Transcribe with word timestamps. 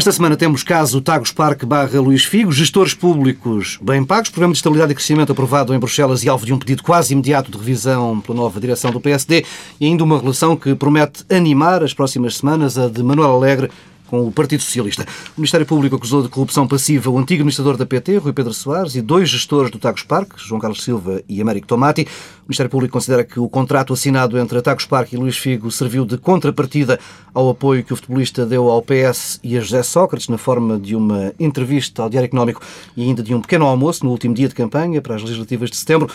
Esta 0.00 0.12
semana 0.12 0.34
temos 0.34 0.62
caso 0.62 0.98
Tagus 1.02 1.30
Parque 1.30 1.66
barra 1.66 2.00
Luís 2.00 2.24
Figo, 2.24 2.50
gestores 2.50 2.94
públicos 2.94 3.78
bem 3.82 4.02
pagos, 4.02 4.30
programa 4.30 4.54
de 4.54 4.56
estabilidade 4.56 4.92
e 4.92 4.94
crescimento 4.94 5.32
aprovado 5.32 5.74
em 5.74 5.78
Bruxelas 5.78 6.24
e 6.24 6.28
alvo 6.30 6.46
de 6.46 6.54
um 6.54 6.58
pedido 6.58 6.82
quase 6.82 7.12
imediato 7.12 7.50
de 7.50 7.58
revisão 7.58 8.18
pela 8.18 8.38
nova 8.38 8.58
direção 8.58 8.90
do 8.90 8.98
PSD 8.98 9.44
e 9.78 9.84
ainda 9.84 10.02
uma 10.02 10.18
relação 10.18 10.56
que 10.56 10.74
promete 10.74 11.22
animar 11.28 11.82
as 11.82 11.92
próximas 11.92 12.38
semanas, 12.38 12.78
a 12.78 12.88
de 12.88 13.02
Manuel 13.02 13.32
Alegre 13.32 13.70
com 14.10 14.26
o 14.26 14.32
Partido 14.32 14.60
Socialista. 14.60 15.06
O 15.36 15.40
Ministério 15.40 15.64
Público 15.64 15.94
acusou 15.94 16.20
de 16.20 16.28
corrupção 16.28 16.66
passiva 16.66 17.08
o 17.08 17.16
antigo 17.16 17.42
administrador 17.42 17.76
da 17.76 17.86
PT, 17.86 18.16
Rui 18.16 18.32
Pedro 18.32 18.52
Soares, 18.52 18.96
e 18.96 19.00
dois 19.00 19.28
gestores 19.28 19.70
do 19.70 19.78
Tagus 19.78 20.02
Parque, 20.02 20.34
João 20.36 20.60
Carlos 20.60 20.82
Silva 20.82 21.22
e 21.28 21.40
Américo 21.40 21.68
Tomati. 21.68 22.02
O 22.02 22.48
Ministério 22.48 22.68
Público 22.68 22.92
considera 22.92 23.22
que 23.22 23.38
o 23.38 23.48
contrato 23.48 23.92
assinado 23.92 24.36
entre 24.36 24.58
a 24.58 24.62
Tagus 24.62 24.84
Parque 24.84 25.14
e 25.14 25.18
Luís 25.18 25.36
Figo 25.36 25.70
serviu 25.70 26.04
de 26.04 26.18
contrapartida 26.18 26.98
ao 27.32 27.48
apoio 27.48 27.84
que 27.84 27.92
o 27.92 27.96
futebolista 27.96 28.44
deu 28.44 28.68
ao 28.68 28.82
PS 28.82 29.38
e 29.44 29.56
a 29.56 29.60
José 29.60 29.84
Sócrates 29.84 30.28
na 30.28 30.36
forma 30.36 30.76
de 30.76 30.96
uma 30.96 31.32
entrevista 31.38 32.02
ao 32.02 32.10
Diário 32.10 32.26
Económico 32.26 32.60
e 32.96 33.02
ainda 33.02 33.22
de 33.22 33.32
um 33.32 33.40
pequeno 33.40 33.64
almoço 33.64 34.04
no 34.04 34.10
último 34.10 34.34
dia 34.34 34.48
de 34.48 34.54
campanha 34.56 35.00
para 35.00 35.14
as 35.14 35.22
legislativas 35.22 35.70
de 35.70 35.76
setembro. 35.76 36.10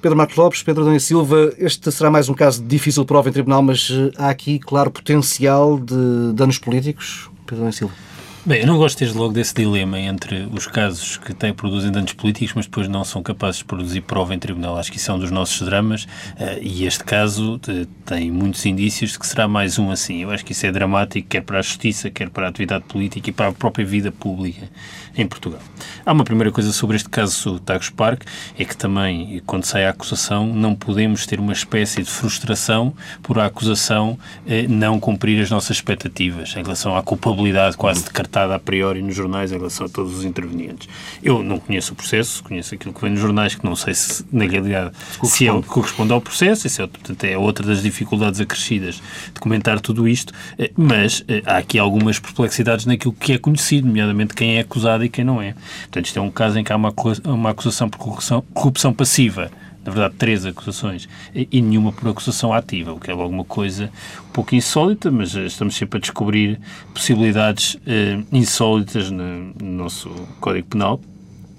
Pedro 0.00 0.16
Marcos 0.16 0.36
Lopes, 0.36 0.62
Pedro 0.62 0.82
Adão 0.82 0.98
Silva, 0.98 1.52
este 1.58 1.92
será 1.92 2.10
mais 2.10 2.26
um 2.30 2.34
caso 2.34 2.62
de 2.62 2.66
difícil 2.66 3.04
prova 3.04 3.28
em 3.28 3.32
tribunal, 3.32 3.60
mas 3.60 3.90
eh, 3.90 4.10
há 4.16 4.30
aqui, 4.30 4.58
claro, 4.58 4.90
potencial 4.90 5.78
de 5.78 6.32
danos 6.32 6.58
políticos. 6.58 7.29
Pedro 7.50 7.72
Silva. 7.72 8.09
Bem, 8.42 8.62
eu 8.62 8.66
não 8.66 8.78
gosto 8.78 8.98
desde 8.98 9.18
logo 9.18 9.34
desse 9.34 9.52
dilema 9.52 10.00
entre 10.00 10.48
os 10.50 10.66
casos 10.66 11.18
que 11.18 11.34
têm, 11.34 11.52
produzem 11.52 11.92
danos 11.92 12.14
políticos, 12.14 12.54
mas 12.54 12.64
depois 12.64 12.88
não 12.88 13.04
são 13.04 13.22
capazes 13.22 13.58
de 13.58 13.66
produzir 13.66 14.00
prova 14.00 14.34
em 14.34 14.38
tribunal. 14.38 14.78
Acho 14.78 14.90
que 14.90 14.96
isso 14.96 15.10
é 15.10 15.14
um 15.14 15.18
dos 15.18 15.30
nossos 15.30 15.60
dramas 15.60 16.04
uh, 16.04 16.58
e 16.62 16.86
este 16.86 17.04
caso 17.04 17.60
de, 17.62 17.84
tem 18.06 18.30
muitos 18.30 18.64
indícios 18.64 19.12
de 19.12 19.18
que 19.18 19.26
será 19.26 19.46
mais 19.46 19.78
um 19.78 19.90
assim. 19.90 20.22
Eu 20.22 20.30
acho 20.30 20.42
que 20.42 20.52
isso 20.52 20.64
é 20.64 20.72
dramático, 20.72 21.28
quer 21.28 21.42
para 21.42 21.58
a 21.58 21.62
justiça, 21.62 22.08
quer 22.08 22.30
para 22.30 22.46
a 22.46 22.48
atividade 22.48 22.84
política 22.84 23.28
e 23.28 23.32
para 23.32 23.48
a 23.48 23.52
própria 23.52 23.84
vida 23.84 24.10
pública 24.10 24.70
em 25.14 25.26
Portugal. 25.26 25.60
Há 26.06 26.12
uma 26.12 26.24
primeira 26.24 26.50
coisa 26.50 26.72
sobre 26.72 26.96
este 26.96 27.10
caso 27.10 27.60
Tagus 27.60 27.90
Park, 27.90 28.22
é 28.58 28.64
que 28.64 28.74
também, 28.76 29.42
quando 29.44 29.64
sai 29.64 29.84
a 29.84 29.90
acusação, 29.90 30.46
não 30.46 30.74
podemos 30.74 31.26
ter 31.26 31.38
uma 31.38 31.52
espécie 31.52 32.02
de 32.02 32.10
frustração 32.10 32.94
por 33.22 33.38
a 33.38 33.44
acusação 33.44 34.18
eh, 34.46 34.66
não 34.66 34.98
cumprir 34.98 35.42
as 35.42 35.50
nossas 35.50 35.76
expectativas 35.76 36.54
em 36.56 36.62
relação 36.62 36.96
à 36.96 37.02
culpabilidade 37.02 37.76
quase 37.76 38.04
decretada 38.30 38.54
a 38.54 38.58
priori 38.58 39.02
nos 39.02 39.14
jornais 39.14 39.50
em 39.50 39.56
relação 39.56 39.86
a 39.86 39.88
todos 39.88 40.16
os 40.16 40.24
intervenientes. 40.24 40.88
Eu 41.22 41.42
não 41.42 41.58
conheço 41.58 41.92
o 41.92 41.96
processo, 41.96 42.42
conheço 42.44 42.74
aquilo 42.74 42.94
que 42.94 43.00
vem 43.00 43.10
nos 43.10 43.20
jornais, 43.20 43.54
que 43.54 43.64
não 43.64 43.74
sei 43.74 43.92
se, 43.92 44.24
na 44.32 44.46
realidade, 44.46 44.92
se 45.24 45.48
é, 45.48 45.62
corresponde 45.62 46.12
ao 46.12 46.20
processo, 46.20 46.66
isso 46.66 46.80
é, 46.80 46.86
portanto, 46.86 47.24
é 47.24 47.36
outra 47.36 47.66
das 47.66 47.82
dificuldades 47.82 48.40
acrescidas 48.40 49.02
de 49.34 49.40
comentar 49.40 49.80
tudo 49.80 50.06
isto, 50.06 50.32
eh, 50.58 50.70
mas 50.76 51.24
eh, 51.28 51.42
há 51.44 51.58
aqui 51.58 51.78
algumas 51.78 52.18
perplexidades 52.18 52.86
naquilo 52.86 53.12
que 53.12 53.32
é 53.32 53.38
conhecido, 53.38 53.88
nomeadamente 53.88 54.34
quem 54.34 54.56
é 54.56 54.60
acusado 54.60 55.04
e 55.04 55.08
quem 55.08 55.24
não 55.24 55.42
é. 55.42 55.54
Portanto, 55.82 56.06
isto 56.06 56.18
é 56.18 56.22
um 56.22 56.30
caso 56.30 56.58
em 56.58 56.64
que 56.64 56.72
há 56.72 56.76
uma, 56.76 56.94
uma 57.24 57.50
acusação 57.50 57.90
por 57.90 57.98
corrupção, 57.98 58.44
corrupção 58.54 58.92
passiva 58.92 59.50
na 59.84 59.92
verdade, 59.92 60.14
três 60.18 60.44
acusações 60.44 61.08
e 61.34 61.60
nenhuma 61.60 61.92
por 61.92 62.08
acusação 62.08 62.52
ativa, 62.52 62.92
o 62.92 63.00
que 63.00 63.10
é 63.10 63.14
logo 63.14 63.32
uma 63.32 63.44
coisa 63.44 63.90
um 64.28 64.32
pouco 64.32 64.54
insólita, 64.54 65.10
mas 65.10 65.34
eh, 65.34 65.46
estamos 65.46 65.74
sempre 65.74 65.98
a 65.98 66.00
descobrir 66.00 66.60
possibilidades 66.92 67.78
eh, 67.86 68.18
insólitas 68.32 69.10
no, 69.10 69.54
no, 69.60 69.72
nosso 69.82 70.10
Código 70.40 70.68
Penal. 70.68 71.00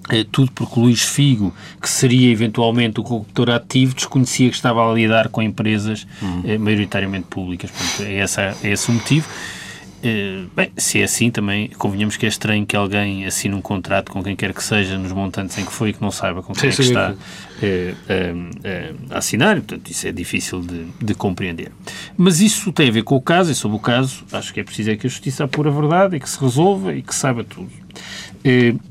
Eh, 0.09 0.25
tudo 0.31 0.52
porque 0.52 0.80
Luís 0.80 1.02
Figo, 1.02 1.53
que 1.81 1.89
seria 1.89 2.31
eventualmente 2.31 3.00
o 3.00 3.03
corruptor 3.03 3.50
ativo, 3.50 3.95
desconhecia 3.95 4.50
que 4.50 4.56
estava 4.56 4.90
a 4.90 4.94
lidar 4.94 5.29
com 5.29 5.41
empresas 5.41 6.06
eh, 6.45 6.57
maioritariamente 6.57 7.28
públicas. 7.28 7.72
Portanto, 7.72 8.07
é, 8.07 8.16
essa, 8.16 8.56
é 8.63 8.72
esse 8.72 8.90
o 8.90 8.94
motivo. 8.94 9.28
Uh, 10.01 10.50
bem, 10.56 10.72
se 10.75 11.00
é 11.00 11.03
assim, 11.03 11.29
também 11.29 11.67
convenhamos 11.78 12.17
que 12.17 12.25
é 12.25 12.29
estranho 12.29 12.66
que 12.66 12.75
alguém 12.75 13.23
assine 13.28 13.53
um 13.53 13.62
contrato 13.62 14.12
com 14.12 14.23
quem 14.23 14.35
quer 14.35 14.51
que 14.51 14.63
seja 14.63 14.97
nos 14.97 15.12
montantes 15.12 15.56
em 15.59 15.63
que 15.63 15.72
foi 15.72 15.89
e 15.89 15.94
que 15.94 16.01
não 16.01 16.09
saiba 16.09 16.41
com 16.41 16.53
quem 16.53 16.72
é 16.72 16.73
que 16.73 16.81
está 16.81 17.12
uh, 17.12 17.16
uh, 17.16 18.97
a 19.12 19.19
assinar, 19.19 19.57
portanto, 19.57 19.91
isso 19.91 20.07
é 20.07 20.12
difícil 20.12 20.62
de, 20.62 20.88
de, 21.00 21.13
compreender. 21.13 21.72
Mas 22.17 22.41
isso 22.41 22.72
tem 22.72 22.89
a 22.89 22.91
ver 22.91 23.03
com 23.03 23.16
o 23.16 23.22
caso, 23.22 23.51
e 23.51 23.56
sobre 23.56 23.78
o 23.78 23.79
caso, 23.79 24.25
acho 24.31 24.51
que 24.51 24.59
é 24.59 24.63
preciso 24.63 24.89
é 24.89 24.95
que 24.95 25.06
a 25.06 25.09
Justiça 25.09 25.44
apure 25.44 25.69
a 25.69 25.72
verdade 25.72 26.16
e 26.16 26.19
que 26.19 26.29
se 26.29 26.39
resolva 26.41 26.95
e 26.95 27.03
que 27.03 27.13
saiba 27.13 27.44
tudo. 27.44 27.69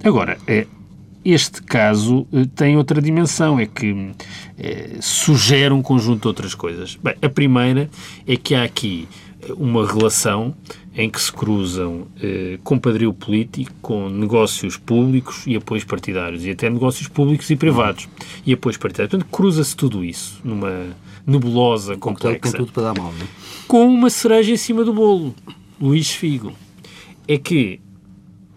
agora, 0.05 0.39
este 1.25 1.61
caso 1.63 2.25
tem 2.55 2.77
outra 2.77 3.03
dimensão, 3.03 3.59
é 3.59 3.67
que 3.67 4.13
sugere 5.01 5.75
um 5.75 5.83
conjunto 5.83 6.23
de 6.23 6.29
outras 6.29 6.55
coisas. 6.55 6.97
Bem, 7.03 7.17
a 7.21 7.29
primeira 7.29 7.91
é 8.27 8.37
que 8.37 8.55
há 8.55 8.63
aqui 8.63 9.09
uma 9.57 9.87
relação 9.87 10.55
em 10.95 11.09
que 11.09 11.21
se 11.21 11.33
cruzam 11.33 12.07
eh, 12.21 12.59
compadrio 12.65 13.13
político 13.13 13.73
com 13.81 14.09
negócios 14.09 14.77
públicos 14.77 15.47
e 15.47 15.57
apoios 15.57 15.85
partidários, 15.85 16.45
e 16.45 16.51
até 16.51 16.69
negócios 16.69 17.09
públicos 17.09 17.49
e 17.51 17.57
privados 17.57 18.09
e 18.45 18.53
apoios 18.53 18.77
partidários. 18.77 19.11
Portanto, 19.11 19.31
cruza-se 19.31 19.77
tudo 19.77 20.05
isso 20.05 20.41
numa 20.45 20.89
nebulosa 21.27 21.97
complexa. 21.97 22.41
Com 22.41 22.65
tudo 22.65 22.73
para 22.73 22.83
dar 22.83 22.95
mal, 23.01 23.13
não 23.13 23.25
é? 23.25 23.29
Com 23.69 23.87
uma 23.87 24.11
cereja 24.11 24.53
em 24.53 24.57
cima 24.57 24.85
do 24.85 24.93
bolo, 24.93 25.35
Luís 25.81 26.11
Figo. 26.11 26.53
É 27.29 27.39
que 27.39 27.81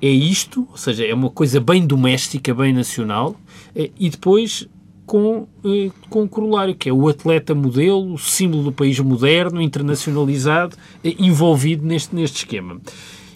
é 0.02 0.10
isto, 0.10 0.68
ou 0.70 0.78
seja, 0.78 1.06
é 1.06 1.14
uma 1.14 1.30
coisa 1.30 1.62
bem 1.62 1.86
doméstica, 1.86 2.54
bem 2.54 2.74
nacional, 2.74 3.40
eh, 3.76 3.92
e 3.98 4.10
depois 4.10 4.68
com, 5.14 5.48
eh, 5.64 5.92
com 6.10 6.24
um 6.24 6.28
corolário, 6.28 6.74
que 6.74 6.90
é 6.90 6.92
o 6.92 7.08
atleta 7.08 7.54
modelo, 7.54 8.16
o 8.16 8.18
símbolo 8.18 8.64
do 8.64 8.72
país 8.72 9.00
moderno, 9.00 9.62
internacionalizado, 9.62 10.76
eh, 11.04 11.14
envolvido 11.20 11.86
neste, 11.86 12.16
neste 12.16 12.38
esquema. 12.38 12.82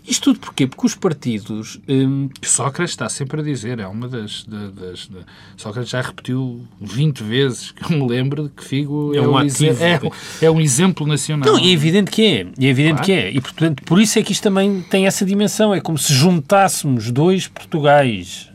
Isto 0.03 0.33
tudo 0.33 0.39
porquê? 0.39 0.65
Porque 0.65 0.87
os 0.87 0.95
partidos. 0.95 1.79
Hum... 1.87 2.29
Sócrates 2.41 2.93
está 2.93 3.07
sempre 3.07 3.41
a 3.41 3.43
dizer, 3.43 3.77
é 3.77 3.85
uma 3.85 4.07
das, 4.07 4.43
das, 4.45 4.71
das, 4.73 5.09
Sócrates 5.55 5.91
já 5.91 6.01
repetiu 6.01 6.65
20 6.81 7.19
vezes 7.21 7.69
que 7.69 7.83
eu 7.83 7.89
me 7.89 8.07
lembro 8.07 8.49
que 8.49 8.63
Figo 8.63 9.13
é, 9.13 9.17
é 9.17 9.21
um, 9.21 9.33
um 9.33 9.37
ativo, 9.37 9.83
é, 9.83 9.99
é, 10.41 10.49
um 10.49 10.59
exemplo 10.59 11.05
nacional. 11.05 11.47
Não, 11.47 11.59
é 11.59 11.67
evidente 11.67 12.09
que 12.09 12.25
é, 12.25 12.47
é 12.59 12.65
evidente 12.65 13.03
claro. 13.03 13.05
que 13.05 13.11
é. 13.11 13.29
E 13.29 13.39
portanto, 13.39 13.83
por 13.83 14.01
isso 14.01 14.17
é 14.17 14.23
que 14.23 14.31
isto 14.31 14.41
também 14.41 14.81
tem 14.89 15.05
essa 15.05 15.23
dimensão. 15.23 15.75
É 15.75 15.79
como 15.79 15.99
se 15.99 16.11
juntássemos 16.11 17.11
dois 17.11 17.47
Portugais 17.47 18.49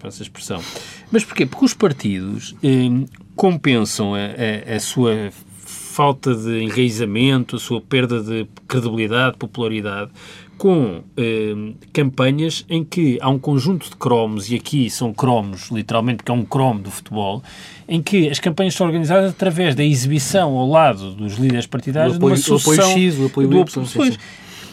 para 0.00 0.08
essa 0.08 0.22
expressão. 0.22 0.60
Mas 1.12 1.24
porquê? 1.24 1.46
Porque 1.46 1.64
os 1.64 1.74
partidos 1.74 2.56
eh, 2.62 3.06
compensam 3.36 4.14
a, 4.14 4.18
a, 4.18 4.76
a, 4.76 4.80
sua 4.80 5.30
falta 5.64 6.34
de 6.34 6.62
enraizamento, 6.62 7.56
a 7.56 7.58
sua 7.58 7.80
perda 7.80 8.20
de 8.20 8.46
credibilidade, 8.66 9.36
popularidade, 9.36 10.10
com 10.56 11.02
eh, 11.16 11.72
campanhas 11.92 12.64
em 12.68 12.84
que 12.84 13.18
há 13.20 13.28
um 13.28 13.38
conjunto 13.38 13.88
de 13.88 13.96
cromos, 13.96 14.50
e 14.50 14.56
aqui 14.56 14.90
são 14.90 15.12
cromos, 15.12 15.70
literalmente, 15.70 16.18
porque 16.18 16.30
é 16.30 16.34
um 16.34 16.44
cromo 16.44 16.80
do 16.80 16.90
futebol, 16.90 17.42
em 17.88 18.02
que 18.02 18.28
as 18.28 18.38
campanhas 18.38 18.74
são 18.74 18.86
organizadas 18.86 19.30
através 19.30 19.74
da 19.74 19.84
exibição 19.84 20.56
ao 20.56 20.68
lado 20.68 21.12
dos 21.12 21.36
líderes 21.36 21.66
partidários 21.66 22.16
apoio, 22.16 22.34
de 22.34 22.40
uma 22.40 22.58
sucessão... 22.58 22.88
O 22.88 22.90
apoio 22.90 23.10
X, 23.10 23.18
o 23.18 23.26
apoio 23.26 23.52
Y, 23.52 23.86
sim, 23.86 24.10
sim. 24.10 24.18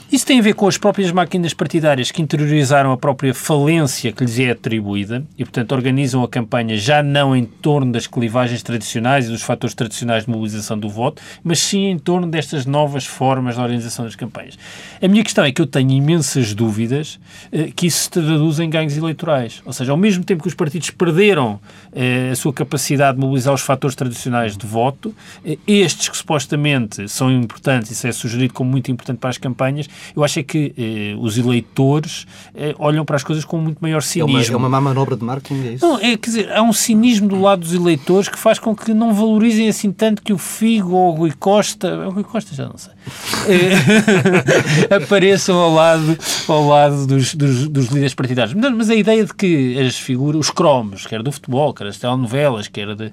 Isso 0.09 0.25
tem 0.25 0.39
a 0.39 0.41
ver 0.41 0.53
com 0.53 0.69
as 0.69 0.77
próprias 0.77 1.11
máquinas 1.11 1.53
partidárias 1.53 2.11
que 2.11 2.21
interiorizaram 2.21 2.93
a 2.93 2.97
própria 2.97 3.33
falência 3.33 4.09
que 4.13 4.23
lhes 4.23 4.39
é 4.39 4.51
atribuída 4.51 5.21
e, 5.37 5.43
portanto, 5.43 5.73
organizam 5.73 6.23
a 6.23 6.29
campanha 6.29 6.77
já 6.77 7.03
não 7.03 7.35
em 7.35 7.43
torno 7.43 7.91
das 7.91 8.07
clivagens 8.07 8.63
tradicionais 8.63 9.25
e 9.25 9.29
dos 9.29 9.41
fatores 9.41 9.75
tradicionais 9.75 10.23
de 10.23 10.31
mobilização 10.31 10.79
do 10.79 10.87
voto, 10.87 11.21
mas 11.43 11.59
sim 11.59 11.87
em 11.87 11.99
torno 11.99 12.25
destas 12.25 12.65
novas 12.65 13.05
formas 13.05 13.55
de 13.55 13.61
organização 13.61 14.05
das 14.05 14.15
campanhas. 14.15 14.57
A 15.01 15.09
minha 15.09 15.21
questão 15.25 15.43
é 15.43 15.51
que 15.51 15.61
eu 15.61 15.67
tenho 15.67 15.91
imensas 15.91 16.53
dúvidas 16.53 17.19
eh, 17.51 17.69
que 17.75 17.87
isso 17.87 18.03
se 18.03 18.09
traduz 18.09 18.61
em 18.61 18.69
ganhos 18.69 18.95
eleitorais. 18.95 19.61
Ou 19.65 19.73
seja, 19.73 19.91
ao 19.91 19.97
mesmo 19.97 20.23
tempo 20.23 20.41
que 20.41 20.47
os 20.47 20.55
partidos 20.55 20.89
perderam 20.89 21.59
eh, 21.93 22.29
a 22.31 22.35
sua 22.37 22.53
capacidade 22.53 23.17
de 23.17 23.21
mobilizar 23.21 23.53
os 23.53 23.61
fatores 23.61 23.93
tradicionais 23.93 24.55
de 24.55 24.65
voto, 24.65 25.13
eh, 25.45 25.57
estes 25.67 26.07
que 26.07 26.15
supostamente 26.15 27.09
são 27.09 27.29
importantes, 27.29 27.91
isso 27.91 28.07
é 28.07 28.11
sugerido 28.13 28.53
como 28.53 28.71
muito 28.71 28.89
importante 28.89 29.17
para 29.17 29.31
as 29.31 29.37
campanhas, 29.37 29.89
eu 30.15 30.23
acho 30.23 30.39
é 30.39 30.43
que 30.43 30.73
eh, 30.77 31.15
os 31.19 31.37
eleitores 31.37 32.25
eh, 32.55 32.75
olham 32.77 33.05
para 33.05 33.15
as 33.15 33.23
coisas 33.23 33.45
com 33.45 33.57
muito 33.57 33.79
maior 33.79 34.01
cinismo. 34.01 34.37
É 34.37 34.41
uma, 34.41 34.53
é 34.53 34.57
uma 34.57 34.69
má 34.69 34.81
manobra 34.81 35.15
de 35.15 35.23
marketing, 35.23 35.67
é 35.67 35.71
isso? 35.73 35.85
Não, 35.85 35.97
é, 35.97 36.17
quer 36.17 36.29
dizer, 36.29 36.51
há 36.51 36.61
um 36.61 36.73
cinismo 36.73 37.27
do 37.27 37.41
lado 37.41 37.61
dos 37.61 37.73
eleitores 37.73 38.29
que 38.29 38.37
faz 38.37 38.59
com 38.59 38.75
que 38.75 38.93
não 38.93 39.13
valorizem 39.13 39.67
assim 39.67 39.91
tanto 39.91 40.21
que 40.21 40.33
o 40.33 40.37
Figo 40.37 40.93
ou 40.93 41.13
o 41.13 41.15
Rui 41.15 41.33
Costa, 41.37 42.07
o 42.07 42.11
Rui 42.11 42.23
Costa 42.23 42.55
já 42.55 42.67
não 42.67 42.77
sei, 42.77 42.93
eh, 43.47 44.95
apareçam 44.95 45.57
ao 45.57 45.73
lado, 45.73 46.17
ao 46.47 46.67
lado 46.67 47.07
dos, 47.07 47.35
dos, 47.35 47.67
dos 47.67 47.87
líderes 47.87 48.13
partidários. 48.13 48.55
Mas 48.75 48.89
a 48.89 48.95
ideia 48.95 49.25
de 49.25 49.33
que 49.33 49.79
as 49.79 49.97
figuras, 49.97 50.39
os 50.41 50.49
cromos, 50.51 51.05
quer 51.05 51.21
do 51.21 51.31
futebol, 51.31 51.73
quer 51.73 51.85
das 51.85 51.97
telenovelas, 51.97 52.67
quer 52.67 52.95
de... 52.95 53.11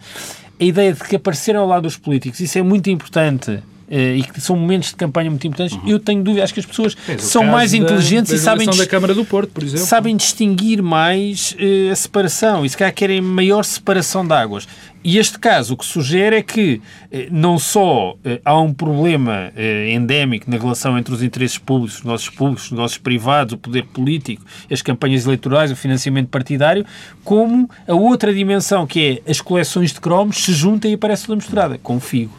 A 0.60 0.64
ideia 0.64 0.92
de 0.92 1.00
que 1.00 1.16
apareceram 1.16 1.60
ao 1.62 1.66
lado 1.66 1.82
dos 1.82 1.96
políticos, 1.96 2.38
isso 2.38 2.56
é 2.56 2.62
muito 2.62 2.88
importante 2.88 3.60
e 3.88 4.22
que 4.22 4.40
são 4.40 4.56
momentos 4.56 4.90
de 4.90 4.96
campanha 4.96 5.30
muito 5.30 5.46
importantes, 5.46 5.76
uhum. 5.76 5.88
eu 5.88 5.98
tenho 5.98 6.22
dúvida. 6.22 6.44
Acho 6.44 6.54
que 6.54 6.60
as 6.60 6.66
pessoas 6.66 6.96
são 7.18 7.44
mais 7.44 7.74
inteligentes 7.74 8.30
da, 8.30 8.54
da 8.54 8.62
e 8.62 8.66
sabem. 8.66 8.78
da 8.78 8.86
Câmara 8.86 9.14
do 9.14 9.24
Porto, 9.24 9.50
por 9.50 9.62
exemplo. 9.62 9.86
Sabem 9.86 10.16
distinguir 10.16 10.82
mais 10.82 11.52
uh, 11.52 11.92
a 11.92 11.96
separação 11.96 12.64
e 12.64 12.68
se 12.68 12.76
calhar 12.76 12.92
querem 12.94 13.20
maior 13.20 13.64
separação 13.64 14.26
de 14.26 14.32
águas. 14.32 14.66
E 15.04 15.18
este 15.18 15.38
caso 15.38 15.74
o 15.74 15.76
que 15.76 15.84
sugere 15.84 16.36
é 16.36 16.42
que 16.42 16.80
eh, 17.12 17.28
não 17.30 17.58
só 17.58 18.16
eh, 18.24 18.40
há 18.42 18.58
um 18.58 18.72
problema 18.72 19.52
eh, 19.54 19.92
endémico 19.92 20.50
na 20.50 20.56
relação 20.56 20.98
entre 20.98 21.12
os 21.12 21.22
interesses 21.22 21.58
públicos, 21.58 21.98
os 21.98 22.04
nossos 22.04 22.30
públicos, 22.30 22.64
os 22.64 22.70
nossos 22.70 22.96
privados, 22.96 23.52
o 23.52 23.58
poder 23.58 23.84
político, 23.84 24.42
as 24.70 24.80
campanhas 24.80 25.26
eleitorais, 25.26 25.70
o 25.70 25.76
financiamento 25.76 26.28
partidário, 26.28 26.86
como 27.22 27.68
a 27.86 27.94
outra 27.94 28.32
dimensão, 28.32 28.86
que 28.86 29.20
é 29.26 29.30
as 29.30 29.42
coleções 29.42 29.92
de 29.92 30.00
cromos, 30.00 30.38
se 30.38 30.54
juntam 30.54 30.90
e 30.90 30.94
aparece 30.94 31.26
toda 31.26 31.36
misturada, 31.36 31.78
com 31.82 31.96
o 31.96 32.00
figo. 32.00 32.32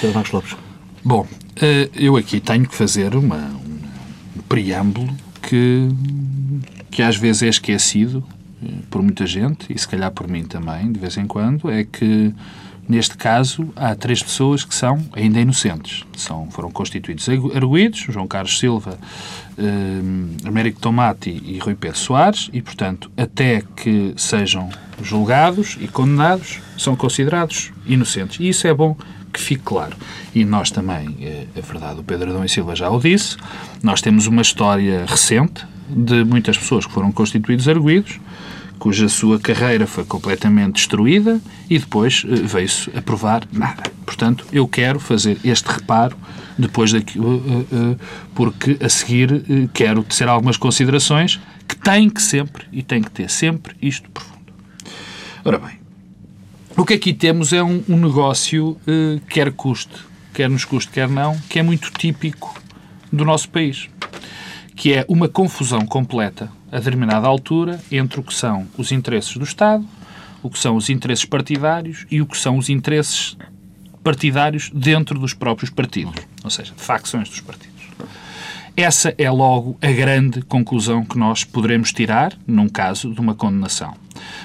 Pedro 0.00 0.14
Marcos 0.14 0.32
Lopes. 0.32 0.73
Bom, 1.04 1.26
eu 1.94 2.16
aqui 2.16 2.40
tenho 2.40 2.66
que 2.66 2.74
fazer 2.74 3.14
uma, 3.14 3.36
um 3.36 4.42
preâmbulo 4.48 5.14
que, 5.42 5.88
que 6.90 7.02
às 7.02 7.16
vezes 7.16 7.42
é 7.42 7.48
esquecido 7.48 8.24
por 8.90 9.02
muita 9.02 9.26
gente, 9.26 9.70
e 9.70 9.78
se 9.78 9.86
calhar 9.86 10.10
por 10.10 10.26
mim 10.26 10.44
também, 10.44 10.90
de 10.90 10.98
vez 10.98 11.18
em 11.18 11.26
quando, 11.26 11.70
é 11.70 11.84
que 11.84 12.32
neste 12.88 13.16
caso 13.16 13.72
há 13.76 13.94
três 13.94 14.22
pessoas 14.22 14.64
que 14.64 14.74
são 14.74 15.00
ainda 15.12 15.40
inocentes. 15.40 16.04
São, 16.16 16.50
foram 16.50 16.70
constituídos 16.70 17.28
arguídos, 17.28 18.00
João 18.00 18.26
Carlos 18.26 18.58
Silva, 18.58 18.98
eh, 19.56 20.46
Américo 20.46 20.80
Tomati 20.80 21.42
e 21.44 21.58
Rui 21.58 21.74
Pedro 21.74 21.98
Soares, 21.98 22.50
e 22.52 22.60
portanto, 22.60 23.10
até 23.16 23.62
que 23.76 24.14
sejam 24.16 24.68
julgados 25.02 25.76
e 25.80 25.88
condenados, 25.88 26.60
são 26.76 26.94
considerados 26.94 27.72
inocentes. 27.86 28.38
E 28.40 28.48
isso 28.48 28.66
é 28.66 28.74
bom 28.74 28.96
que 29.32 29.40
fique 29.40 29.62
claro. 29.62 29.96
E 30.34 30.44
nós 30.44 30.70
também, 30.70 31.16
é, 31.20 31.46
é 31.54 31.60
verdade, 31.60 32.00
o 32.00 32.04
Pedro 32.04 32.30
Adão 32.30 32.44
e 32.44 32.48
Silva 32.48 32.76
já 32.76 32.88
o 32.88 33.00
disse, 33.00 33.36
nós 33.82 34.00
temos 34.00 34.26
uma 34.26 34.42
história 34.42 35.04
recente 35.06 35.66
de 35.88 36.24
muitas 36.24 36.56
pessoas 36.56 36.86
que 36.86 36.92
foram 36.92 37.12
constituídos 37.12 37.68
arguídos, 37.68 38.20
cuja 38.78 39.08
sua 39.08 39.38
carreira 39.38 39.86
foi 39.86 40.04
completamente 40.04 40.74
destruída 40.74 41.40
e 41.68 41.78
depois 41.78 42.24
uh, 42.24 42.46
veio-se 42.46 42.90
a 42.96 43.02
provar 43.02 43.46
nada. 43.52 43.82
Portanto, 44.04 44.46
eu 44.52 44.66
quero 44.68 45.00
fazer 45.00 45.38
este 45.44 45.66
reparo 45.70 46.16
depois 46.58 46.92
daqui, 46.92 47.18
uh, 47.18 47.24
uh, 47.24 47.98
porque 48.34 48.76
a 48.80 48.88
seguir 48.88 49.70
quero 49.72 50.02
tecer 50.02 50.28
algumas 50.28 50.56
considerações 50.56 51.40
que 51.66 51.76
têm 51.76 52.10
que 52.10 52.20
sempre, 52.20 52.66
e 52.72 52.82
tem 52.82 53.02
que 53.02 53.10
ter 53.10 53.30
sempre, 53.30 53.74
isto 53.80 54.08
profundo. 54.10 54.52
Ora 55.44 55.58
bem, 55.58 55.78
o 56.76 56.84
que 56.84 56.94
aqui 56.94 57.14
temos 57.14 57.52
é 57.52 57.62
um, 57.62 57.82
um 57.88 57.96
negócio, 57.96 58.76
quer 59.28 59.50
custe, 59.52 59.94
quer 60.32 60.50
nos 60.50 60.64
custe, 60.64 60.90
quer 60.90 61.08
não, 61.08 61.38
que 61.48 61.58
é 61.58 61.62
muito 61.62 61.90
típico 61.90 62.54
do 63.10 63.24
nosso 63.24 63.48
país, 63.48 63.88
que 64.76 64.92
é 64.92 65.06
uma 65.08 65.28
confusão 65.28 65.86
completa 65.86 66.50
a 66.74 66.78
determinada 66.78 67.28
altura 67.28 67.80
entre 67.92 68.18
o 68.18 68.22
que 68.24 68.34
são 68.34 68.66
os 68.76 68.90
interesses 68.90 69.36
do 69.36 69.44
Estado, 69.44 69.86
o 70.42 70.50
que 70.50 70.58
são 70.58 70.74
os 70.74 70.90
interesses 70.90 71.24
partidários 71.24 72.04
e 72.10 72.20
o 72.20 72.26
que 72.26 72.36
são 72.36 72.58
os 72.58 72.68
interesses 72.68 73.36
partidários 74.02 74.70
dentro 74.74 75.16
dos 75.16 75.32
próprios 75.32 75.70
partidos, 75.70 76.26
ou 76.42 76.50
seja, 76.50 76.74
facções 76.76 77.28
dos 77.28 77.40
partidos. 77.40 77.74
Essa 78.76 79.14
é 79.16 79.30
logo 79.30 79.78
a 79.80 79.92
grande 79.92 80.42
conclusão 80.42 81.04
que 81.04 81.16
nós 81.16 81.44
poderemos 81.44 81.92
tirar 81.92 82.36
num 82.44 82.68
caso 82.68 83.14
de 83.14 83.20
uma 83.20 83.36
condenação. 83.36 83.94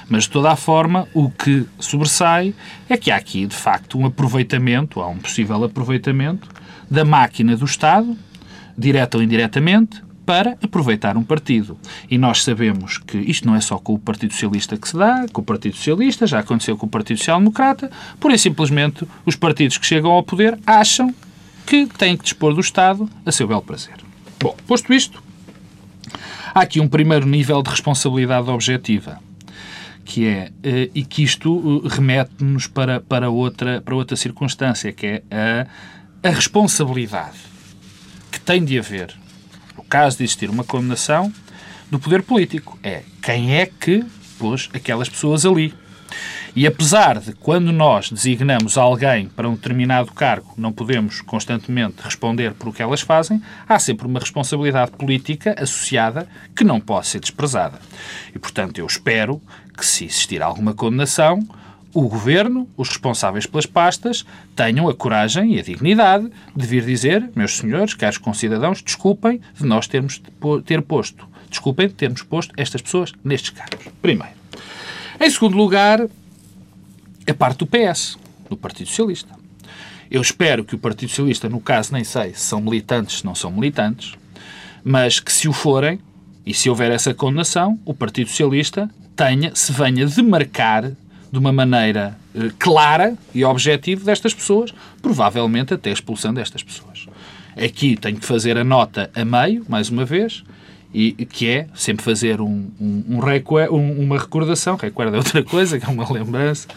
Mas, 0.07 0.23
de 0.25 0.29
toda 0.29 0.51
a 0.51 0.55
forma, 0.55 1.07
o 1.15 1.31
que 1.31 1.65
sobressai 1.79 2.53
é 2.87 2.95
que 2.95 3.09
há 3.09 3.15
aqui, 3.15 3.47
de 3.47 3.55
facto, 3.55 3.97
um 3.97 4.05
aproveitamento, 4.05 5.01
há 5.01 5.07
um 5.07 5.17
possível 5.17 5.63
aproveitamento 5.63 6.47
da 6.89 7.03
máquina 7.03 7.57
do 7.57 7.65
Estado, 7.65 8.15
direta 8.77 9.17
ou 9.17 9.23
indiretamente, 9.23 10.03
para 10.29 10.59
aproveitar 10.61 11.17
um 11.17 11.23
partido. 11.23 11.75
E 12.07 12.15
nós 12.15 12.43
sabemos 12.43 12.99
que 12.99 13.17
isto 13.17 13.47
não 13.47 13.55
é 13.55 13.61
só 13.61 13.79
com 13.79 13.95
o 13.95 13.97
Partido 13.97 14.31
Socialista 14.31 14.77
que 14.77 14.87
se 14.87 14.95
dá, 14.95 15.25
com 15.33 15.41
o 15.41 15.43
Partido 15.43 15.75
Socialista, 15.75 16.27
já 16.27 16.37
aconteceu 16.37 16.77
com 16.77 16.85
o 16.85 16.89
Partido 16.89 17.17
Social 17.17 17.39
Democrata, 17.39 17.89
por 18.19 18.29
e 18.29 18.37
simplesmente 18.37 19.07
os 19.25 19.35
partidos 19.35 19.79
que 19.79 19.87
chegam 19.87 20.11
ao 20.11 20.21
poder 20.21 20.59
acham 20.67 21.11
que 21.65 21.87
têm 21.87 22.15
que 22.15 22.25
dispor 22.25 22.53
do 22.53 22.61
Estado 22.61 23.09
a 23.25 23.31
seu 23.31 23.47
belo 23.47 23.63
prazer. 23.63 23.95
Bom, 24.39 24.55
posto 24.67 24.93
isto, 24.93 25.19
há 26.53 26.61
aqui 26.61 26.79
um 26.79 26.87
primeiro 26.87 27.25
nível 27.25 27.63
de 27.63 27.71
responsabilidade 27.71 28.51
objetiva, 28.51 29.19
que 30.05 30.27
é, 30.27 30.51
eh, 30.61 30.91
e 30.93 31.03
que 31.03 31.23
isto 31.23 31.81
eh, 31.83 31.89
remete-nos 31.89 32.67
para, 32.67 32.99
para, 32.99 33.31
outra, 33.31 33.81
para 33.81 33.95
outra 33.95 34.15
circunstância, 34.15 34.91
que 34.93 35.07
é 35.07 35.23
a, 36.23 36.29
a 36.29 36.31
responsabilidade 36.31 37.39
que 38.31 38.39
tem 38.39 38.63
de 38.63 38.77
haver 38.77 39.17
caso 39.89 40.17
de 40.17 40.23
existir 40.23 40.49
uma 40.49 40.63
condenação 40.63 41.33
do 41.89 41.99
poder 41.99 42.21
político. 42.21 42.77
É 42.83 43.01
quem 43.21 43.55
é 43.55 43.65
que 43.65 44.05
pôs 44.37 44.69
aquelas 44.73 45.09
pessoas 45.09 45.45
ali. 45.45 45.73
E 46.55 46.65
apesar 46.65 47.19
de 47.19 47.33
quando 47.33 47.71
nós 47.71 48.09
designamos 48.09 48.77
alguém 48.77 49.27
para 49.27 49.47
um 49.47 49.53
determinado 49.53 50.11
cargo, 50.11 50.53
não 50.57 50.71
podemos 50.71 51.21
constantemente 51.21 52.01
responder 52.01 52.53
por 52.53 52.69
o 52.69 52.73
que 52.73 52.81
elas 52.81 53.01
fazem, 53.01 53.41
há 53.67 53.77
sempre 53.77 54.07
uma 54.07 54.19
responsabilidade 54.19 54.91
política 54.91 55.55
associada 55.57 56.27
que 56.55 56.63
não 56.63 56.79
pode 56.79 57.07
ser 57.07 57.19
desprezada. 57.19 57.79
E, 58.33 58.39
portanto, 58.39 58.79
eu 58.79 58.87
espero 58.87 59.39
que, 59.77 59.85
se 59.85 60.05
existir 60.05 60.41
alguma 60.41 60.73
condenação, 60.73 61.39
o 61.93 62.07
governo, 62.07 62.67
os 62.77 62.89
responsáveis 62.89 63.45
pelas 63.45 63.65
pastas, 63.65 64.25
tenham 64.55 64.87
a 64.87 64.93
coragem 64.93 65.55
e 65.55 65.59
a 65.59 65.63
dignidade 65.63 66.29
de 66.55 66.67
vir 66.67 66.85
dizer, 66.85 67.29
meus 67.35 67.57
senhores, 67.57 67.93
caros 67.93 68.17
concidadãos, 68.17 68.81
desculpem 68.81 69.41
de 69.55 69.65
nós 69.65 69.87
termos 69.87 70.21
ter 70.65 70.81
posto, 70.81 71.27
desculpem 71.49 71.87
de 71.87 71.93
termos 71.93 72.21
posto 72.21 72.53
estas 72.57 72.81
pessoas 72.81 73.11
nestes 73.23 73.49
cargos. 73.49 73.87
Primeiro. 74.01 74.33
Em 75.19 75.29
segundo 75.29 75.57
lugar, 75.57 76.01
a 77.27 77.33
parte 77.33 77.59
do 77.59 77.67
PS, 77.67 78.17
do 78.49 78.55
Partido 78.55 78.87
Socialista. 78.87 79.37
Eu 80.09 80.21
espero 80.21 80.63
que 80.63 80.75
o 80.75 80.79
Partido 80.79 81.09
Socialista, 81.09 81.49
no 81.49 81.59
caso, 81.59 81.93
nem 81.93 82.03
sei 82.03 82.33
se 82.33 82.41
são 82.41 82.61
militantes, 82.61 83.19
se 83.19 83.25
não 83.25 83.35
são 83.35 83.51
militantes, 83.51 84.15
mas 84.83 85.19
que 85.19 85.31
se 85.31 85.47
o 85.47 85.53
forem, 85.53 85.99
e 86.45 86.53
se 86.53 86.69
houver 86.69 86.89
essa 86.91 87.13
condenação, 87.13 87.79
o 87.85 87.93
Partido 87.93 88.29
Socialista 88.29 88.89
tenha, 89.15 89.53
se 89.53 89.71
venha 89.71 90.07
demarcar 90.07 90.91
de 91.31 91.37
uma 91.37 91.51
maneira 91.51 92.17
eh, 92.35 92.51
clara 92.57 93.15
e 93.33 93.43
objetiva 93.43 94.03
destas 94.05 94.33
pessoas, 94.33 94.73
provavelmente 95.01 95.73
até 95.73 95.91
expulsando 95.91 96.39
estas 96.39 96.63
pessoas. 96.63 97.07
Aqui 97.55 97.95
tenho 97.95 98.17
que 98.17 98.25
fazer 98.25 98.57
a 98.57 98.63
nota 98.63 99.11
a 99.13 99.25
meio, 99.25 99.65
mais 99.67 99.89
uma 99.89 100.05
vez, 100.05 100.43
e 100.93 101.11
que 101.25 101.47
é 101.47 101.67
sempre 101.75 102.03
fazer 102.03 102.41
um, 102.41 102.71
um, 102.79 103.03
um, 103.07 103.75
um 103.75 104.03
uma 104.03 104.17
recordação, 104.17 104.75
recuerda 104.75 105.17
é 105.17 105.19
outra 105.19 105.43
coisa, 105.43 105.79
que 105.79 105.85
é 105.85 105.89
uma 105.89 106.11
lembrança, 106.11 106.67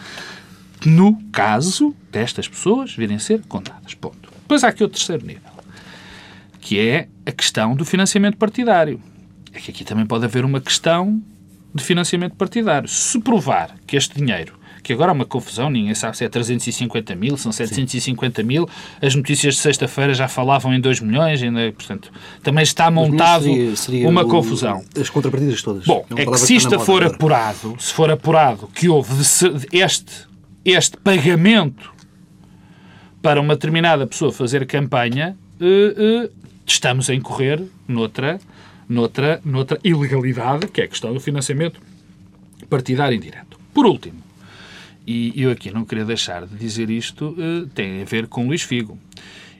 no 0.85 1.15
caso 1.31 1.95
destas 2.11 2.47
pessoas 2.47 2.93
virem 2.93 3.17
ser 3.17 3.41
contadas. 3.47 3.93
Ponto. 3.95 4.29
Depois 4.41 4.63
há 4.63 4.67
aqui 4.67 4.83
o 4.83 4.89
terceiro 4.89 5.25
nível, 5.25 5.51
que 6.59 6.79
é 6.79 7.07
a 7.25 7.31
questão 7.31 7.75
do 7.75 7.85
financiamento 7.85 8.37
partidário. 8.37 9.01
É 9.51 9.59
que 9.59 9.71
aqui 9.71 9.83
também 9.83 10.05
pode 10.05 10.25
haver 10.25 10.43
uma 10.45 10.59
questão 10.59 11.21
de 11.73 11.83
financiamento 11.83 12.35
partidário. 12.35 12.87
Se 12.87 13.19
provar 13.19 13.75
que 13.87 13.95
este 13.95 14.15
dinheiro 14.15 14.53
que 14.83 14.91
agora 14.91 15.11
há 15.11 15.13
uma 15.13 15.25
confusão, 15.25 15.69
ninguém 15.69 15.95
sabe 15.95 16.17
se 16.17 16.25
é 16.25 16.29
350 16.29 17.15
mil, 17.15 17.37
são 17.37 17.51
750 17.51 18.41
Sim. 18.41 18.47
mil. 18.47 18.69
As 19.01 19.15
notícias 19.15 19.55
de 19.55 19.61
sexta-feira 19.61 20.13
já 20.13 20.27
falavam 20.27 20.73
em 20.73 20.81
2 20.81 20.99
milhões, 20.99 21.41
ainda, 21.41 21.71
portanto, 21.71 22.11
também 22.43 22.63
está 22.63 22.91
montado 22.91 23.43
seria, 23.43 23.75
seria 23.77 24.09
uma 24.09 24.23
o, 24.23 24.27
confusão. 24.27 24.83
As 24.99 25.09
contrapartidas 25.09 25.61
todas. 25.61 25.85
Bom, 25.85 26.05
é, 26.15 26.23
é 26.23 26.25
que 26.25 26.37
se 26.37 26.55
isto 26.55 26.77
for 26.81 27.01
agora. 27.01 27.15
apurado, 27.15 27.75
se 27.79 27.93
for 27.93 28.11
apurado 28.11 28.67
que 28.75 28.89
houve 28.89 29.13
este, 29.71 30.27
este 30.65 30.97
pagamento 30.97 31.93
para 33.21 33.39
uma 33.39 33.55
determinada 33.55 34.05
pessoa 34.05 34.33
fazer 34.33 34.65
campanha, 34.65 35.37
uh, 35.61 36.25
uh, 36.25 36.29
estamos 36.65 37.09
a 37.09 37.15
incorrer 37.15 37.63
noutra 37.87 38.37
noutra, 38.87 39.41
noutra 39.43 39.79
ilegalidade, 39.83 40.67
que 40.67 40.81
é 40.81 40.85
a 40.85 40.87
questão 40.87 41.13
do 41.13 41.19
financiamento 41.19 41.79
partidário 42.69 43.15
indireto. 43.15 43.59
Por 43.73 43.85
último, 43.85 44.21
e 45.05 45.33
eu 45.35 45.51
aqui 45.51 45.71
não 45.71 45.83
queria 45.83 46.05
deixar 46.05 46.45
de 46.45 46.55
dizer 46.55 46.89
isto, 46.89 47.35
eh, 47.37 47.67
tem 47.73 48.01
a 48.01 48.05
ver 48.05 48.27
com 48.27 48.47
Luís 48.47 48.61
Figo. 48.61 48.97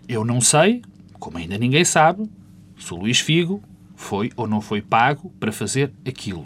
Eu 0.08 0.24
não 0.24 0.40
sei, 0.40 0.82
como 1.20 1.38
ainda 1.38 1.58
ninguém 1.58 1.84
sabe, 1.84 2.30
se 2.78 2.94
o 2.94 2.98
Luís 2.98 3.20
Figo 3.20 3.62
foi 3.96 4.32
ou 4.36 4.48
não 4.48 4.62
foi 4.62 4.82
pago 4.82 5.32
para 5.40 5.52
fazer 5.52 5.92
aquilo. 6.08 6.46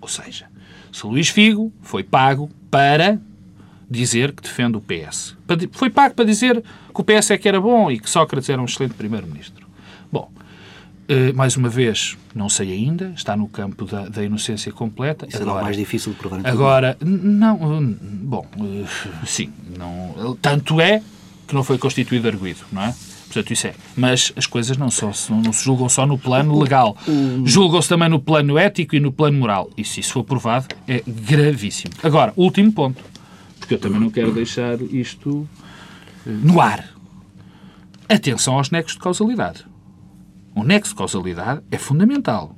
Ou 0.00 0.08
seja, 0.08 0.46
se 0.92 1.06
o 1.06 1.10
Luís 1.10 1.28
Figo 1.28 1.72
foi 1.82 2.02
pago 2.02 2.50
para 2.70 3.20
dizer 3.90 4.32
que 4.32 4.42
defende 4.42 4.76
o 4.76 4.80
PS. 4.80 5.36
Foi 5.72 5.90
pago 5.90 6.14
para 6.14 6.24
dizer 6.24 6.62
que 6.62 7.00
o 7.00 7.04
PS 7.04 7.30
é 7.32 7.38
que 7.38 7.48
era 7.48 7.60
bom 7.60 7.90
e 7.90 7.98
que 7.98 8.08
Sócrates 8.08 8.48
era 8.48 8.60
um 8.60 8.64
excelente 8.64 8.94
primeiro-ministro. 8.94 9.67
Uh, 11.08 11.34
mais 11.34 11.56
uma 11.56 11.70
vez, 11.70 12.18
não 12.34 12.50
sei 12.50 12.70
ainda, 12.70 13.12
está 13.16 13.34
no 13.34 13.48
campo 13.48 13.86
da, 13.86 14.08
da 14.08 14.22
inocência 14.22 14.70
completa. 14.70 15.26
Isso 15.26 15.40
agora, 15.40 15.62
mais 15.62 15.76
difícil 15.76 16.12
de 16.12 16.18
provar. 16.18 16.40
Agora, 16.44 16.98
não, 17.00 17.96
bom, 18.22 18.46
uh, 18.58 19.26
sim, 19.26 19.50
não, 19.76 20.36
tanto 20.42 20.80
é 20.80 21.02
que 21.46 21.54
não 21.54 21.64
foi 21.64 21.78
constituído 21.78 22.28
arguído, 22.28 22.60
não 22.70 22.82
é? 22.82 22.94
Portanto, 23.28 23.52
isso 23.52 23.66
é. 23.66 23.74
Mas 23.96 24.32
as 24.36 24.46
coisas 24.46 24.76
não, 24.76 24.90
só, 24.90 25.10
não 25.30 25.52
se 25.52 25.64
julgam 25.64 25.88
só 25.88 26.06
no 26.06 26.18
plano 26.18 26.58
legal. 26.58 26.96
Julgam-se 27.44 27.88
também 27.88 28.08
no 28.08 28.18
plano 28.18 28.56
ético 28.58 28.96
e 28.96 29.00
no 29.00 29.12
plano 29.12 29.38
moral. 29.38 29.70
E 29.76 29.84
se 29.84 30.00
isso 30.00 30.14
for 30.14 30.24
provado, 30.24 30.74
é 30.86 31.02
gravíssimo. 31.06 31.92
Agora, 32.02 32.32
último 32.36 32.72
ponto. 32.72 33.02
Porque 33.58 33.74
eu 33.74 33.78
também 33.78 34.00
não 34.00 34.10
quero 34.10 34.32
deixar 34.32 34.80
isto 34.80 35.46
eh, 36.26 36.30
no 36.30 36.58
ar. 36.58 36.88
Atenção 38.08 38.54
aos 38.54 38.70
nexos 38.70 38.94
de 38.94 39.00
causalidade. 39.00 39.67
O 40.58 40.64
nexo 40.64 40.90
de 40.90 40.96
causalidade 40.96 41.60
é 41.70 41.78
fundamental. 41.78 42.56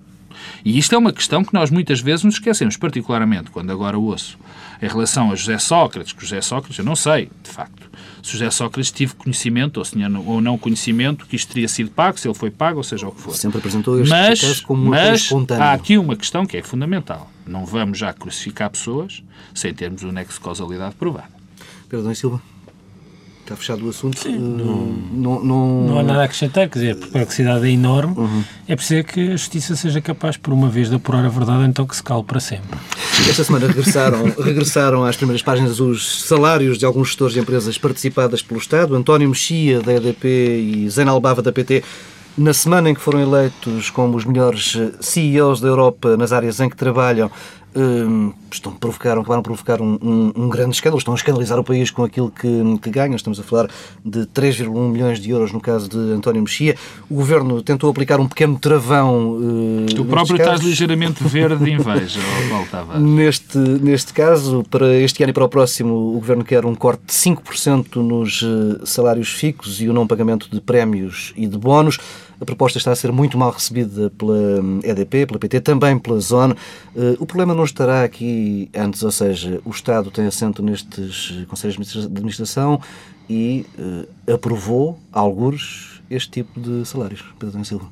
E 0.64 0.78
isto 0.78 0.94
é 0.94 0.98
uma 0.98 1.12
questão 1.12 1.44
que 1.44 1.52
nós 1.52 1.70
muitas 1.70 2.00
vezes 2.00 2.24
nos 2.24 2.36
esquecemos, 2.36 2.78
particularmente 2.78 3.50
quando 3.50 3.70
agora 3.70 3.98
ouço 3.98 4.38
em 4.80 4.88
relação 4.88 5.30
a 5.30 5.34
José 5.34 5.58
Sócrates, 5.58 6.14
que 6.14 6.22
José 6.22 6.40
Sócrates, 6.40 6.78
eu 6.78 6.84
não 6.84 6.96
sei, 6.96 7.30
de 7.42 7.50
facto, 7.50 7.90
se 8.22 8.32
José 8.32 8.50
Sócrates 8.50 8.90
tive 8.90 9.14
conhecimento 9.14 9.76
ou, 9.76 9.84
ou 10.26 10.40
não 10.40 10.56
conhecimento 10.56 11.26
que 11.26 11.36
isto 11.36 11.52
teria 11.52 11.68
sido 11.68 11.90
pago, 11.90 12.18
se 12.18 12.26
ele 12.26 12.34
foi 12.34 12.50
pago, 12.50 12.78
ou 12.78 12.82
seja 12.82 13.06
o 13.06 13.12
que 13.12 13.20
for. 13.20 13.34
Sempre 13.34 13.58
apresentou 13.58 14.00
este 14.00 14.08
mas, 14.08 14.40
caso 14.40 14.62
como 14.66 14.84
uma 14.84 14.96
mas 14.96 15.30
há 15.60 15.74
aqui 15.74 15.98
uma 15.98 16.16
questão 16.16 16.46
que 16.46 16.56
é 16.56 16.62
fundamental. 16.62 17.30
Não 17.46 17.66
vamos 17.66 17.98
já 17.98 18.14
crucificar 18.14 18.70
pessoas 18.70 19.22
sem 19.54 19.74
termos 19.74 20.02
o 20.02 20.10
nexo 20.10 20.38
de 20.38 20.40
causalidade 20.40 20.94
provado. 20.94 21.28
Pedro 21.86 22.06
Dom 22.06 22.14
Silva, 22.14 22.40
está 23.50 23.56
fechado 23.56 23.84
o 23.84 23.90
assunto. 23.90 24.18
Sim, 24.18 24.38
Uh, 24.40 24.94
não, 25.12 25.42
não, 25.42 25.84
não, 25.86 25.98
há 25.98 26.02
nada 26.02 26.22
a 26.22 26.24
acrescentar, 26.24 26.68
quer 26.68 26.78
dizer, 26.78 26.92
a 26.92 26.96
perplexidade 26.96 27.66
é 27.66 27.70
enorme. 27.70 28.44
É 28.68 28.76
preciso 28.76 29.04
que 29.04 29.28
a 29.28 29.30
justiça 29.32 29.74
seja 29.74 30.00
capaz, 30.00 30.36
por 30.36 30.52
uma 30.52 30.68
vez, 30.68 30.88
de 30.88 30.96
apurar 30.96 31.24
a 31.24 31.28
verdade, 31.28 31.64
então 31.64 31.86
que 31.86 31.96
se 31.96 32.02
cale 32.02 32.22
para 32.22 32.38
sempre. 32.40 32.78
Esta 33.28 33.44
semana 33.44 33.66
regressaram, 33.66 34.24
regressaram 34.38 35.04
às 35.04 35.16
primeiras 35.16 35.42
páginas 35.42 35.80
os 35.80 36.22
salários 36.22 36.78
de 36.78 36.84
alguns 36.84 37.08
gestores 37.08 37.34
de 37.34 37.40
empresas 37.40 37.76
participadas 37.78 38.42
pelo 38.42 38.60
Estado. 38.60 38.94
António 38.94 39.28
Mexia, 39.28 39.80
da 39.80 39.94
EDP, 39.94 40.26
e 40.28 40.90
Zena 40.90 41.10
Albava, 41.10 41.42
da 41.42 41.52
PT, 41.52 41.82
na 42.38 42.54
semana 42.54 42.88
em 42.88 42.94
que 42.94 43.00
foram 43.00 43.20
eleitos 43.20 43.90
como 43.90 44.16
os 44.16 44.24
melhores 44.24 44.76
eh, 44.76 44.92
CEOs 45.00 45.60
da 45.60 45.68
Europa 45.68 46.16
nas 46.16 46.32
áreas 46.32 46.60
em 46.60 46.68
que 46.68 46.76
trabalham, 46.76 47.30
hum, 47.74 48.32
estão 48.52 48.72
provocaram, 48.72 49.20
acabaram 49.22 49.42
de 49.42 49.46
provocar 49.46 49.80
um, 49.80 49.98
um- 50.02 50.32
um 50.34 50.48
grande 50.48 50.74
escândalo, 50.74 50.98
estão 50.98 51.14
a 51.14 51.16
escandalizar 51.16 51.58
o 51.58 51.64
país 51.64 51.90
com 51.90 52.02
aquilo 52.04 52.30
que, 52.30 52.48
que 52.82 52.90
ganham. 52.90 53.14
Estamos 53.16 53.38
a 53.38 53.42
falar 53.42 53.68
de 54.04 54.20
3,1 54.26 54.90
milhões 54.90 55.20
de 55.20 55.30
euros 55.30 55.52
no 55.52 55.60
caso 55.60 55.88
de 55.88 55.96
António 56.12 56.42
Mexia. 56.42 56.74
O 57.08 57.14
governo 57.14 57.62
tentou 57.62 57.88
aplicar 57.90 58.18
um 58.20 58.26
pequeno 58.28 58.58
travão. 58.58 59.38
eh, 59.88 59.94
Tu 59.94 60.04
próprio 60.04 60.34
estás 60.36 60.50
casos. 60.50 60.66
ligeiramente 60.66 61.22
verde 61.22 61.64
de 61.64 61.70
inveja, 61.72 62.20
ó 62.46 62.50
Paulo 62.50 62.66
Tavares. 62.70 63.02
Neste, 63.02 63.58
neste 63.58 64.12
caso, 64.12 64.64
para 64.70 64.94
este 64.96 65.22
ano 65.22 65.30
e 65.30 65.34
para 65.34 65.44
o 65.44 65.48
próximo, 65.48 65.94
o 65.94 66.12
Governo 66.14 66.44
quer 66.44 66.64
um 66.66 66.74
corte 66.74 67.02
de 67.06 67.12
5% 67.12 67.96
nos 67.96 68.42
eh, 68.42 68.80
salários 68.84 69.28
fixos 69.32 69.80
e 69.80 69.88
o 69.88 69.92
não 69.92 70.06
pagamento 70.06 70.48
de 70.50 70.60
prémios 70.60 71.32
e 71.36 71.46
de 71.46 71.56
bónus. 71.56 71.98
A 72.40 72.44
proposta 72.44 72.78
está 72.78 72.90
a 72.90 72.96
ser 72.96 73.12
muito 73.12 73.36
mal 73.36 73.50
recebida 73.50 74.08
pela 74.16 74.32
hum, 74.62 74.80
EDP, 74.82 75.26
pela 75.26 75.38
PT, 75.38 75.60
também 75.60 75.98
pela 75.98 76.18
Zone. 76.20 76.54
Eh, 76.96 77.16
O 77.20 77.26
problema 77.26 77.54
não 77.54 77.64
estará 77.64 78.02
aqui 78.02 78.70
antes, 78.74 79.02
ou 79.02 79.10
seja, 79.10 79.60
o 79.64 79.70
Estado 79.70 80.10
tem 80.10 80.26
assento 80.26 80.62
nestes 80.62 81.44
conselhos 81.48 81.76
de 81.76 81.82
administra- 81.82 82.00
de 82.08 82.16
administração 82.16 82.80
e 83.28 83.66
eh, 84.26 84.32
aprovou, 84.32 84.98
algures, 85.12 86.00
este 86.10 86.30
tipo 86.30 86.58
de 86.58 86.86
salários. 86.86 87.22
Pedro 87.38 87.62
Silva. 87.64 87.86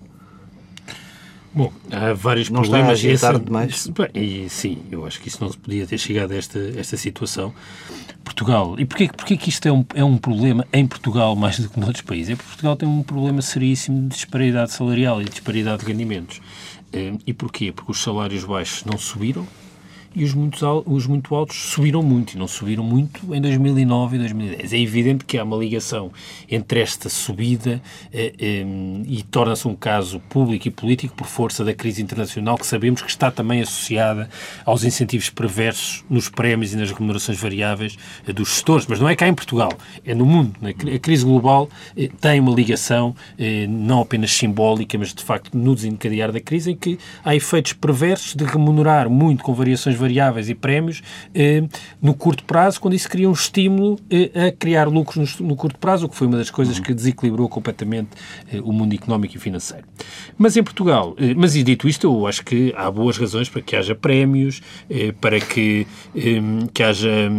Bom, 1.55 1.73
há 1.91 2.13
vários 2.13 2.51
Não 2.51 2.63
está 2.63 2.77
a 2.77 2.81
problemas. 2.81 2.99
agitar 3.05 3.35
Esse- 3.35 3.45
demais? 3.45 3.87
Bem, 3.89 4.09
e, 4.45 4.49
sim, 4.51 4.79
eu 4.91 5.05
acho 5.07 5.21
que 5.21 5.29
isso 5.29 5.43
não 5.43 5.51
se 5.51 5.57
podia 5.59 5.87
ter 5.87 5.99
chegado 5.99 6.33
a 6.33 6.37
esta, 6.37 6.59
esta 6.77 6.97
situação. 6.97 7.53
Portugal, 8.23 8.77
e 8.79 8.85
porquê, 8.85 9.09
porquê 9.09 9.37
que 9.37 9.49
isto 9.49 9.67
é 9.67 9.73
um, 9.73 9.85
é 9.95 10.05
um 10.05 10.19
problema 10.19 10.67
em 10.73 10.87
Portugal 10.87 11.35
mais 11.35 11.59
do 11.59 11.69
que 11.69 11.81
noutros 11.81 12.03
países? 12.03 12.31
É 12.31 12.37
porque 12.37 12.49
Portugal 12.51 12.77
tem 12.77 12.89
um 12.89 13.03
problema 13.03 13.41
seríssimo 13.43 14.03
de 14.03 14.09
disparidade 14.15 14.73
salarial 14.73 15.21
e 15.21 15.25
de 15.25 15.31
disparidade 15.31 15.81
de 15.85 15.91
rendimentos. 15.91 16.41
Eh, 16.93 17.15
E 17.27 17.33
porquê? 17.33 17.73
Porque 17.73 17.91
os 17.91 18.03
salários 18.03 18.45
baixos 18.45 18.85
não 18.85 18.99
subiram 18.99 19.47
e 20.19 20.25
os 20.25 20.35
os 20.85 21.07
muito 21.07 21.35
altos 21.35 21.57
subiram 21.57 22.03
muito, 22.03 22.35
e 22.35 22.39
não 22.39 22.49
subiram 22.49 22.83
muito 22.83 23.35
em 23.35 23.41
2009 23.41 24.17
e 24.17 24.19
2010. 24.19 24.73
É 24.73 24.79
evidente 24.79 25.25
que 25.25 25.39
há 25.39 25.45
uma 25.45 25.57
ligação 25.57 26.11
entre 26.51 26.81
esta 26.81 27.09
subida 27.09 27.81
eh, 28.13 28.33
eh, 28.39 28.67
e 29.07 29.23
torna-se 29.23 29.69
um 29.69 29.77
caso 29.77 30.19
público 30.29 30.67
e 30.67 30.71
político 30.71 31.15
por 31.15 31.29
força 31.29 31.65
da 31.65 31.73
crise 31.73 32.03
internacional 32.03 32.59
que 32.59 32.67
sabemos 32.67 33.01
que 33.01 33.09
está 33.09 33.31
também 33.31 33.61
associada 33.61 34.29
aos 34.65 34.83
incentivos 34.83 35.31
perversos 35.31 36.05
nos 36.11 36.29
prémios 36.29 36.73
e 36.73 36.77
nas 36.77 36.91
remunerações 36.91 37.39
variáveis 37.41 37.97
eh, 38.27 38.33
dos 38.33 38.49
gestores. 38.49 38.87
Mas 38.89 38.99
não 38.99 39.09
é 39.09 39.15
cá 39.15 39.29
em 39.29 39.35
Portugal, 39.35 39.73
é 40.05 40.15
no 40.15 40.27
mundo. 40.27 40.55
né? 40.61 40.75
A 40.95 40.99
crise 40.99 41.25
global 41.25 41.69
eh, 41.97 42.09
tem 42.21 42.41
uma 42.41 42.53
ligação 42.53 43.15
eh, 43.39 43.67
não 43.69 44.01
apenas 44.01 44.33
simbólica, 44.33 44.99
mas 44.99 45.15
de 45.15 45.23
facto 45.23 45.57
no 45.57 45.77
desencadear 45.77 46.33
da 46.33 46.41
crise, 46.41 46.73
em 46.73 46.77
que 46.77 46.99
há 47.25 47.37
efeitos 47.37 47.73
perversos 47.73 48.35
de 48.35 48.45
remunerar 48.45 49.09
muito 49.09 49.45
com 49.45 49.55
variações 49.55 49.95
variáveis 49.95 50.08
e 50.49 50.55
prémios 50.55 51.03
eh, 51.35 51.63
no 52.01 52.15
curto 52.15 52.45
prazo, 52.45 52.81
quando 52.81 52.95
isso 52.95 53.09
cria 53.09 53.29
um 53.29 53.33
estímulo 53.33 53.99
eh, 54.11 54.49
a 54.49 54.53
criar 54.53 54.89
lucros 54.89 55.39
no, 55.41 55.57
curto 55.57 55.79
prazo, 55.79 56.07
o 56.07 56.09
que 56.09 56.17
foi 56.17 56.27
uma 56.27 56.37
das 56.37 56.51
coisas 56.51 56.79
que 56.79 56.95
desequilibrou 56.95 57.49
completamente 57.49 58.11
eh, 58.53 58.61
o 58.61 58.73
mundo 58.73 58.95
económico 58.95 59.37
e 59.37 59.39
financeiro. 59.39 59.85
Mas 60.37 60.57
em 60.57 60.63
Portugal, 60.63 61.17
mas 61.37 61.57
e 61.57 61.63
dito 61.63 61.89
isto, 61.89 62.07
eu 62.07 62.27
acho 62.27 62.45
que 62.45 62.73
há 62.77 62.91
boas 62.91 63.17
razões 63.17 63.49
para 63.49 63.63
que 63.63 63.77
haja 63.77 63.95
prémios, 63.95 64.61
para 65.21 65.41
que, 65.41 65.87
que 66.73 66.83
haja 66.83 67.31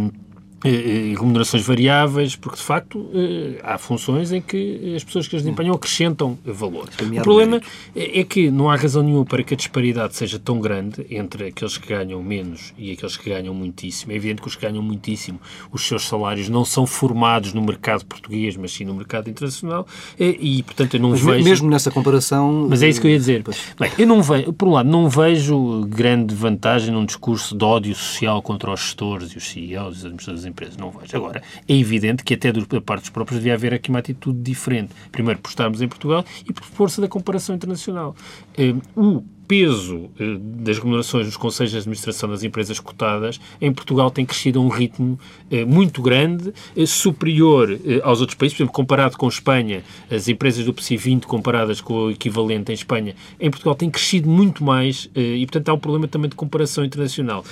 eh, 0.64 1.14
remunerações 1.18 1.64
variáveis, 1.64 2.36
porque 2.36 2.58
de 2.58 2.62
facto 2.62 3.10
eh, 3.14 3.60
há 3.62 3.78
funções 3.78 4.32
em 4.32 4.40
que 4.40 4.94
as 4.94 5.02
pessoas 5.02 5.26
que 5.26 5.36
as 5.36 5.42
desempenham 5.42 5.74
acrescentam 5.74 6.38
valor. 6.44 6.84
O 6.84 6.96
Premiar 6.96 7.22
o 7.22 7.24
problema 7.24 7.60
é 7.94 8.20
é 8.20 8.24
que 8.24 8.50
não 8.50 8.70
há 8.70 8.76
razão 8.76 9.02
nenhuma 9.02 9.24
para 9.24 9.42
que 9.42 9.54
a 9.54 9.56
disparidade 9.56 10.14
seja 10.16 10.38
tão 10.38 10.60
grande 10.60 11.06
entre 11.10 11.48
aqueles 11.48 11.78
que 11.78 11.88
ganham 11.88 12.22
menos 12.22 12.74
e 12.76 12.92
aqueles 12.92 13.16
que 13.16 13.30
ganham 13.30 13.54
muitíssimo. 13.54 14.12
É 14.12 14.16
evidente 14.16 14.42
que 14.42 14.48
os 14.48 14.56
que 14.56 14.66
ganham 14.66 14.82
muitíssimo, 14.82 15.40
os 15.72 15.86
seus 15.86 16.06
salários 16.06 16.48
não 16.48 16.64
são 16.64 16.86
formados 16.86 17.52
no 17.52 17.62
mercado 17.62 18.04
português, 18.04 18.56
mas 18.56 18.72
sim 18.72 18.84
no 18.84 18.94
mercado 18.94 19.30
internacional 19.30 19.86
eh, 20.18 20.36
e, 20.38 20.62
portanto, 20.62 20.94
eu 20.94 21.00
não 21.00 21.10
Mas 21.10 21.20
vejo... 21.20 21.44
mesmo 21.44 21.70
nessa 21.70 21.90
comparação. 21.90 22.66
Mas 22.68 22.82
é 22.82 22.88
isso 22.88 23.00
que 23.00 23.06
eu 23.06 23.10
ia 23.10 23.18
dizer. 23.18 23.42
Pois. 23.42 23.58
Bem, 23.78 23.90
eu 23.98 24.06
não 24.06 24.22
vejo, 24.22 24.52
por 24.52 24.68
um 24.68 24.72
lado, 24.72 24.88
não 24.88 25.08
vejo 25.08 25.86
grande 25.88 26.34
vantagem 26.34 26.92
num 26.92 27.04
discurso 27.04 27.56
de 27.56 27.64
ódio 27.64 27.94
social 27.94 28.42
contra 28.42 28.72
os 28.72 28.80
gestores 28.80 29.32
e 29.32 29.38
os 29.38 29.48
CEOs 29.48 29.96
e 29.96 29.98
os 29.98 30.04
administradores 30.04 30.44
empresas. 30.50 30.76
Não 30.76 30.90
vejo. 30.90 31.16
Agora, 31.16 31.42
é 31.68 31.74
evidente 31.74 32.22
que 32.22 32.34
até 32.34 32.52
da 32.52 32.80
parte 32.80 33.02
dos 33.02 33.10
próprios 33.10 33.40
devia 33.40 33.54
haver 33.54 33.74
aqui 33.74 33.90
uma 33.90 33.98
atitude 33.98 34.40
diferente. 34.40 34.92
Primeiro, 35.10 35.40
por 35.40 35.48
estarmos 35.48 35.80
em 35.80 35.88
Portugal 35.88 36.24
e 36.48 36.52
por 36.52 36.64
força 36.64 37.00
da 37.00 37.08
comparação 37.08 37.54
internacional. 37.54 38.14
Eh, 38.56 38.74
o 38.94 39.22
peso 39.50 40.08
eh, 40.20 40.36
das 40.38 40.78
remunerações 40.78 41.26
nos 41.26 41.36
conselhos 41.36 41.72
de 41.72 41.78
administração 41.78 42.28
das 42.28 42.44
empresas 42.44 42.78
cotadas 42.78 43.40
em 43.60 43.72
Portugal 43.72 44.08
tem 44.08 44.24
crescido 44.24 44.60
a 44.60 44.62
um 44.62 44.68
ritmo 44.68 45.18
eh, 45.50 45.64
muito 45.64 46.00
grande, 46.00 46.54
eh, 46.76 46.86
superior 46.86 47.76
aos 48.04 48.20
outros 48.20 48.36
países. 48.38 48.56
Por 48.56 48.62
exemplo, 48.62 48.72
comparado 48.72 49.16
com 49.16 49.26
Espanha, 49.26 49.82
as 50.08 50.28
empresas 50.28 50.64
do 50.64 50.72
PSI 50.72 50.96
20 50.96 51.26
comparadas 51.26 51.80
com 51.80 51.94
o 51.94 52.10
equivalente 52.12 52.70
em 52.70 52.74
Espanha, 52.76 53.16
em 53.40 53.50
Portugal 53.50 53.74
tem 53.74 53.90
crescido 53.90 54.30
muito 54.30 54.62
mais 54.62 55.10
e, 55.16 55.44
portanto, 55.46 55.68
há 55.70 55.74
um 55.74 55.78
problema 55.78 56.06
também 56.06 56.30
de 56.30 56.36
comparação 56.36 56.84
internacional. 56.84 57.44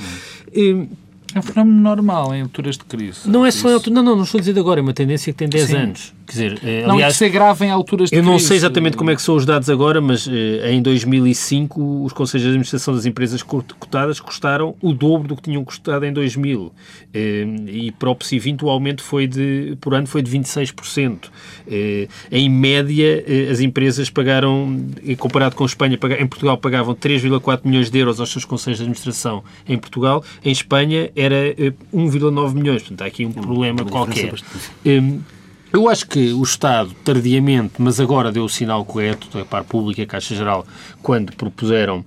É 1.35 1.39
um 1.39 1.43
fenómeno 1.43 1.81
normal 1.81 2.35
em 2.35 2.43
alturas 2.43 2.77
de 2.79 2.85
crise. 2.85 3.29
não 3.29 3.45
é 3.45 3.51
só... 3.51 3.69
Isso. 3.69 3.75
altura- 3.77 3.95
Não, 3.97 4.03
não, 4.03 4.17
não 4.17 4.25
estou 4.25 4.39
a 4.39 4.41
dizer 4.41 4.59
agora, 4.59 4.81
é 4.81 4.83
uma 4.83 4.95
tendência 4.95 5.33
que 5.33 5.39
tem 5.39 5.49
10 5.49 5.69
Sim. 5.69 5.77
anos. 5.77 6.15
Quer 6.29 6.33
dizer, 6.33 6.61
eh, 6.63 6.83
Não, 6.87 6.95
aliás, 6.97 7.21
é 7.23 7.29
grave 7.31 7.65
em 7.65 7.71
alturas 7.71 8.11
de 8.11 8.17
Eu 8.17 8.21
crise. 8.21 8.31
não 8.33 8.39
sei 8.39 8.59
exatamente 8.59 8.99
como 8.99 9.11
é 9.11 9.17
que 9.17 9.23
são 9.23 9.35
os 9.35 9.47
dados 9.47 9.71
agora, 9.71 9.99
mas 9.99 10.29
eh, 10.31 10.71
em 10.73 10.83
2005 10.83 12.05
os 12.05 12.13
conselhos 12.13 12.43
de 12.43 12.49
administração 12.51 12.95
das 12.95 13.07
empresas 13.07 13.43
cot- 13.43 13.75
cotadas 13.79 14.21
custaram 14.21 14.75
o 14.83 14.93
dobro 14.93 15.29
do 15.29 15.37
que 15.37 15.43
tinham 15.43 15.65
custado 15.65 16.05
em 16.05 16.13
2000. 16.13 16.71
Eh, 17.15 17.47
e 17.69 17.93
para 17.93 18.11
o 18.11 18.15
PSI 18.15 18.39
20 18.39 18.63
o 18.65 18.69
aumento 18.69 19.03
foi 19.03 19.27
de, 19.27 19.75
por 19.81 19.95
ano 19.95 20.07
foi 20.07 20.21
de 20.21 20.31
26%. 20.31 21.19
Eh, 21.67 22.09
em 22.31 22.49
média, 22.51 23.25
as 23.51 23.61
empresas 23.61 24.11
pagaram, 24.11 24.87
comparado 25.19 25.57
com 25.57 25.65
a 25.65 25.67
Espanha, 25.67 25.99
em 26.21 26.27
Portugal 26.27 26.59
pagavam 26.59 26.95
3,4 26.95 27.61
milhões 27.65 27.91
de 27.91 27.99
euros 27.99 28.21
aos 28.21 28.31
seus 28.31 28.45
conselhos 28.45 28.79
de 28.79 28.83
administração 28.85 29.43
em 29.67 29.79
Portugal, 29.79 30.23
em 30.45 30.53
Espanha 30.53 31.11
era 31.17 31.49
eh, 31.59 31.73
1,9 31.95 32.53
milhões. 32.55 32.83
Portanto, 32.83 33.01
há 33.03 33.07
aqui 33.07 33.25
um 33.25 33.33
problema 33.33 33.81
uma 33.83 33.91
qualquer. 33.91 34.15
diferença 34.35 34.45
bastante. 34.53 35.38
Eu 35.73 35.89
acho 35.89 36.07
que 36.07 36.33
o 36.33 36.43
Estado, 36.43 36.91
tardiamente, 37.05 37.75
mas 37.79 38.01
agora 38.01 38.33
deu 38.33 38.45
o 38.45 38.49
sinal 38.49 38.85
correto, 38.85 39.39
a 39.39 39.45
par 39.45 39.65
pública, 39.65 40.03
a 40.03 40.07
Caixa 40.07 40.35
Geral, 40.35 40.67
quando 41.03 41.35
propuseram 41.37 42.05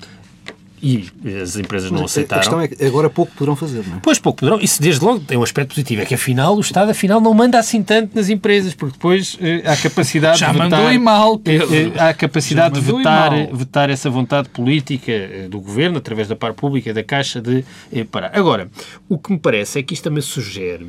e 0.83 1.07
as 1.39 1.55
empresas 1.57 1.91
não 1.91 2.01
A 2.01 2.05
aceitaram. 2.05 2.41
questão 2.41 2.59
é 2.59 2.67
que 2.67 2.83
agora 2.83 3.07
pouco 3.07 3.31
poderão 3.33 3.55
fazer, 3.55 3.85
não 3.87 3.97
é? 3.97 3.99
Pois 4.01 4.17
pouco 4.17 4.39
poderão. 4.39 4.59
Isso 4.59 4.81
desde 4.81 5.05
logo 5.05 5.19
tem 5.19 5.37
um 5.37 5.43
aspecto 5.43 5.69
positivo. 5.75 6.01
É 6.01 6.05
que 6.05 6.15
afinal 6.15 6.57
o 6.57 6.59
Estado 6.59 6.89
afinal 6.89 7.21
não 7.21 7.35
manda 7.35 7.59
assim 7.59 7.83
tanto 7.83 8.15
nas 8.15 8.29
empresas, 8.29 8.73
porque 8.73 8.93
depois 8.93 9.37
eh, 9.39 9.61
há 9.63 9.77
capacidade 9.77 10.39
Já 10.39 10.47
de 10.47 10.53
vetar. 10.53 10.69
mandou 10.71 10.91
e 10.91 10.97
mal, 10.97 11.39
eh, 11.45 11.55
eh, 11.57 11.99
há 11.99 12.11
capacidade 12.15 12.79
Já 12.79 12.81
de 12.81 12.97
vetar, 12.97 13.31
vetar 13.53 13.89
essa 13.91 14.09
vontade 14.09 14.49
política 14.49 15.11
eh, 15.11 15.47
do 15.47 15.59
Governo, 15.59 15.99
através 15.99 16.27
da 16.27 16.35
par 16.35 16.55
pública 16.55 16.89
e 16.89 16.93
da 16.93 17.03
Caixa, 17.03 17.39
de 17.39 17.63
eh, 17.93 18.03
parar. 18.03 18.31
Agora, 18.33 18.67
o 19.07 19.19
que 19.19 19.31
me 19.31 19.37
parece 19.37 19.77
é 19.77 19.83
que 19.83 19.93
isto 19.93 20.05
também 20.05 20.23
sugere 20.23 20.87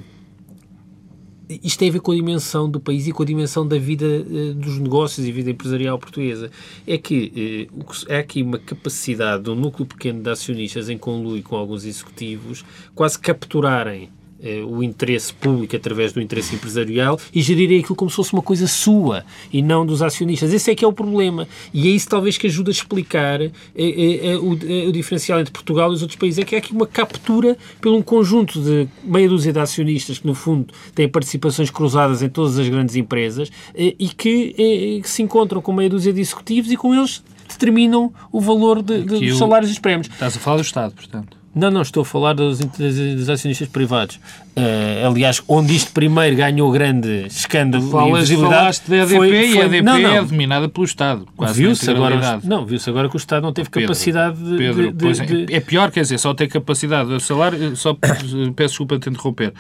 isto 1.63 1.79
tem 1.79 1.89
a 1.89 1.93
ver 1.93 2.01
com 2.01 2.13
a 2.13 2.15
dimensão 2.15 2.71
do 2.71 2.81
país 2.81 3.07
e 3.07 3.13
com 3.13 3.23
a 3.23 3.27
dimensão 3.27 3.67
da 3.67 3.79
vida 3.79 4.07
uh, 4.07 4.55
dos 4.55 4.79
negócios 4.79 5.27
e 5.27 5.33
vida 5.33 5.51
empresarial 5.51 5.99
portuguesa. 5.99 6.51
É 6.87 6.97
que 6.99 7.69
uh, 7.75 8.13
há 8.13 8.19
aqui 8.19 8.43
uma 8.43 8.59
capacidade 8.59 9.45
de 9.45 9.51
um 9.51 9.55
núcleo 9.55 9.87
pequeno 9.87 10.23
de 10.23 10.31
acionistas 10.31 10.89
em 10.89 10.99
conluio 10.99 11.43
com 11.43 11.57
alguns 11.57 11.85
executivos 11.85 12.65
quase 12.95 13.19
capturarem 13.19 14.05
eh, 14.05 14.22
o 14.69 14.83
interesse 14.83 15.33
público 15.33 15.77
através 15.77 16.13
do 16.13 16.21
interesse 16.21 16.55
empresarial 16.55 17.19
e 17.33 17.41
gerirem 17.41 17.81
aquilo 17.81 17.95
como 17.95 18.11
se 18.11 18.17
fosse 18.17 18.33
uma 18.33 18.43
coisa 18.43 18.67
sua 18.67 19.25
e 19.53 19.63
não 19.63 19.87
dos 19.87 20.03
acionistas. 20.03 20.53
Esse 20.53 20.71
é 20.71 20.75
que 20.75 20.85
é 20.85 20.89
o 20.89 20.93
problema. 20.93 21.47
E 21.73 21.89
é 21.89 21.91
isso 21.91 22.09
talvez 22.09 22.37
que 22.37 22.47
ajuda 22.47 22.71
a 22.71 22.73
explicar 22.73 23.41
eh, 23.41 23.51
eh, 23.77 24.37
o, 24.37 24.51
o, 24.89 24.93
diferencial 24.93 25.41
entre 25.41 25.53
Portugal 25.53 25.91
e 25.93 25.95
os 25.95 26.03
outros 26.03 26.19
países. 26.19 26.39
É 26.41 26.45
que 26.45 26.55
há 26.55 26.59
aqui 26.59 26.73
uma 26.73 26.87
captura 26.87 27.57
por 27.81 27.93
um 27.93 28.03
conjunto 28.03 28.61
de 28.61 28.89
meia 29.05 29.29
dúzia 29.29 29.53
de 29.53 29.59
acionistas 29.59 30.19
que, 30.19 30.27
no 30.27 30.35
fundo, 30.35 30.73
têm 30.95 31.09
participações 31.09 31.71
cruzadas 31.71 32.23
em 32.23 32.29
todas 32.29 32.59
as 32.59 32.69
grandes 32.69 32.97
empresas 32.97 33.51
e 33.75 34.09
que, 34.09 35.01
que 35.03 35.09
se 35.09 35.23
encontram 35.23 35.61
com 35.61 35.73
meia 35.73 35.89
dúzia 35.89 36.13
de 36.13 36.21
executivos 36.21 36.71
e 36.71 36.77
com 36.77 36.95
eles 36.95 37.23
determinam 37.49 38.13
o 38.31 38.41
valor 38.41 38.83
de, 38.83 39.03
de, 39.03 39.27
dos 39.29 39.39
salários 39.39 39.71
e 39.71 39.75
dos 39.75 39.81
prémios. 39.81 40.09
Estás 40.09 40.37
a 40.37 40.41
falar 40.41 40.57
do 40.57 40.63
Estado, 40.63 40.95
portanto. 40.95 41.42
Não, 41.55 41.71
não, 41.71 41.83
estou 41.83 42.01
a 42.01 42.05
falar 42.05 42.33
dos, 42.33 42.61
dos 42.61 43.29
acionistas 43.29 43.69
privados. 43.69 44.17
Uh, 44.57 45.07
aliás, 45.07 45.43
onde 45.47 45.77
isto 45.77 45.93
primeiro 45.93 46.35
ganhou 46.35 46.71
grande 46.71 47.27
escândalo 47.27 47.91
Falas, 47.91 48.31
e 48.31 48.37
Falaste 48.37 48.91
da 48.91 48.97
EDP 48.97 49.17
foi, 49.17 49.29
foi, 49.29 49.51
e 49.53 49.61
a 49.61 49.65
EDP 49.67 49.83
não, 49.83 49.99
não. 49.99 50.15
é 50.15 50.23
dominada 50.23 50.69
pelo 50.69 50.85
Estado. 50.85 51.29
Viu-se 51.53 51.91
agora, 51.91 52.41
não, 52.43 52.65
viu-se 52.65 52.89
agora 52.89 53.09
que 53.09 53.17
o 53.17 53.19
Estado 53.19 53.43
não 53.43 53.53
teve 53.53 53.69
Pedro, 53.69 53.89
capacidade 53.89 54.39
de, 54.39 54.57
Pedro, 54.57 54.93
de, 54.93 55.09
é, 55.09 55.13
de, 55.13 55.55
é, 55.55 55.61
pior, 55.61 55.91
quer 55.91 56.01
dizer, 56.01 56.19
só 56.19 56.33
ter 56.33 56.49
capacidade 56.49 57.15
de 57.15 57.23
salário, 57.23 57.77
só 57.77 57.95
peço 57.95 58.73
desculpa 58.73 58.95
de 58.97 59.03
te 59.03 59.11
interromper. 59.11 59.53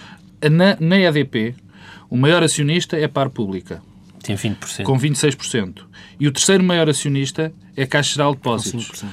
Na, 0.50 0.76
na 0.80 0.98
EDP, 0.98 1.54
o 2.08 2.16
maior 2.16 2.42
acionista 2.42 2.96
é 2.96 3.04
a 3.04 3.08
par 3.08 3.28
pública. 3.28 3.82
Tem 4.22 4.36
20%. 4.36 4.82
Com 4.84 4.98
26%. 4.98 5.80
E 6.18 6.28
o 6.28 6.32
terceiro 6.32 6.62
maior 6.62 6.88
acionista 6.88 7.52
é 7.76 7.82
a 7.82 7.86
Caixa 7.86 8.14
Geral 8.14 8.32
de 8.32 8.36
Depósitos. 8.36 9.00
Com, 9.00 9.06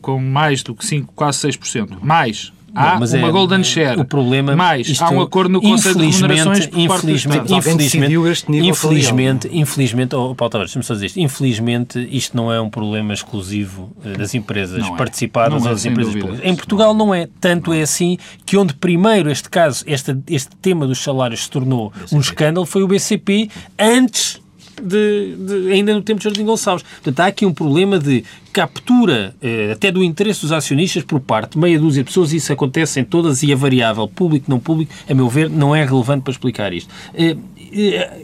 com 0.00 0.18
mais 0.18 0.62
do 0.62 0.74
que 0.74 0.84
5, 0.84 1.12
quase 1.14 1.48
6%. 1.48 1.98
Mais. 2.00 2.52
Há 2.74 2.96
Bom, 2.96 3.04
uma 3.04 3.28
é, 3.28 3.30
golden 3.32 3.64
share. 3.64 4.00
O 4.00 4.04
problema 4.04 4.54
mais 4.54 4.88
isto, 4.88 5.02
há 5.02 5.10
um 5.10 5.20
acordo 5.20 5.50
no 5.50 5.60
Conselho 5.60 5.98
de 5.98 6.06
Remunerações 6.06 6.66
por 6.66 6.78
infelizmente, 6.78 7.52
infelizmente, 7.52 8.68
infelizmente, 8.68 9.50
infelizmente, 9.52 10.14
oh, 10.14 10.34
Paulo 10.34 10.50
Tavares, 10.50 10.70
deixa-me 10.70 10.84
só 10.84 10.94
dizer 10.94 11.06
isto. 11.06 11.20
Infelizmente, 11.20 12.08
isto 12.12 12.36
não 12.36 12.52
é 12.52 12.60
um 12.60 12.70
problema 12.70 13.12
exclusivo 13.12 13.90
eh, 14.04 14.16
das 14.16 14.34
empresas 14.34 14.78
não 14.78 14.94
é. 14.94 14.96
participadas 14.96 15.64
é. 15.64 15.68
ou 15.68 15.74
das 15.74 15.84
empresas 15.84 16.14
públicas. 16.14 16.40
Em 16.44 16.54
Portugal 16.54 16.94
não 16.94 17.12
é. 17.12 17.28
Tanto 17.40 17.72
é 17.72 17.82
assim 17.82 18.16
que 18.46 18.56
onde 18.56 18.74
primeiro 18.74 19.30
este 19.30 19.50
caso, 19.50 19.84
este, 19.86 20.16
este 20.28 20.54
tema 20.62 20.86
dos 20.86 21.02
salários 21.02 21.42
se 21.42 21.50
tornou 21.50 21.92
um 22.12 22.20
escândalo 22.20 22.66
foi 22.66 22.82
o 22.82 22.88
BCP 22.88 23.50
antes 23.78 24.39
de, 24.80 25.36
de, 25.36 25.72
ainda 25.72 25.94
no 25.94 26.02
tempo 26.02 26.18
de 26.18 26.24
Jardim 26.24 26.44
Gonçalves. 26.44 26.84
Portanto, 26.84 27.20
há 27.20 27.26
aqui 27.26 27.46
um 27.46 27.52
problema 27.52 27.98
de 27.98 28.24
captura 28.52 29.34
eh, 29.40 29.70
até 29.72 29.92
do 29.92 30.02
interesse 30.02 30.40
dos 30.42 30.52
acionistas 30.52 31.04
por 31.04 31.20
parte 31.20 31.52
de 31.52 31.58
meia 31.58 31.78
dúzia 31.78 32.02
de 32.02 32.08
pessoas 32.08 32.32
e 32.32 32.36
isso 32.36 32.52
acontece 32.52 32.98
em 32.98 33.04
todas 33.04 33.42
e 33.42 33.52
a 33.52 33.56
variável 33.56 34.08
público, 34.08 34.46
não 34.48 34.58
público, 34.58 34.92
a 35.08 35.14
meu 35.14 35.28
ver, 35.28 35.48
não 35.48 35.74
é 35.74 35.84
relevante 35.84 36.22
para 36.22 36.32
explicar 36.32 36.72
isto. 36.72 36.92
Eh, 37.14 37.36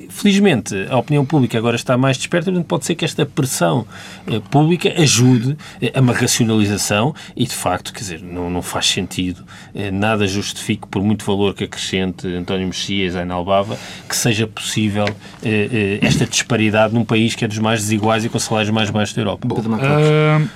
felizmente, 0.08 0.74
a 0.90 0.96
opinião 0.96 1.24
pública 1.24 1.58
agora 1.58 1.76
está 1.76 1.96
mais 1.96 2.16
desperta, 2.16 2.50
portanto, 2.50 2.66
pode 2.66 2.84
ser 2.84 2.94
que 2.94 3.04
esta 3.04 3.24
pressão 3.24 3.86
eh, 4.26 4.40
pública 4.50 4.92
ajude 4.96 5.56
eh, 5.80 5.92
a 5.94 6.00
uma 6.00 6.12
racionalização 6.12 7.14
e, 7.36 7.44
de 7.44 7.54
facto, 7.54 7.92
quer 7.92 8.00
dizer, 8.00 8.22
não, 8.22 8.50
não 8.50 8.62
faz 8.62 8.86
sentido, 8.86 9.44
nada 9.92 10.26
justifique, 10.26 10.86
por 10.88 11.02
muito 11.02 11.24
valor 11.24 11.54
que 11.54 11.64
acrescente 11.64 12.26
António 12.26 12.66
Mexias 12.66 13.14
em 13.14 13.30
Albava, 13.30 13.78
que 14.08 14.16
seja 14.16 14.46
possível 14.46 15.06
esta 16.00 16.26
disparidade 16.26 16.94
num 16.94 17.04
país 17.04 17.34
que 17.34 17.44
é 17.44 17.48
dos 17.48 17.58
mais 17.58 17.80
desiguais 17.80 18.24
e 18.24 18.28
com 18.28 18.38
salários 18.38 18.70
mais 18.70 18.90
baixos 18.90 19.14
da 19.14 19.22
Europa. 19.22 19.46
Bom, 19.46 19.56
uh, 19.56 20.48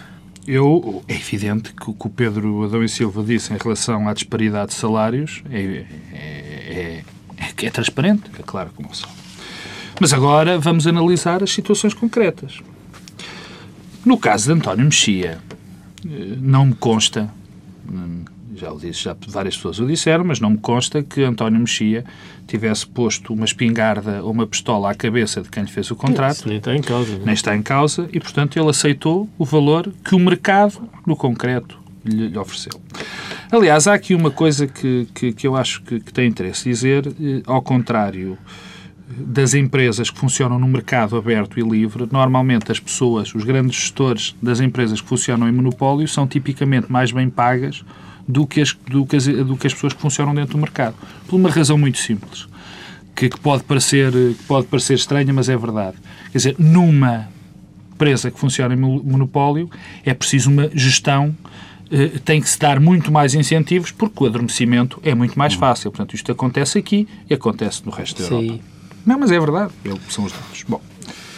eu, 0.46 1.02
é 1.06 1.14
evidente 1.14 1.72
que 1.72 1.90
o 1.90 1.94
que 1.94 2.06
o 2.06 2.10
Pedro 2.10 2.64
Adão 2.64 2.82
e 2.82 2.88
Silva 2.88 3.22
disse 3.22 3.52
em 3.52 3.56
relação 3.56 4.08
à 4.08 4.14
disparidade 4.14 4.68
de 4.68 4.74
salários 4.74 5.42
é, 5.50 5.84
é, 6.12 6.16
é 6.16 7.02
é, 7.40 7.66
é 7.66 7.70
transparente, 7.70 8.30
é 8.38 8.42
claro 8.42 8.70
como 8.76 8.94
são. 8.94 9.08
Mas 10.00 10.12
agora 10.12 10.58
vamos 10.58 10.86
analisar 10.86 11.42
as 11.42 11.50
situações 11.50 11.94
concretas. 11.94 12.60
No 14.04 14.16
caso 14.16 14.46
de 14.46 14.52
António 14.52 14.84
Mexia, 14.84 15.38
eh, 16.06 16.36
não 16.40 16.66
me 16.66 16.74
consta, 16.74 17.30
hum, 17.90 18.24
já 18.56 18.72
o 18.72 18.78
disse, 18.78 19.02
já 19.02 19.16
várias 19.28 19.56
pessoas 19.56 19.78
o 19.78 19.86
disseram, 19.86 20.24
mas 20.24 20.40
não 20.40 20.50
me 20.50 20.58
consta 20.58 21.02
que 21.02 21.22
António 21.22 21.60
Mexia 21.60 22.04
tivesse 22.46 22.86
posto 22.86 23.32
uma 23.32 23.44
espingarda 23.44 24.22
ou 24.22 24.30
uma 24.30 24.46
pistola 24.46 24.90
à 24.90 24.94
cabeça 24.94 25.42
de 25.42 25.50
quem 25.50 25.64
lhe 25.64 25.70
fez 25.70 25.90
o 25.90 25.96
contrato. 25.96 26.36
Isso 26.36 26.48
nem 26.48 26.58
está 26.58 26.74
em 26.74 26.80
causa. 26.80 27.18
Não? 27.18 27.26
Nem 27.26 27.34
está 27.34 27.56
em 27.56 27.62
causa 27.62 28.08
e, 28.12 28.18
portanto, 28.18 28.58
ele 28.58 28.70
aceitou 28.70 29.28
o 29.38 29.44
valor 29.44 29.92
que 30.04 30.14
o 30.14 30.18
mercado, 30.18 30.88
no 31.06 31.14
concreto, 31.14 31.78
lhe, 32.04 32.28
lhe 32.28 32.38
ofereceu. 32.38 32.80
Aliás, 33.50 33.86
há 33.86 33.94
aqui 33.94 34.14
uma 34.14 34.30
coisa 34.30 34.66
que, 34.66 35.08
que, 35.14 35.32
que 35.32 35.46
eu 35.46 35.56
acho 35.56 35.82
que, 35.82 36.00
que 36.00 36.12
tem 36.12 36.28
interesse 36.28 36.68
dizer, 36.68 37.06
eh, 37.06 37.42
ao 37.46 37.60
contrário 37.60 38.38
das 39.08 39.54
empresas 39.54 40.08
que 40.08 40.18
funcionam 40.18 40.58
no 40.58 40.68
mercado 40.68 41.16
aberto 41.16 41.58
e 41.58 41.62
livre, 41.62 42.08
normalmente 42.10 42.70
as 42.70 42.78
pessoas, 42.78 43.34
os 43.34 43.42
grandes 43.42 43.76
gestores 43.76 44.36
das 44.40 44.60
empresas 44.60 45.00
que 45.00 45.08
funcionam 45.08 45.48
em 45.48 45.52
monopólio, 45.52 46.06
são 46.06 46.26
tipicamente 46.26 46.90
mais 46.90 47.10
bem 47.10 47.28
pagas 47.28 47.84
do 48.26 48.46
que 48.46 48.60
as, 48.60 48.72
do 48.72 49.04
que 49.04 49.16
as, 49.16 49.26
do 49.26 49.56
que 49.56 49.66
as 49.66 49.74
pessoas 49.74 49.92
que 49.92 50.00
funcionam 50.00 50.34
dentro 50.34 50.52
do 50.52 50.58
mercado. 50.58 50.94
Por 51.26 51.36
uma 51.36 51.50
razão 51.50 51.76
muito 51.76 51.98
simples, 51.98 52.46
que, 53.16 53.28
que, 53.28 53.40
pode, 53.40 53.64
parecer, 53.64 54.12
que 54.12 54.44
pode 54.46 54.68
parecer 54.68 54.94
estranha, 54.94 55.32
mas 55.32 55.48
é 55.48 55.56
verdade. 55.56 55.96
Quer 56.30 56.38
dizer, 56.38 56.56
numa 56.58 57.28
empresa 57.92 58.30
que 58.30 58.38
funciona 58.38 58.72
em 58.72 58.78
monopólio, 58.78 59.68
é 60.04 60.14
preciso 60.14 60.50
uma 60.50 60.70
gestão 60.72 61.36
eh, 61.44 61.69
tem 62.24 62.40
que 62.40 62.48
se 62.48 62.58
dar 62.58 62.78
muito 62.78 63.10
mais 63.10 63.34
incentivos 63.34 63.90
porque 63.90 64.24
o 64.24 64.26
adormecimento 64.26 65.00
é 65.02 65.14
muito 65.14 65.38
mais 65.38 65.54
fácil. 65.54 65.90
Portanto, 65.90 66.14
isto 66.14 66.30
acontece 66.30 66.78
aqui 66.78 67.08
e 67.28 67.34
acontece 67.34 67.82
no 67.84 67.90
resto 67.90 68.22
da 68.22 68.28
Sim. 68.28 68.46
Europa. 68.46 68.64
Não, 69.04 69.18
mas 69.18 69.30
é 69.32 69.40
verdade. 69.40 69.72
São 70.08 70.24
os 70.24 70.32
dados. 70.32 70.64
Bom. 70.68 70.80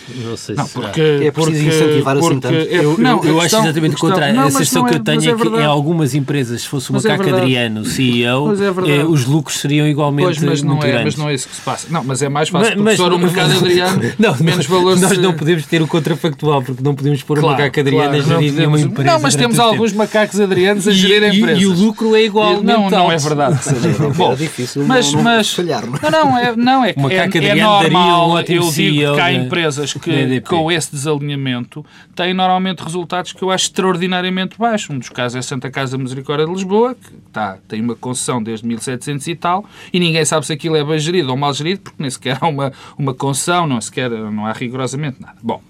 Não 0.09 0.37
sei 0.37 0.55
não, 0.55 0.67
se 0.67 0.73
porque, 0.73 1.01
é 1.01 1.31
preciso 1.31 1.65
porque, 1.65 1.69
incentivar 1.69 2.17
assim 2.17 2.41
tanto. 2.41 2.55
É, 2.55 2.85
eu, 2.85 2.99
não, 2.99 3.25
eu 3.25 3.41
acho 3.41 3.57
exatamente 3.57 3.95
o 3.95 3.99
contrário. 3.99 4.35
Não, 4.35 4.45
a 4.45 4.51
sensação 4.51 4.85
que 4.85 4.95
eu 4.95 4.99
é, 4.99 5.01
tenho 5.01 5.23
é, 5.23 5.33
é, 5.33 5.37
que 5.37 5.49
em 5.49 5.65
algumas 5.65 6.15
empresas, 6.15 6.63
se 6.63 6.69
fosse 6.69 6.91
o 6.91 6.95
Macaco 6.95 7.29
é 7.29 7.33
Adriano 7.33 7.85
CEO, 7.85 8.53
é 8.87 9.05
os 9.05 9.25
lucros 9.27 9.61
seriam 9.61 9.87
igualmente 9.87 10.25
pois, 10.25 10.43
mas 10.43 10.63
não 10.63 10.75
muito 10.75 10.87
é, 10.87 10.91
grandes. 10.93 11.17
Mas 11.17 11.25
não 11.25 11.31
é 11.31 11.35
isso 11.35 11.49
que 11.49 11.55
se 11.55 11.61
passa. 11.61 11.87
Não, 11.91 12.03
mas 12.05 12.23
é 12.23 12.29
mais 12.29 12.49
fácil, 12.49 12.83
mas, 12.83 12.97
porque 12.97 13.03
mas, 13.03 13.13
o 13.13 13.19
Mercado 13.19 13.53
Adriano, 13.53 14.13
não, 14.19 14.37
menos 14.41 14.67
valor 14.67 14.99
Nós 14.99 15.19
não 15.19 15.33
podemos 15.35 15.67
ter 15.67 15.83
o 15.83 15.87
contrafactual, 15.87 16.63
porque 16.63 16.83
não 16.83 16.95
podemos 16.95 17.23
pôr 17.23 17.39
claro, 17.39 17.55
o 17.55 17.59
Macaco 17.59 17.81
Adriano 17.81 18.23
claro, 18.23 18.39
a 18.39 18.43
gerir 18.43 18.69
uma 18.69 18.81
empresa. 18.81 19.11
Não, 19.11 19.21
mas 19.21 19.35
temos 19.35 19.59
alguns 19.59 19.93
macacos 19.93 20.41
Adrianos 20.41 20.89
a 20.89 20.93
gerir 20.93 21.23
empresas. 21.35 21.63
E 21.63 21.67
o 21.67 21.73
lucro 21.73 22.15
é 22.17 22.25
igual 22.25 22.63
Não, 22.63 22.91
não 22.91 23.11
é 23.11 23.17
verdade. 23.17 23.59
Bom, 24.17 24.35
difícil 24.35 24.85
mas, 24.85 25.53
falhar, 25.53 25.85
não 25.87 25.97
é? 25.97 26.11
Não, 26.57 26.85
é, 26.85 27.25
é 27.25 27.55
normal, 27.55 28.41
eu 28.41 28.71
digo 28.71 29.15
que 29.15 29.21
há 29.21 29.33
empresas 29.33 29.92
que 30.01 30.41
com 30.43 30.71
esse 30.71 30.91
desalinhamento 30.93 31.85
tem 32.15 32.35
normalmente 32.35 32.81
resultados 32.83 33.33
que 33.33 33.43
eu 33.43 33.51
acho 33.51 33.65
extraordinariamente 33.65 34.59
baixos. 34.59 34.91
Um 34.91 34.99
dos 34.99 35.09
casos 35.09 35.37
é 35.37 35.39
a 35.41 35.43
Santa 35.43 35.71
Casa 35.71 35.97
Misericórdia 35.99 36.47
de 36.47 36.53
Lisboa, 36.53 36.95
que 36.95 37.13
tá, 37.33 37.59
tem 37.69 37.81
uma 37.81 37.95
concessão 37.95 38.43
desde 38.43 38.67
1700 38.67 39.27
e 39.27 39.35
tal, 39.35 39.65
e 39.93 40.01
ninguém 40.01 40.25
sabe 40.25 40.47
se 40.47 40.53
aquilo 40.53 40.77
é 40.77 40.85
bem 40.85 40.99
gerido 40.99 41.31
ou 41.31 41.37
mal 41.37 41.53
gerido, 41.55 41.81
porque 41.81 42.03
nem 42.03 42.11
sequer 42.11 42.39
há 42.41 42.47
uma, 42.47 42.73
uma 42.97 43.15
concessão, 43.15 43.67
não, 43.67 43.81
sequer, 43.81 44.11
não 44.11 44.47
há 44.47 44.53
rigorosamente 44.53 45.21
nada. 45.21 45.37
Bom, 45.43 45.63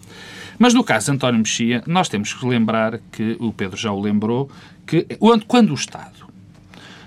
mas 0.59 0.75
no 0.75 0.85
caso 0.85 1.07
de 1.07 1.13
António 1.13 1.39
Mexia, 1.39 1.83
nós 1.87 2.09
temos 2.09 2.33
que 2.33 2.47
lembrar 2.47 3.01
que, 3.11 3.37
o 3.41 3.53
Pedro 3.53 3.77
já 3.77 3.91
o 3.91 4.01
lembrou, 4.01 4.51
que 4.87 5.07
quando 5.47 5.71
o 5.71 5.75
Estado 5.75 6.27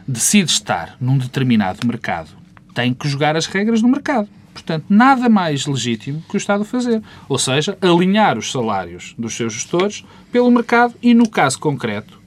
decide 0.07 0.51
estar 0.51 0.95
num 0.99 1.17
determinado 1.17 1.85
mercado, 1.85 2.29
tem 2.73 2.93
que 2.93 3.07
jogar 3.07 3.35
as 3.35 3.45
regras 3.45 3.81
do 3.81 3.87
mercado. 3.87 4.27
Portanto, 4.55 4.85
nada 4.89 5.27
mais 5.27 5.65
legítimo 5.65 6.23
que 6.29 6.35
o 6.35 6.37
Estado 6.37 6.63
fazer. 6.63 7.03
Ou 7.27 7.37
seja, 7.37 7.77
alinhar 7.81 8.37
os 8.37 8.53
salários 8.53 9.13
dos 9.17 9.35
seus 9.35 9.51
gestores 9.51 10.05
pelo 10.31 10.49
mercado 10.49 10.93
e, 11.03 11.13
no 11.13 11.27
caso 11.27 11.59
concreto, 11.59 12.17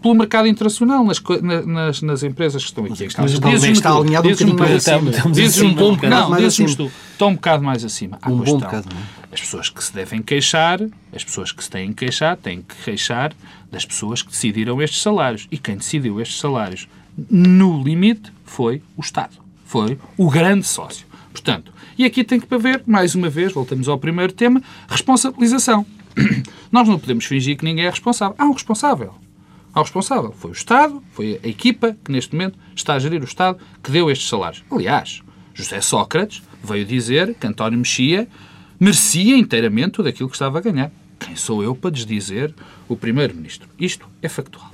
pelo 0.00 0.14
mercado 0.14 0.48
internacional, 0.48 1.04
nas, 1.04 1.22
nas, 1.66 2.00
nas 2.00 2.22
empresas 2.22 2.62
que 2.62 2.68
estão 2.70 2.84
aqui. 2.86 3.08
Mas, 3.18 3.38
mas 3.38 3.60
dizes 3.60 3.78
está 3.78 3.92
alinhado 3.94 4.26
um 4.26 4.30
bocadinho 4.30 4.58
mais 4.58 4.88
acima. 4.88 5.10
Dizes 5.30 5.60
um, 5.60 5.74
bom, 5.74 5.96
não, 6.08 6.36
dizes 6.36 6.74
tu, 6.74 6.90
está 7.12 7.26
um 7.26 7.34
bocado 7.34 7.62
mais 7.62 7.84
acima. 7.84 8.18
Um 8.26 8.38
bom 8.38 8.58
bocado 8.58 8.88
mais. 8.90 9.06
As 9.30 9.40
pessoas 9.40 9.68
que 9.68 9.84
se 9.84 9.92
devem 9.92 10.22
queixar, 10.22 10.80
as 11.14 11.22
pessoas 11.22 11.52
que 11.52 11.62
se 11.62 11.68
têm 11.68 11.92
que 11.92 12.06
queixar, 12.06 12.34
têm 12.38 12.62
que 12.62 12.74
queixar 12.82 13.34
das 13.70 13.84
pessoas 13.84 14.22
que 14.22 14.30
decidiram 14.30 14.80
estes 14.80 15.02
salários. 15.02 15.46
E 15.50 15.58
quem 15.58 15.76
decidiu 15.76 16.18
estes 16.18 16.40
salários, 16.40 16.88
no 17.30 17.82
limite, 17.82 18.32
foi 18.46 18.80
o 18.96 19.02
Estado. 19.02 19.36
Foi 19.66 19.98
o 20.16 20.30
grande 20.30 20.66
sócio. 20.66 21.07
Portanto, 21.40 21.72
e 21.96 22.04
aqui 22.04 22.24
tem 22.24 22.40
que 22.40 22.52
haver, 22.52 22.82
mais 22.84 23.14
uma 23.14 23.30
vez, 23.30 23.52
voltamos 23.52 23.88
ao 23.88 23.98
primeiro 23.98 24.32
tema, 24.32 24.60
responsabilização. 24.88 25.86
Nós 26.72 26.88
não 26.88 26.98
podemos 26.98 27.24
fingir 27.24 27.56
que 27.56 27.64
ninguém 27.64 27.84
é 27.84 27.90
responsável. 27.90 28.34
Há 28.36 28.44
um 28.44 28.52
responsável. 28.52 29.14
Há 29.72 29.80
um 29.80 29.82
responsável. 29.82 30.32
Foi 30.32 30.50
o 30.50 30.52
Estado, 30.52 31.02
foi 31.12 31.40
a 31.42 31.46
equipa 31.46 31.96
que 32.04 32.10
neste 32.10 32.34
momento 32.34 32.58
está 32.74 32.94
a 32.94 32.98
gerir 32.98 33.20
o 33.20 33.24
Estado 33.24 33.58
que 33.82 33.90
deu 33.90 34.10
estes 34.10 34.28
salários. 34.28 34.64
Aliás, 34.70 35.22
José 35.54 35.80
Sócrates 35.80 36.42
veio 36.62 36.84
dizer 36.84 37.34
que 37.34 37.46
António 37.46 37.78
Mexia 37.78 38.28
merecia 38.78 39.36
inteiramente 39.36 40.02
daquilo 40.02 40.28
que 40.28 40.34
estava 40.34 40.58
a 40.58 40.60
ganhar. 40.60 40.90
Quem 41.20 41.36
sou 41.36 41.62
eu 41.62 41.74
para 41.74 41.90
desdizer 41.90 42.52
o 42.88 42.96
Primeiro-Ministro? 42.96 43.68
Isto 43.78 44.08
é 44.20 44.28
factual. 44.28 44.72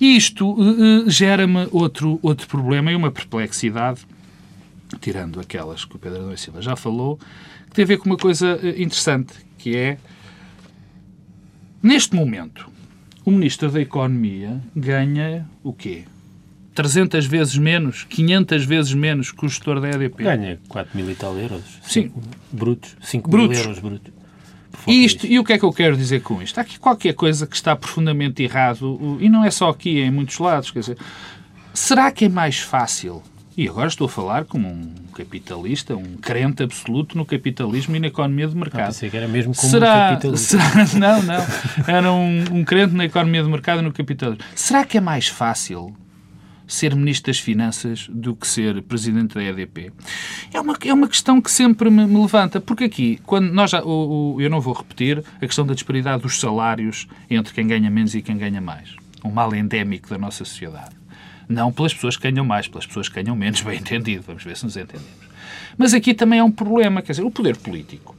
Isto 0.00 0.52
uh, 0.52 1.10
gera-me 1.10 1.68
outro, 1.70 2.18
outro 2.22 2.46
problema 2.48 2.90
e 2.90 2.94
uma 2.94 3.10
perplexidade, 3.10 4.00
tirando 5.00 5.40
aquelas 5.40 5.84
que 5.84 5.96
o 5.96 5.98
Pedro 5.98 6.22
Adão 6.22 6.36
Silva 6.36 6.60
já 6.60 6.76
falou, 6.76 7.18
que 7.68 7.74
tem 7.74 7.84
a 7.84 7.86
ver 7.86 7.98
com 7.98 8.06
uma 8.06 8.16
coisa 8.16 8.58
interessante, 8.76 9.34
que 9.58 9.76
é, 9.76 9.98
neste 11.82 12.14
momento, 12.14 12.68
o 13.24 13.30
Ministro 13.30 13.70
da 13.70 13.80
Economia 13.80 14.60
ganha 14.74 15.48
o 15.62 15.72
quê? 15.72 16.04
300 16.74 17.26
vezes 17.26 17.56
menos, 17.58 18.04
500 18.04 18.64
vezes 18.64 18.94
menos 18.94 19.32
que 19.32 19.44
o 19.44 19.48
gestor 19.48 19.80
da 19.80 19.90
EDP. 19.90 20.22
Ganha 20.22 20.58
4 20.68 20.96
mil 20.96 21.10
e 21.10 21.14
tal 21.14 21.36
euros. 21.36 21.62
Sim. 21.82 22.12
Brutos. 22.50 22.96
5 23.02 23.28
brutos. 23.28 23.58
mil 23.58 23.66
euros 23.66 23.78
brutos. 23.78 24.12
E, 24.86 25.04
isto, 25.04 25.26
e 25.26 25.38
o 25.38 25.44
que 25.44 25.52
é 25.52 25.58
que 25.58 25.64
eu 25.64 25.72
quero 25.72 25.96
dizer 25.96 26.22
com 26.22 26.40
isto? 26.40 26.56
Há 26.58 26.62
aqui 26.62 26.78
qualquer 26.78 27.12
coisa 27.12 27.46
que 27.46 27.54
está 27.54 27.76
profundamente 27.76 28.42
errado, 28.42 29.18
e 29.20 29.28
não 29.28 29.44
é 29.44 29.50
só 29.50 29.68
aqui, 29.68 30.00
é 30.00 30.06
em 30.06 30.10
muitos 30.10 30.38
lados. 30.38 30.70
Quer 30.70 30.80
dizer, 30.80 30.98
será 31.74 32.10
que 32.10 32.24
é 32.24 32.28
mais 32.28 32.60
fácil 32.60 33.22
e 33.56 33.68
agora 33.68 33.88
estou 33.88 34.06
a 34.06 34.08
falar 34.08 34.44
como 34.44 34.68
um 34.68 34.94
capitalista, 35.14 35.96
um 35.96 36.16
crente 36.16 36.62
absoluto 36.62 37.16
no 37.16 37.26
capitalismo 37.26 37.96
e 37.96 38.00
na 38.00 38.06
economia 38.06 38.46
de 38.46 38.56
mercado. 38.56 38.94
Ah, 38.96 39.08
que 39.08 39.16
era 39.16 39.28
mesmo 39.28 39.54
como 39.54 39.70
será, 39.70 39.88
um 39.88 40.14
capitalista. 40.14 40.58
Será, 40.58 40.86
não, 40.98 41.22
não. 41.22 41.46
Era 41.86 42.12
um, 42.12 42.44
um 42.52 42.64
crente 42.64 42.94
na 42.94 43.04
economia 43.04 43.42
de 43.42 43.48
mercado 43.48 43.80
e 43.80 43.82
no 43.82 43.92
capitalismo. 43.92 44.44
Será 44.54 44.84
que 44.84 44.96
é 44.96 45.00
mais 45.00 45.28
fácil 45.28 45.94
ser 46.66 46.94
Ministro 46.94 47.32
das 47.32 47.40
Finanças 47.40 48.06
do 48.08 48.36
que 48.36 48.46
ser 48.46 48.80
Presidente 48.82 49.34
da 49.34 49.42
EDP? 49.42 49.92
É 50.54 50.60
uma, 50.60 50.76
é 50.84 50.94
uma 50.94 51.08
questão 51.08 51.40
que 51.40 51.50
sempre 51.50 51.90
me, 51.90 52.06
me 52.06 52.20
levanta, 52.20 52.60
porque 52.60 52.84
aqui, 52.84 53.20
quando 53.26 53.52
nós 53.52 53.72
já, 53.72 53.82
o, 53.82 54.34
o, 54.36 54.40
eu 54.40 54.48
não 54.48 54.60
vou 54.60 54.72
repetir 54.72 55.24
a 55.36 55.46
questão 55.46 55.66
da 55.66 55.74
disparidade 55.74 56.22
dos 56.22 56.38
salários 56.38 57.08
entre 57.28 57.52
quem 57.52 57.66
ganha 57.66 57.90
menos 57.90 58.14
e 58.14 58.22
quem 58.22 58.38
ganha 58.38 58.60
mais. 58.60 58.94
Um 59.24 59.30
mal 59.30 59.54
endémico 59.54 60.08
da 60.08 60.16
nossa 60.16 60.44
sociedade. 60.44 60.99
Não 61.50 61.72
pelas 61.72 61.92
pessoas 61.92 62.16
que 62.16 62.30
ganham 62.30 62.44
mais, 62.44 62.68
pelas 62.68 62.86
pessoas 62.86 63.08
que 63.08 63.20
ganham 63.20 63.34
menos, 63.34 63.60
bem 63.62 63.78
entendido. 63.78 64.22
Vamos 64.26 64.44
ver 64.44 64.56
se 64.56 64.64
nos 64.64 64.76
entendemos. 64.76 65.10
Mas 65.76 65.92
aqui 65.92 66.14
também 66.14 66.38
é 66.38 66.44
um 66.44 66.50
problema, 66.50 67.02
quer 67.02 67.12
dizer, 67.12 67.24
o 67.24 67.30
poder 67.30 67.56
político. 67.56 68.16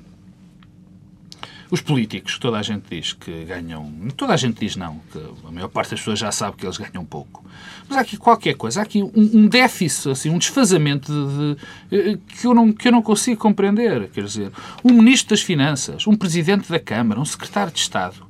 Os 1.72 1.80
políticos, 1.80 2.38
toda 2.38 2.60
a 2.60 2.62
gente 2.62 2.84
diz 2.90 3.14
que 3.14 3.46
ganham. 3.46 3.90
Toda 4.18 4.34
a 4.34 4.38
gente 4.38 4.60
diz 4.60 4.76
não, 4.76 5.00
que 5.10 5.48
a 5.48 5.52
maior 5.52 5.70
parte 5.70 5.92
das 5.92 6.02
pessoas 6.02 6.20
já 6.20 6.30
sabe 6.30 6.58
que 6.58 6.66
eles 6.66 6.78
ganham 6.78 7.06
pouco. 7.06 7.46
Mas 7.88 7.98
há 7.98 8.02
aqui 8.02 8.18
qualquer 8.18 8.56
coisa, 8.56 8.82
há 8.82 8.84
aqui 8.84 9.02
um, 9.02 9.12
um 9.16 9.48
déficit, 9.48 10.10
assim, 10.10 10.30
um 10.30 10.38
desfazamento 10.38 11.10
de, 11.10 11.56
de, 11.90 12.18
que, 12.18 12.46
eu 12.46 12.54
não, 12.54 12.74
que 12.74 12.90
eu 12.90 12.92
não 12.92 13.02
consigo 13.02 13.40
compreender. 13.40 14.10
Quer 14.10 14.26
dizer, 14.26 14.52
um 14.84 14.92
ministro 14.92 15.30
das 15.30 15.42
Finanças, 15.42 16.06
um 16.06 16.16
presidente 16.16 16.70
da 16.70 16.80
Câmara, 16.80 17.22
um 17.22 17.26
secretário 17.26 17.72
de 17.72 17.80
Estado 17.80 18.30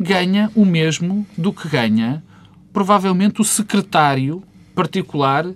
ganha 0.00 0.50
o 0.54 0.64
mesmo 0.64 1.26
do 1.36 1.52
que 1.52 1.68
ganha 1.68 2.22
provavelmente 2.72 3.40
o 3.40 3.44
secretário 3.44 4.42
particular 4.74 5.46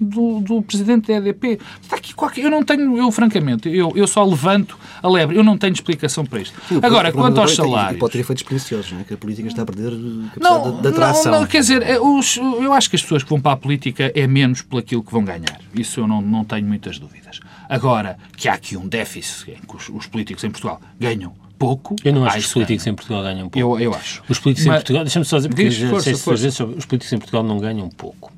do, 0.00 0.40
do 0.40 0.62
presidente 0.62 1.08
da 1.08 1.14
EDP. 1.18 1.58
Está 1.82 1.96
aqui 1.96 2.14
qualquer... 2.14 2.42
Eu 2.44 2.50
não 2.50 2.64
tenho, 2.64 2.96
eu 2.96 3.12
francamente, 3.12 3.68
eu, 3.68 3.92
eu 3.94 4.06
só 4.06 4.24
levanto 4.24 4.78
a 5.02 5.08
lebre, 5.08 5.36
eu 5.36 5.44
não 5.44 5.58
tenho 5.58 5.74
explicação 5.74 6.24
para 6.24 6.40
isto. 6.40 6.58
Sim, 6.66 6.80
Agora, 6.82 7.12
quanto 7.12 7.40
aos 7.40 7.54
salários... 7.54 8.00
pode 8.00 8.12
ter 8.12 8.20
efeitos 8.20 8.42
perniciosos, 8.42 8.92
não 8.92 9.00
é? 9.00 9.04
Que 9.04 9.14
a 9.14 9.16
política 9.16 9.48
está 9.48 9.62
a 9.62 9.66
perder 9.66 9.92
a 9.92 10.34
capacidade 10.34 10.82
de 10.82 10.88
atração. 10.88 11.32
Não, 11.32 11.40
não, 11.40 11.46
quer 11.46 11.60
dizer, 11.60 11.82
é, 11.82 12.00
os, 12.00 12.36
eu 12.36 12.72
acho 12.72 12.88
que 12.88 12.96
as 12.96 13.02
pessoas 13.02 13.22
que 13.22 13.28
vão 13.28 13.40
para 13.40 13.52
a 13.52 13.56
política 13.56 14.10
é 14.14 14.26
menos 14.26 14.62
pelo 14.62 14.80
aquilo 14.80 15.02
que 15.02 15.12
vão 15.12 15.24
ganhar. 15.24 15.60
Isso 15.74 16.00
eu 16.00 16.06
não, 16.06 16.22
não 16.22 16.44
tenho 16.44 16.66
muitas 16.66 16.98
dúvidas. 16.98 17.40
Agora, 17.68 18.16
que 18.36 18.48
há 18.48 18.54
aqui 18.54 18.76
um 18.76 18.88
déficit 18.88 19.52
em 19.52 19.66
que 19.66 19.76
os, 19.76 19.88
os 19.90 20.06
políticos 20.06 20.42
em 20.44 20.50
Portugal 20.50 20.80
ganham 20.98 21.34
pouco. 21.60 21.94
Eu 22.02 22.14
não 22.14 22.24
acho 22.24 22.38
que 22.38 22.44
os 22.46 22.52
políticos 22.54 22.86
em 22.86 22.94
Portugal 22.94 23.22
ganham 23.22 23.50
pouco. 23.50 23.58
Eu, 23.58 23.78
eu 23.78 23.94
acho. 23.94 24.22
Os 24.26 24.38
políticos 24.38 24.66
Mas, 24.66 24.76
em 24.76 24.78
Portugal, 24.78 25.04
deixa-me 25.04 25.24
só 25.26 25.36
dizer, 25.36 25.48
porque 25.50 25.68
diz, 25.68 25.90
força, 25.90 26.16
força. 26.16 26.42
vezes, 26.42 26.58
os 26.58 26.86
políticos 26.86 27.12
em 27.12 27.18
Portugal 27.18 27.42
não 27.42 27.58
ganham 27.58 27.88
pouco. 27.90 28.32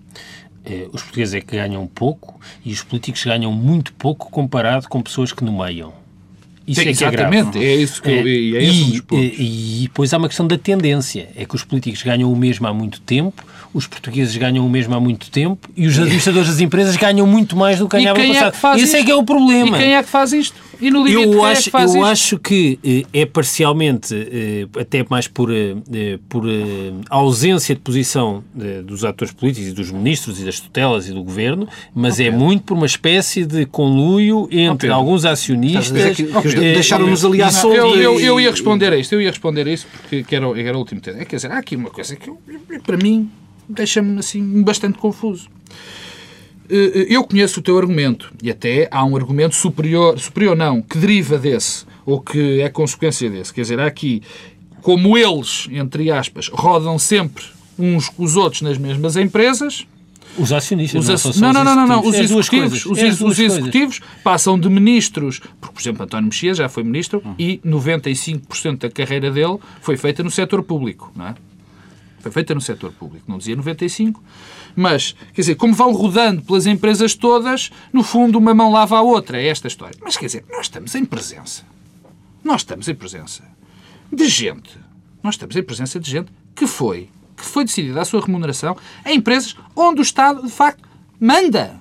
É, 0.64 0.88
os 0.92 1.02
portugueses 1.02 1.34
é 1.34 1.40
que 1.40 1.56
ganham 1.56 1.86
pouco 1.86 2.40
e 2.64 2.72
os 2.72 2.82
políticos 2.82 3.24
ganham 3.24 3.52
muito 3.52 3.92
pouco 3.94 4.28
comparado 4.28 4.88
com 4.88 5.00
pessoas 5.00 5.32
que 5.32 5.44
nomeiam. 5.44 5.92
Isso 6.66 6.80
Sim, 6.80 6.80
é 6.80 6.84
que 6.84 6.90
exatamente, 6.90 7.58
é, 7.58 7.64
é 7.64 7.74
isso 7.76 8.02
que 8.02 8.10
é, 8.10 8.20
eu, 8.20 8.56
é 8.58 8.64
esse 8.64 9.02
e, 9.10 9.16
e, 9.16 9.78
e 9.80 9.82
depois 9.82 10.12
há 10.12 10.18
uma 10.18 10.28
questão 10.28 10.46
da 10.46 10.56
tendência, 10.56 11.28
é 11.36 11.44
que 11.44 11.54
os 11.54 11.64
políticos 11.64 12.02
ganham 12.02 12.32
o 12.32 12.36
mesmo 12.36 12.66
há 12.66 12.72
muito 12.72 13.00
tempo, 13.00 13.44
os 13.74 13.86
portugueses 13.86 14.36
ganham 14.36 14.66
o 14.66 14.68
mesmo 14.68 14.94
há 14.94 15.00
muito 15.00 15.30
tempo 15.30 15.68
e 15.74 15.86
os 15.86 15.98
administradores 15.98 16.48
das 16.48 16.60
empresas 16.60 16.96
ganham 16.96 17.26
muito 17.26 17.56
mais 17.56 17.78
do 17.78 17.88
que 17.88 17.96
ganhavam 17.96 18.22
no 18.26 18.34
passado. 18.34 18.78
É 18.78 18.82
Esse 18.82 18.96
é 18.98 19.04
que 19.04 19.10
é 19.10 19.14
o 19.14 19.24
problema. 19.24 19.76
E 19.76 19.80
quem 19.80 19.94
é 19.94 20.02
que 20.02 20.08
faz 20.08 20.32
isto? 20.32 20.60
E 20.80 20.90
no 20.90 21.06
limite, 21.06 21.32
eu 21.32 21.44
acho, 21.44 21.60
é 21.60 21.64
que 21.64 21.70
faz 21.70 21.94
eu 21.94 22.00
isto? 22.00 22.10
acho 22.10 22.38
que 22.38 22.78
eh, 22.84 23.20
é 23.20 23.24
parcialmente, 23.24 24.14
eh, 24.14 24.66
até 24.80 25.06
mais 25.08 25.28
por, 25.28 25.48
eh, 25.52 25.76
por 26.28 26.44
ausência 27.08 27.74
de 27.74 27.80
posição 27.80 28.42
dos 28.84 29.04
atores 29.04 29.32
políticos 29.32 29.70
e 29.70 29.72
dos 29.72 29.90
ministros 29.90 30.40
e 30.40 30.44
das 30.44 30.58
tutelas 30.58 31.08
e 31.08 31.12
do 31.12 31.22
governo, 31.22 31.68
mas 31.94 32.14
okay. 32.14 32.26
é 32.26 32.30
muito 32.30 32.64
por 32.64 32.74
uma 32.74 32.86
espécie 32.86 33.46
de 33.46 33.64
conluio 33.64 34.48
entre 34.50 34.88
okay. 34.88 34.90
alguns 34.90 35.24
acionistas 35.24 36.16
que, 36.16 36.24
deixaram-nos 36.60 37.24
ali 37.24 37.42
à 37.42 37.50
solta. 37.50 37.76
Eu, 37.76 37.94
eu, 37.96 38.20
eu, 38.20 38.40
ia 38.40 38.50
responder 38.50 38.92
a 38.92 38.96
isto, 38.96 39.12
eu 39.12 39.20
ia 39.20 39.30
responder 39.30 39.66
a 39.66 39.72
isso 39.72 39.86
porque 40.08 40.34
era, 40.34 40.46
era 40.60 40.76
o 40.76 40.80
último 40.80 41.00
tema. 41.00 41.20
É, 41.20 41.24
quer 41.24 41.36
dizer, 41.36 41.50
há 41.50 41.58
aqui 41.58 41.76
uma 41.76 41.90
coisa 41.90 42.16
que 42.16 42.30
para 42.84 42.96
mim 42.96 43.30
deixa-me 43.68 44.18
assim 44.18 44.62
bastante 44.62 44.98
confuso. 44.98 45.48
Eh, 46.68 47.06
eu 47.08 47.24
conheço 47.24 47.60
o 47.60 47.62
teu 47.62 47.76
argumento 47.76 48.32
e 48.42 48.50
até 48.50 48.88
há 48.90 49.04
um 49.04 49.14
argumento 49.16 49.54
superior, 49.54 50.18
superior 50.18 50.56
não, 50.56 50.80
que 50.80 50.96
deriva 50.98 51.38
desse 51.38 51.84
ou 52.06 52.20
que 52.20 52.60
é 52.60 52.68
consequência 52.68 53.28
desse. 53.28 53.52
Quer 53.52 53.62
dizer, 53.62 53.80
há 53.80 53.86
aqui, 53.86 54.22
como 54.80 55.16
eles, 55.16 55.68
entre 55.70 56.10
aspas, 56.10 56.48
rodam 56.48 56.98
sempre 56.98 57.44
uns 57.78 58.08
com 58.08 58.24
os 58.24 58.36
outros 58.36 58.62
nas 58.62 58.78
mesmas 58.78 59.16
empresas, 59.16 59.86
os 60.38 60.52
acionistas, 60.52 61.24
os 61.24 61.40
não, 61.40 61.52
não, 61.52 61.64
não, 61.64 61.74
não, 61.74 61.86
não, 61.86 62.06
os 62.06 62.14
é 62.14 62.20
executivos, 62.20 62.86
os, 62.86 62.98
é 62.98 63.08
os 63.08 63.38
executivos 63.38 64.00
passam 64.24 64.58
de 64.58 64.68
ministros, 64.68 65.40
porque, 65.60 65.74
por 65.74 65.80
exemplo, 65.80 66.04
António 66.04 66.26
Mexia 66.26 66.54
já 66.54 66.68
foi 66.68 66.82
ministro 66.82 67.22
hum. 67.24 67.34
e 67.38 67.58
95% 67.64 68.78
da 68.78 68.90
carreira 68.90 69.30
dele 69.30 69.58
foi 69.80 69.96
feita 69.96 70.22
no 70.22 70.30
setor 70.30 70.62
público, 70.62 71.12
não 71.14 71.28
é? 71.28 71.34
Foi 72.20 72.30
feita 72.30 72.54
no 72.54 72.60
setor 72.60 72.92
público, 72.92 73.24
não 73.28 73.36
dizia 73.36 73.56
95, 73.56 74.22
mas, 74.76 75.14
quer 75.34 75.40
dizer, 75.42 75.54
como 75.56 75.74
vão 75.74 75.92
rodando 75.92 76.40
pelas 76.42 76.66
empresas 76.66 77.14
todas, 77.14 77.70
no 77.92 78.02
fundo 78.02 78.38
uma 78.38 78.54
mão 78.54 78.70
lava 78.70 78.96
a 78.96 79.02
outra, 79.02 79.40
é 79.40 79.48
esta 79.48 79.66
história. 79.66 79.98
Mas, 80.00 80.16
quer 80.16 80.26
dizer, 80.26 80.44
nós 80.48 80.66
estamos 80.66 80.94
em 80.94 81.04
presença, 81.04 81.64
nós 82.44 82.60
estamos 82.60 82.88
em 82.88 82.94
presença 82.94 83.42
de 84.10 84.28
gente, 84.28 84.78
nós 85.22 85.34
estamos 85.34 85.56
em 85.56 85.62
presença 85.62 85.98
de 85.98 86.10
gente 86.10 86.32
que 86.54 86.66
foi, 86.66 87.08
que 87.42 87.48
foi 87.48 87.64
decidida 87.64 88.00
a 88.00 88.04
sua 88.04 88.20
remuneração 88.20 88.76
em 89.04 89.16
empresas 89.16 89.56
onde 89.74 90.00
o 90.00 90.02
Estado, 90.02 90.42
de 90.42 90.50
facto, 90.50 90.88
manda. 91.20 91.80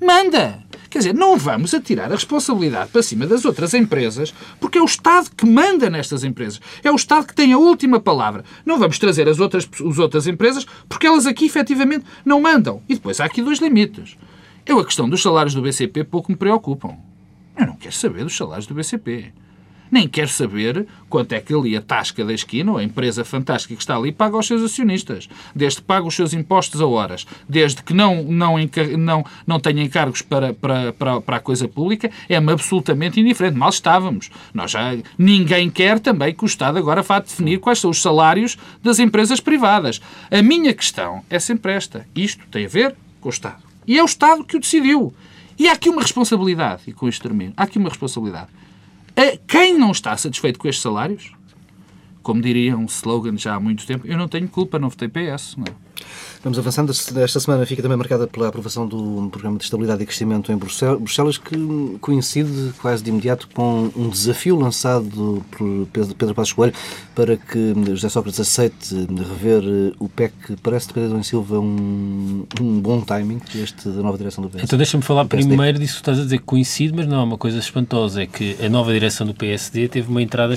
Manda. 0.00 0.64
Quer 0.88 0.98
dizer, 0.98 1.14
não 1.14 1.36
vamos 1.36 1.74
atirar 1.74 2.10
a 2.10 2.14
responsabilidade 2.14 2.90
para 2.90 3.02
cima 3.02 3.26
das 3.26 3.44
outras 3.44 3.74
empresas, 3.74 4.32
porque 4.58 4.78
é 4.78 4.80
o 4.80 4.86
Estado 4.86 5.28
que 5.36 5.44
manda 5.44 5.90
nestas 5.90 6.24
empresas. 6.24 6.60
É 6.82 6.90
o 6.90 6.96
Estado 6.96 7.26
que 7.26 7.34
tem 7.34 7.52
a 7.52 7.58
última 7.58 8.00
palavra. 8.00 8.42
Não 8.64 8.78
vamos 8.78 8.98
trazer 8.98 9.28
as 9.28 9.38
outras, 9.38 9.68
as 9.86 9.98
outras 9.98 10.26
empresas, 10.26 10.66
porque 10.88 11.06
elas 11.06 11.26
aqui 11.26 11.44
efetivamente 11.44 12.06
não 12.24 12.40
mandam. 12.40 12.82
E 12.88 12.94
depois 12.94 13.20
há 13.20 13.26
aqui 13.26 13.42
dois 13.42 13.58
limites. 13.58 14.16
Eu, 14.64 14.78
a 14.78 14.84
questão 14.84 15.08
dos 15.08 15.20
salários 15.20 15.54
do 15.54 15.62
BCP 15.62 16.04
pouco 16.04 16.32
me 16.32 16.38
preocupam. 16.38 16.96
Eu 17.58 17.66
não 17.66 17.76
quero 17.76 17.94
saber 17.94 18.24
dos 18.24 18.36
salários 18.36 18.66
do 18.66 18.74
BCP 18.74 19.32
nem 19.90 20.08
quer 20.08 20.28
saber 20.28 20.86
quanto 21.08 21.32
é 21.32 21.40
que 21.40 21.54
ali 21.54 21.76
a 21.76 21.80
tasca 21.80 22.24
da 22.24 22.32
esquina, 22.32 22.72
ou 22.72 22.78
a 22.78 22.84
empresa 22.84 23.24
fantástica 23.24 23.74
que 23.74 23.80
está 23.80 23.96
ali, 23.96 24.12
paga 24.12 24.36
aos 24.36 24.46
seus 24.46 24.62
acionistas. 24.62 25.28
Desde 25.54 25.80
que 25.80 25.86
paga 25.86 26.06
os 26.06 26.14
seus 26.14 26.32
impostos 26.32 26.80
a 26.80 26.86
horas, 26.86 27.26
desde 27.48 27.82
que 27.82 27.94
não, 27.94 28.22
não, 28.22 28.56
não, 28.98 29.24
não 29.46 29.60
tenha 29.60 29.82
encargos 29.82 30.22
para, 30.22 30.52
para, 30.52 30.92
para, 30.92 31.20
para 31.20 31.36
a 31.36 31.40
coisa 31.40 31.66
pública, 31.66 32.10
é-me 32.28 32.52
absolutamente 32.52 33.20
indiferente. 33.20 33.56
Mal 33.56 33.70
estávamos. 33.70 34.30
Nós 34.52 34.70
já, 34.70 34.96
ninguém 35.16 35.70
quer 35.70 35.98
também 35.98 36.34
que 36.34 36.44
o 36.44 36.46
Estado 36.46 36.78
agora 36.78 37.02
vá 37.02 37.18
definir 37.18 37.58
quais 37.58 37.78
são 37.78 37.90
os 37.90 38.02
salários 38.02 38.56
das 38.82 38.98
empresas 38.98 39.40
privadas. 39.40 40.00
A 40.30 40.42
minha 40.42 40.74
questão 40.74 41.22
é 41.30 41.38
sempre 41.38 41.72
esta. 41.72 42.06
Isto 42.14 42.46
tem 42.48 42.66
a 42.66 42.68
ver 42.68 42.94
com 43.20 43.28
o 43.28 43.32
Estado. 43.32 43.62
E 43.86 43.98
é 43.98 44.02
o 44.02 44.06
Estado 44.06 44.44
que 44.44 44.56
o 44.56 44.60
decidiu. 44.60 45.14
E 45.58 45.68
há 45.68 45.72
aqui 45.72 45.88
uma 45.88 46.02
responsabilidade, 46.02 46.82
e 46.86 46.92
com 46.92 47.08
isto 47.08 47.22
termino, 47.22 47.52
há 47.56 47.64
aqui 47.64 47.78
uma 47.78 47.88
responsabilidade. 47.88 48.48
Quem 49.46 49.76
não 49.76 49.90
está 49.90 50.16
satisfeito 50.16 50.58
com 50.58 50.68
estes 50.68 50.82
salários, 50.82 51.32
como 52.22 52.40
diria 52.40 52.76
um 52.76 52.84
slogan 52.84 53.36
já 53.36 53.54
há 53.54 53.60
muito 53.60 53.86
tempo, 53.86 54.06
eu 54.06 54.16
não 54.16 54.28
tenho 54.28 54.46
culpa, 54.48 54.78
não 54.78 54.88
votei 54.88 55.08
PS. 55.08 55.56
Não. 55.56 55.87
Vamos 56.42 56.58
avançando. 56.58 56.92
Esta 56.92 57.40
semana 57.40 57.66
fica 57.66 57.82
também 57.82 57.96
marcada 57.96 58.26
pela 58.26 58.48
aprovação 58.48 58.86
do 58.86 59.28
Programa 59.30 59.58
de 59.58 59.64
Estabilidade 59.64 60.02
e 60.02 60.06
Crescimento 60.06 60.52
em 60.52 60.56
Bruxelas, 60.56 61.36
que 61.36 61.56
coincide 62.00 62.72
quase 62.80 63.02
de 63.02 63.10
imediato 63.10 63.48
com 63.52 63.90
um 63.96 64.08
desafio 64.08 64.56
lançado 64.56 65.44
por 65.50 65.86
Pedro 65.92 66.34
Passos 66.34 66.52
Coelho 66.52 66.74
para 67.14 67.36
que 67.36 67.74
José 67.88 68.08
Sócrates 68.08 68.38
aceite 68.38 68.94
rever 68.94 69.94
o 69.98 70.08
PEC. 70.08 70.32
Parece, 70.62 70.92
Pedro 70.92 71.22
Silva, 71.24 71.58
um, 71.58 72.46
um 72.60 72.80
bom 72.80 73.00
timing 73.00 73.40
este 73.54 73.88
da 73.88 74.02
nova 74.02 74.16
direção 74.16 74.42
do 74.42 74.48
PSD. 74.48 74.64
Então 74.64 74.76
deixa-me 74.76 75.02
falar 75.02 75.24
primeiro 75.24 75.78
disso 75.78 75.94
que 75.94 76.00
estás 76.00 76.18
a 76.18 76.22
dizer 76.22 76.38
que 76.38 76.44
coincide, 76.44 76.94
mas 76.94 77.06
não 77.06 77.20
é 77.20 77.24
uma 77.24 77.38
coisa 77.38 77.58
espantosa. 77.58 78.22
É 78.22 78.26
que 78.26 78.56
a 78.64 78.68
nova 78.68 78.92
direção 78.92 79.26
do 79.26 79.34
PSD 79.34 79.88
teve 79.88 80.08
uma 80.08 80.22
entrada 80.22 80.54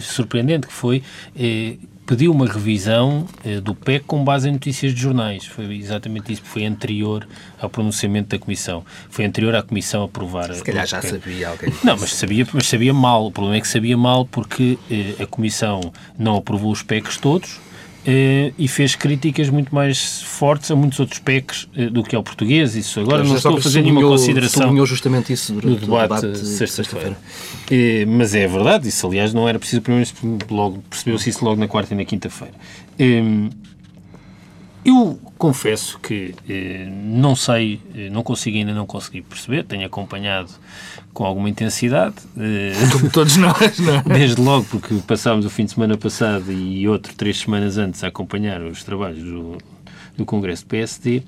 surpreendente, 0.00 0.66
que 0.66 0.72
foi... 0.72 1.02
Eh, 1.36 1.76
pediu 2.08 2.32
uma 2.32 2.46
revisão 2.46 3.26
eh, 3.44 3.60
do 3.60 3.74
PEC 3.74 4.06
com 4.06 4.24
base 4.24 4.48
em 4.48 4.52
notícias 4.52 4.94
de 4.94 5.00
jornais. 5.02 5.44
Foi 5.44 5.76
exatamente 5.76 6.32
isso, 6.32 6.40
foi 6.42 6.64
anterior 6.64 7.28
ao 7.60 7.68
pronunciamento 7.68 8.30
da 8.30 8.38
Comissão. 8.38 8.82
Foi 9.10 9.26
anterior 9.26 9.54
à 9.54 9.62
Comissão 9.62 10.04
aprovar. 10.04 10.52
Se 10.54 10.64
calhar 10.64 10.86
já 10.86 11.02
sabia 11.02 11.50
alguém. 11.50 11.70
Não, 11.84 11.98
mas 11.98 12.14
sabia, 12.14 12.48
mas 12.50 12.66
sabia 12.66 12.94
mal. 12.94 13.26
O 13.26 13.30
problema 13.30 13.58
é 13.58 13.60
que 13.60 13.68
sabia 13.68 13.94
mal 13.94 14.24
porque 14.24 14.78
eh, 14.90 15.22
a 15.22 15.26
Comissão 15.26 15.92
não 16.18 16.36
aprovou 16.36 16.72
os 16.72 16.82
PECs 16.82 17.18
todos, 17.18 17.60
e 18.58 18.66
fez 18.68 18.94
críticas 18.94 19.50
muito 19.50 19.74
mais 19.74 20.22
fortes 20.22 20.70
a 20.70 20.76
muitos 20.76 20.98
outros 20.98 21.18
PECs 21.18 21.68
eh, 21.76 21.90
do 21.90 22.02
que 22.02 22.16
ao 22.16 22.22
português. 22.22 22.74
Isso 22.74 23.00
agora 23.00 23.22
não 23.22 23.36
estou 23.36 23.58
a 23.58 23.60
fazer 23.60 23.82
nenhuma 23.82 24.00
consideração. 24.00 24.62
Sublinhou 24.62 24.86
justamente 24.86 25.32
isso 25.32 25.52
durante 25.52 25.86
no 25.86 25.98
debate, 25.98 26.24
o 26.24 26.32
debate 26.32 26.46
sexta-feira. 26.46 27.18
Eh, 27.70 28.06
mas 28.06 28.34
é 28.34 28.46
verdade, 28.46 28.88
isso 28.88 29.06
aliás 29.06 29.34
não 29.34 29.48
era 29.48 29.58
preciso 29.58 29.82
primeiro 29.82 30.08
logo 30.50 30.82
percebeu-se 30.88 31.28
isso 31.28 31.44
logo 31.44 31.60
na 31.60 31.68
quarta 31.68 31.92
e 31.92 31.96
na 31.96 32.04
quinta-feira. 32.04 32.54
Eu 34.88 35.20
confesso 35.36 35.98
que 35.98 36.34
eh, 36.48 36.88
não 36.90 37.36
sei, 37.36 37.78
eh, 37.94 38.08
não 38.08 38.22
consigo 38.22 38.56
ainda 38.56 38.72
não 38.72 38.86
consegui 38.86 39.20
perceber, 39.20 39.64
tenho 39.64 39.84
acompanhado 39.84 40.50
com 41.12 41.26
alguma 41.26 41.50
intensidade. 41.50 42.14
Eh, 42.38 42.72
Como 42.90 43.10
todos 43.10 43.36
nós, 43.36 43.76
não 43.80 43.96
é? 43.96 44.02
Desde 44.02 44.40
logo, 44.40 44.64
porque 44.64 44.94
passámos 45.06 45.44
o 45.44 45.50
fim 45.50 45.66
de 45.66 45.72
semana 45.72 45.94
passado 45.98 46.50
e 46.50 46.88
outro 46.88 47.14
três 47.14 47.38
semanas 47.40 47.76
antes 47.76 48.02
a 48.02 48.06
acompanhar 48.06 48.62
os 48.62 48.82
trabalhos 48.82 49.22
do, 49.22 49.58
do 50.16 50.24
Congresso 50.24 50.64
do 50.64 50.68
PSD. 50.68 51.22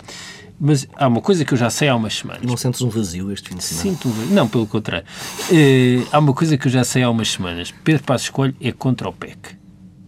Mas 0.58 0.88
há 0.96 1.06
uma 1.06 1.20
coisa 1.20 1.44
que 1.44 1.52
eu 1.52 1.58
já 1.58 1.68
sei 1.68 1.88
há 1.88 1.94
umas 1.96 2.14
semanas. 2.14 2.42
Não 2.42 2.56
sentes 2.56 2.80
um 2.80 2.88
vazio 2.88 3.30
este 3.30 3.50
fim 3.50 3.56
de 3.56 3.64
semana? 3.64 3.90
Sinto 3.90 4.08
um 4.08 4.12
vazio. 4.12 4.34
Não, 4.34 4.48
pelo 4.48 4.66
contrário. 4.66 5.06
Uh, 5.50 6.06
há 6.10 6.18
uma 6.18 6.32
coisa 6.32 6.56
que 6.56 6.66
eu 6.66 6.72
já 6.72 6.84
sei 6.84 7.02
há 7.02 7.10
umas 7.10 7.30
semanas. 7.30 7.74
Pedro 7.84 8.04
Passos 8.04 8.26
Escolho 8.26 8.54
é 8.58 8.72
contra 8.72 9.06
o 9.08 9.12
PEC. 9.12 9.36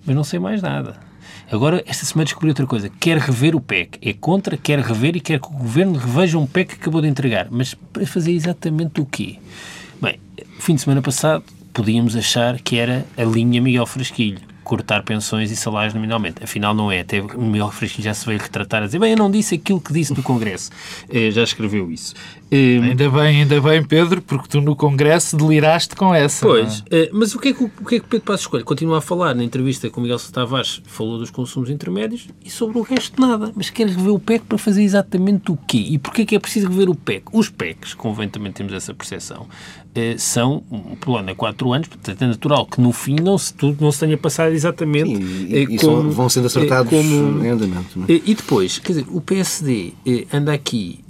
Mas 0.06 0.16
não 0.16 0.24
sei 0.24 0.38
mais 0.38 0.62
nada. 0.62 1.12
Agora, 1.52 1.84
esta 1.86 2.06
semana 2.06 2.24
descobri 2.24 2.48
outra 2.48 2.66
coisa. 2.66 2.88
Quer 2.88 3.18
rever 3.18 3.54
o 3.54 3.60
PEC. 3.60 3.98
É 4.00 4.14
contra, 4.14 4.56
quer 4.56 4.78
rever 4.78 5.16
e 5.16 5.20
quer 5.20 5.38
que 5.38 5.48
o 5.48 5.50
Governo 5.50 5.98
reveja 5.98 6.38
um 6.38 6.46
PEC 6.46 6.70
que 6.70 6.80
acabou 6.80 7.02
de 7.02 7.08
entregar. 7.08 7.48
Mas 7.50 7.74
para 7.74 8.06
fazer 8.06 8.32
exatamente 8.32 9.02
o 9.02 9.04
quê? 9.04 9.36
Bem, 10.00 10.18
fim 10.58 10.74
de 10.76 10.80
semana 10.80 11.02
passado 11.02 11.44
podíamos 11.74 12.16
achar 12.16 12.58
que 12.58 12.78
era 12.78 13.04
a 13.18 13.22
linha 13.22 13.60
Miguel 13.60 13.84
Frasquilho 13.84 14.40
cortar 14.64 15.02
pensões 15.02 15.50
e 15.50 15.56
salários 15.56 15.92
nominalmente. 15.92 16.42
Afinal, 16.42 16.74
não 16.74 16.90
é. 16.90 17.00
Até 17.00 17.20
o 17.20 17.42
Miguel 17.42 17.70
Frasquilho 17.70 18.04
já 18.04 18.14
se 18.14 18.24
veio 18.24 18.38
retratar 18.38 18.82
a 18.82 18.86
dizer 18.86 18.98
bem, 18.98 19.10
eu 19.10 19.18
não 19.18 19.30
disse 19.30 19.56
aquilo 19.56 19.80
que 19.80 19.92
disse 19.92 20.14
no 20.14 20.22
Congresso. 20.22 20.70
É, 21.10 21.28
já 21.32 21.42
escreveu 21.42 21.90
isso. 21.90 22.14
É, 22.54 22.78
ainda 22.78 23.08
bem, 23.08 23.40
ainda 23.40 23.58
bem, 23.62 23.82
Pedro, 23.82 24.20
porque 24.20 24.46
tu 24.46 24.60
no 24.60 24.76
Congresso 24.76 25.38
deliraste 25.38 25.96
com 25.96 26.14
essa. 26.14 26.44
Pois, 26.44 26.84
é? 26.90 27.08
mas 27.10 27.34
o 27.34 27.38
que, 27.38 27.48
é 27.48 27.52
que, 27.54 27.64
o 27.64 27.70
que 27.70 27.94
é 27.94 28.00
que 28.00 28.06
Pedro 28.06 28.26
Passos 28.26 28.42
Escolha 28.42 28.62
continua 28.62 28.98
a 28.98 29.00
falar 29.00 29.34
na 29.34 29.42
entrevista 29.42 29.88
com 29.88 30.00
o 30.00 30.02
Miguel 30.02 30.18
Tavares? 30.30 30.82
Falou 30.84 31.18
dos 31.18 31.30
consumos 31.30 31.70
intermédios 31.70 32.28
e 32.44 32.50
sobre 32.50 32.76
o 32.76 32.82
resto 32.82 33.18
nada. 33.18 33.50
Mas 33.56 33.70
quer 33.70 33.86
rever 33.86 34.12
o 34.12 34.18
PEC 34.18 34.44
para 34.44 34.58
fazer 34.58 34.82
exatamente 34.82 35.50
o 35.50 35.56
quê? 35.56 35.78
E 35.78 35.98
porquê 35.98 36.22
é 36.22 36.26
que 36.26 36.36
é 36.36 36.38
preciso 36.38 36.68
rever 36.68 36.90
o 36.90 36.94
PEC? 36.94 37.24
Os 37.32 37.48
PECs, 37.48 37.94
convém 37.94 38.28
também 38.28 38.52
termos 38.52 38.74
essa 38.74 38.92
percepção, 38.92 39.46
são 40.18 40.62
um 40.70 40.94
plano 40.94 41.30
a 41.30 41.34
quatro 41.34 41.72
anos, 41.72 41.88
portanto 41.88 42.20
é 42.20 42.26
natural 42.26 42.66
que 42.66 42.82
no 42.82 42.92
fim 42.92 43.16
não 43.16 43.38
se, 43.38 43.54
tudo 43.54 43.82
não 43.82 43.90
se 43.90 44.00
tenha 44.00 44.18
passado 44.18 44.52
exatamente 44.52 45.16
Sim, 45.16 45.46
e, 45.48 45.78
como, 45.78 46.10
vão 46.10 46.28
sendo 46.28 46.48
acertados 46.48 46.90
como, 46.90 47.42
em 47.42 47.48
andamento. 47.48 48.04
É? 48.06 48.12
E 48.12 48.34
depois, 48.34 48.78
quer 48.78 48.92
dizer, 48.92 49.06
o 49.08 49.22
PSD 49.22 49.94
anda 50.30 50.52
aqui 50.52 51.00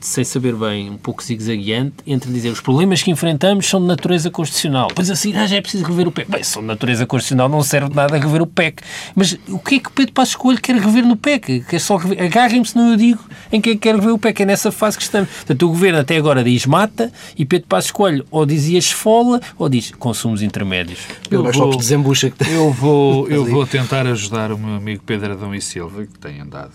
sem 0.00 0.24
saber 0.24 0.54
bem, 0.54 0.90
um 0.90 0.96
pouco 0.96 1.22
zigue-zagueante, 1.22 1.94
entre 2.06 2.30
dizer 2.32 2.50
os 2.50 2.60
problemas 2.60 3.02
que 3.02 3.10
enfrentamos 3.10 3.66
são 3.66 3.80
de 3.80 3.86
natureza 3.86 4.30
constitucional. 4.30 4.88
Pois 4.94 5.10
assim, 5.10 5.34
ah, 5.36 5.46
já 5.46 5.56
é 5.56 5.60
preciso 5.60 5.84
rever 5.84 6.08
o 6.08 6.12
PEC. 6.12 6.30
Bem, 6.30 6.42
são 6.42 6.62
de 6.62 6.68
natureza 6.68 7.06
constitucional, 7.06 7.48
não 7.48 7.62
serve 7.62 7.88
de 7.88 7.96
nada 7.96 8.18
rever 8.18 8.42
o 8.42 8.46
PEC. 8.46 8.82
Mas 9.14 9.38
o 9.48 9.58
que 9.58 9.76
é 9.76 9.78
que 9.78 9.88
o 9.88 9.92
Pedro 9.92 10.12
Passos 10.12 10.34
Coelho 10.34 10.60
quer 10.60 10.76
rever 10.76 11.06
no 11.06 11.16
PEC? 11.16 11.64
Quer 11.68 11.78
só 11.78 11.96
rever... 11.96 12.22
Agarrem-me 12.22 12.66
se 12.66 12.76
não 12.76 12.90
eu 12.90 12.96
digo 12.96 13.24
em 13.52 13.60
que 13.60 13.70
é 13.70 13.72
que 13.74 13.78
quer 13.78 13.94
rever 13.94 14.12
o 14.12 14.18
PEC. 14.18 14.42
É 14.42 14.46
nessa 14.46 14.72
fase 14.72 14.96
que 14.96 15.04
estamos. 15.04 15.28
Portanto, 15.30 15.62
o 15.62 15.68
Governo 15.68 16.00
até 16.00 16.16
agora 16.16 16.42
diz 16.42 16.66
mata 16.66 17.12
e 17.36 17.44
Pedro 17.44 17.68
Passos 17.68 17.90
Coelho 17.90 18.26
ou 18.30 18.44
dizia 18.44 18.78
esfola 18.78 19.40
ou 19.56 19.68
diz 19.68 19.92
consumos 19.92 20.42
intermédios. 20.42 21.00
Eu 21.30 21.50
vou, 21.50 21.76
desembucha. 21.76 22.32
eu 22.50 22.72
vou, 22.72 23.28
eu 23.30 23.44
vou 23.44 23.66
tentar 23.66 24.06
ajudar 24.06 24.52
o 24.52 24.58
meu 24.58 24.74
amigo 24.74 25.02
Pedro 25.04 25.32
Adão 25.32 25.54
e 25.54 25.60
Silva, 25.60 26.06
que 26.06 26.18
tem 26.18 26.40
andado 26.40 26.72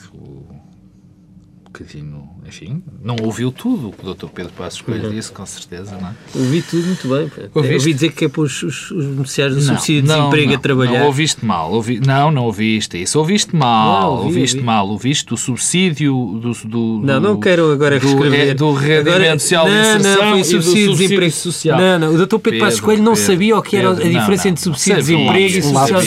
bocadinho, 1.77 2.29
enfim, 2.47 2.81
não 3.03 3.17
ouviu 3.21 3.51
tudo 3.51 3.89
o 3.89 3.91
que 3.91 4.07
o 4.07 4.13
Dr. 4.13 4.27
Pedro 4.27 4.53
Passos 4.53 4.81
Coelho 4.81 5.09
uhum. 5.09 5.11
disse, 5.11 5.31
com 5.31 5.45
certeza, 5.45 5.97
não 5.99 6.07
é? 6.09 6.13
Ouvi 6.33 6.61
tudo 6.61 6.87
muito 6.87 7.07
bem. 7.09 7.49
Ouviste? 7.53 7.75
Ouvi 7.75 7.93
dizer 7.93 8.11
que 8.13 8.25
é 8.25 8.29
para 8.29 8.41
os, 8.41 8.63
os, 8.63 8.91
os 8.91 9.05
beneficiários 9.05 9.57
do 9.57 9.65
não, 9.65 9.75
subsídio 9.75 10.01
de 10.03 10.07
desemprego 10.07 10.47
não, 10.47 10.55
a 10.55 10.59
trabalhar. 10.59 10.99
Não, 10.99 11.05
ouviste 11.07 11.45
mal. 11.45 11.73
Ouvi, 11.73 11.99
não, 11.99 12.31
não 12.31 12.45
ouviste 12.45 13.01
isso. 13.01 13.19
Ouviste 13.19 13.53
mal. 13.53 14.01
Não, 14.01 14.09
ouvi, 14.11 14.25
ouviste 14.25 14.55
ouvi. 14.57 14.65
mal. 14.65 14.87
Ouviste 14.87 15.33
o 15.33 15.37
subsídio 15.37 16.13
do... 16.41 16.53
do 16.67 17.01
não, 17.03 17.19
não 17.19 17.39
quero 17.39 17.69
agora 17.71 17.99
do, 17.99 18.07
escrever. 18.07 18.47
É, 18.47 18.53
do 18.53 18.71
rendimento 18.71 19.41
social 19.41 19.67
não, 19.67 19.97
de 19.97 20.03
Não, 20.03 20.29
foi 20.31 20.43
subsídio 20.45 20.91
de 20.91 20.97
desemprego. 20.97 21.31
Social. 21.31 21.79
Não, 21.79 21.99
não. 21.99 22.13
O 22.13 22.17
Dr. 22.17 22.21
Pedro, 22.23 22.41
Pedro 22.41 22.59
Passos 22.59 22.79
Coelho 22.79 23.03
não 23.03 23.13
Pedro, 23.13 23.27
sabia 23.27 23.57
o 23.57 23.61
que 23.61 23.75
era 23.75 23.93
Pedro, 23.93 24.05
a 24.05 24.19
diferença 24.19 24.49
entre 24.49 24.63
subsídio 24.63 24.95
de 24.95 25.01
desemprego 25.01 25.57
e 25.57 25.61
social. 25.63 26.01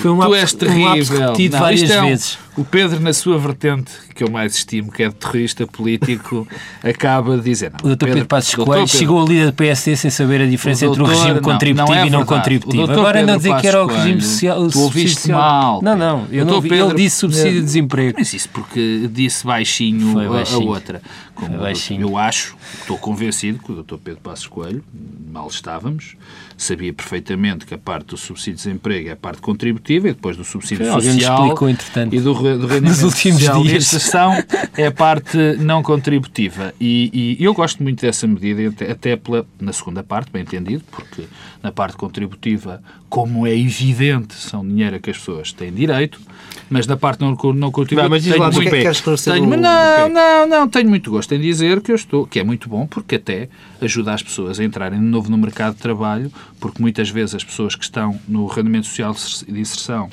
Foi 0.00 0.10
um 0.10 0.18
lápis 0.18 1.08
repetido 1.08 1.58
várias 1.58 1.90
é 1.90 2.00
vezes. 2.02 2.38
O 2.54 2.64
Pedro, 2.66 3.00
na 3.00 3.14
sua 3.14 3.38
vertente, 3.38 3.90
que 4.14 4.22
eu 4.22 4.30
mais 4.30 4.54
estimo, 4.54 4.92
que 4.92 5.02
é 5.02 5.08
de 5.08 5.14
terrorista 5.14 5.66
político, 5.72 6.46
acaba 6.82 7.36
de 7.36 7.42
dizer... 7.42 7.72
Não, 7.72 7.90
o 7.90 7.96
Dr. 7.96 8.06
Pedro 8.06 8.26
Passos 8.26 8.54
Coelho 8.54 8.86
chegou 8.86 9.24
ali 9.24 9.44
da 9.44 9.52
PSD 9.52 9.96
sem 9.96 10.10
saber 10.10 10.42
a 10.42 10.46
diferença 10.46 10.86
doutor, 10.86 11.02
entre 11.02 11.14
o 11.14 11.18
regime 11.18 11.40
contributivo 11.40 11.88
não, 11.88 11.96
não 11.96 12.04
é 12.04 12.06
e 12.06 12.10
não 12.10 12.24
contributivo. 12.24 12.92
Agora 12.92 13.18
ainda 13.18 13.34
a 13.34 13.36
dizer 13.36 13.56
que 13.60 13.66
era 13.66 13.82
o 13.82 13.86
regime 13.86 14.20
social... 14.20 14.68
Tu 14.68 14.80
ouviste 14.80 15.30
mal. 15.30 15.82
Não, 15.82 15.96
não, 15.96 16.26
eu 16.30 16.44
não 16.44 16.62
Pedro, 16.62 16.90
ele 16.90 16.94
disse 16.94 17.16
subsídio 17.16 17.60
de 17.60 17.62
desemprego. 17.62 18.16
Mas 18.18 18.32
isso 18.32 18.48
porque 18.48 19.08
disse 19.10 19.46
baixinho, 19.46 20.14
baixinho. 20.28 20.62
a 20.62 20.64
outra. 20.64 21.02
Como 21.34 21.58
baixinho. 21.58 22.08
Eu 22.08 22.16
acho, 22.16 22.56
estou 22.80 22.98
convencido 22.98 23.58
que 23.58 23.72
o 23.72 23.82
Dr. 23.82 23.96
Pedro 23.96 24.20
Passos 24.20 24.46
Coelho, 24.46 24.84
mal 25.30 25.48
estávamos, 25.48 26.16
sabia 26.56 26.92
perfeitamente 26.92 27.66
que 27.66 27.74
a 27.74 27.78
parte 27.78 28.08
do 28.08 28.16
subsídio 28.16 28.54
de 28.54 28.62
desemprego 28.64 29.08
é 29.08 29.12
a 29.12 29.16
parte 29.16 29.40
contributiva 29.40 30.08
e 30.08 30.12
depois 30.12 30.36
do 30.36 30.44
subsídio 30.44 30.86
Foi, 30.86 31.02
social 31.02 31.42
explicou, 31.42 31.68
entretanto, 31.68 32.14
e 32.14 32.20
do, 32.20 32.34
do 32.34 32.66
rendimento 32.68 32.94
social 32.94 33.62
dias. 33.62 33.86
sessão 33.86 34.32
é 34.76 34.86
a 34.86 34.92
parte 34.92 35.36
não 35.62 35.82
contributiva. 35.82 36.74
E, 36.80 37.36
e, 37.38 37.44
eu 37.44 37.54
gosto 37.54 37.82
muito 37.82 38.02
dessa 38.02 38.26
medida, 38.26 38.74
até 38.90 39.16
pela, 39.16 39.46
na 39.60 39.72
segunda 39.72 40.02
parte, 40.02 40.30
bem 40.30 40.42
entendido, 40.42 40.84
porque 40.90 41.24
na 41.62 41.72
parte 41.72 41.96
contributiva, 41.96 42.82
como 43.08 43.46
é 43.46 43.56
evidente, 43.56 44.34
são 44.34 44.66
dinheiro 44.66 44.96
a 44.96 44.98
que 44.98 45.10
as 45.10 45.18
pessoas 45.18 45.52
têm 45.52 45.72
direito, 45.72 46.20
mas 46.68 46.86
na 46.86 46.96
parte 46.96 47.20
não, 47.20 47.30
não 47.30 47.70
contributiva 47.70 48.08
mas 48.08 48.24
tenho 48.24 48.38
muito, 48.52 48.70
que 48.70 48.76
é 48.76 48.92
tenho, 49.32 49.44
o, 49.44 49.56
não, 49.56 50.08
não, 50.08 50.48
não, 50.48 50.68
tenho 50.68 50.88
muito 50.88 51.10
gosto 51.10 51.34
em 51.34 51.40
dizer 51.40 51.80
que 51.80 51.92
eu 51.92 51.96
estou, 51.96 52.26
que 52.26 52.40
é 52.40 52.44
muito 52.44 52.68
bom, 52.68 52.86
porque 52.86 53.16
até 53.16 53.48
ajuda 53.80 54.14
as 54.14 54.22
pessoas 54.22 54.58
a 54.58 54.64
entrarem 54.64 54.98
de 54.98 55.04
novo 55.04 55.30
no 55.30 55.38
mercado 55.38 55.74
de 55.74 55.80
trabalho, 55.80 56.32
porque 56.58 56.80
muitas 56.80 57.10
vezes 57.10 57.34
as 57.34 57.44
pessoas 57.44 57.74
que 57.74 57.84
estão 57.84 58.18
no 58.26 58.46
rendimento 58.46 58.86
social 58.86 59.14
de 59.14 59.60
inserção 59.60 60.10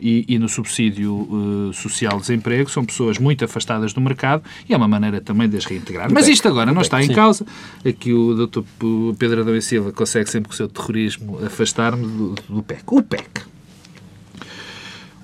e, 0.00 0.24
e, 0.28 0.38
no 0.38 0.48
subsídio 0.48 1.14
uh, 1.14 1.72
social 1.72 2.14
de 2.16 2.22
desemprego 2.22 2.70
são 2.70 2.84
pessoas 2.84 3.18
muito 3.18 3.44
afastadas 3.44 3.92
do 3.92 4.00
mercado 4.00 4.42
e 4.68 4.74
é 4.74 4.76
uma 4.76 4.88
maneira 4.88 5.20
também 5.20 5.48
de 5.48 5.56
as 5.56 5.64
reintegrar. 5.64 6.12
Mas 6.12 6.28
isto 6.28 6.48
agora 6.48 6.72
não 6.72 6.82
está 6.82 7.02
em 7.02 7.08
causa. 7.08 7.46
Aqui 7.86 8.12
o 8.12 8.46
Dr. 8.46 8.60
Pedro 9.18 9.42
Adão 9.42 9.56
e 9.56 9.62
Silva 9.62 9.92
consegue 9.92 10.30
sempre 10.30 10.48
com 10.48 10.54
o 10.54 10.56
seu 10.56 10.68
terrorismo 10.68 11.38
afastar-me 11.44 12.06
do, 12.06 12.34
do 12.48 12.62
PEC. 12.62 12.82
O 12.86 13.02
PEC. 13.02 13.42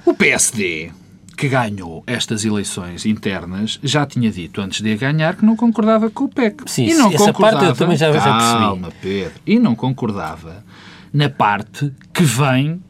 O 0.05 0.15
PSD 0.15 0.91
que 1.37 1.49
ganhou 1.49 2.05
estas 2.07 2.45
eleições 2.45 3.05
internas 3.05 3.79
já 3.83 4.07
tinha 4.07 4.31
dito 4.31 4.61
antes 4.61 4.81
de 4.81 4.93
a 4.93 4.97
ganhar 4.97 5.37
que 5.37 5.45
não 5.45 5.57
concordava 5.57 6.09
com 6.11 6.25
o 6.25 6.29
PEC. 6.29 6.63
Sim, 6.67 6.87
e 6.87 6.95
não 6.95 7.09
essa 7.09 7.33
concordava, 7.33 7.57
parte 7.57 7.67
eu 7.67 7.75
também 7.75 7.97
já, 7.97 8.13
já 8.13 8.23
percebi. 8.23 8.59
Calma, 8.59 8.93
Pedro. 9.01 9.33
E 9.47 9.59
não 9.59 9.75
concordava 9.75 10.65
na 11.13 11.29
parte 11.29 11.93
que 12.13 12.23
vem, 12.23 12.83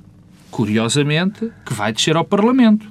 curiosamente, 0.54 1.50
que 1.66 1.74
vai 1.74 1.92
descer 1.92 2.16
ao 2.16 2.24
Parlamento. 2.24 2.86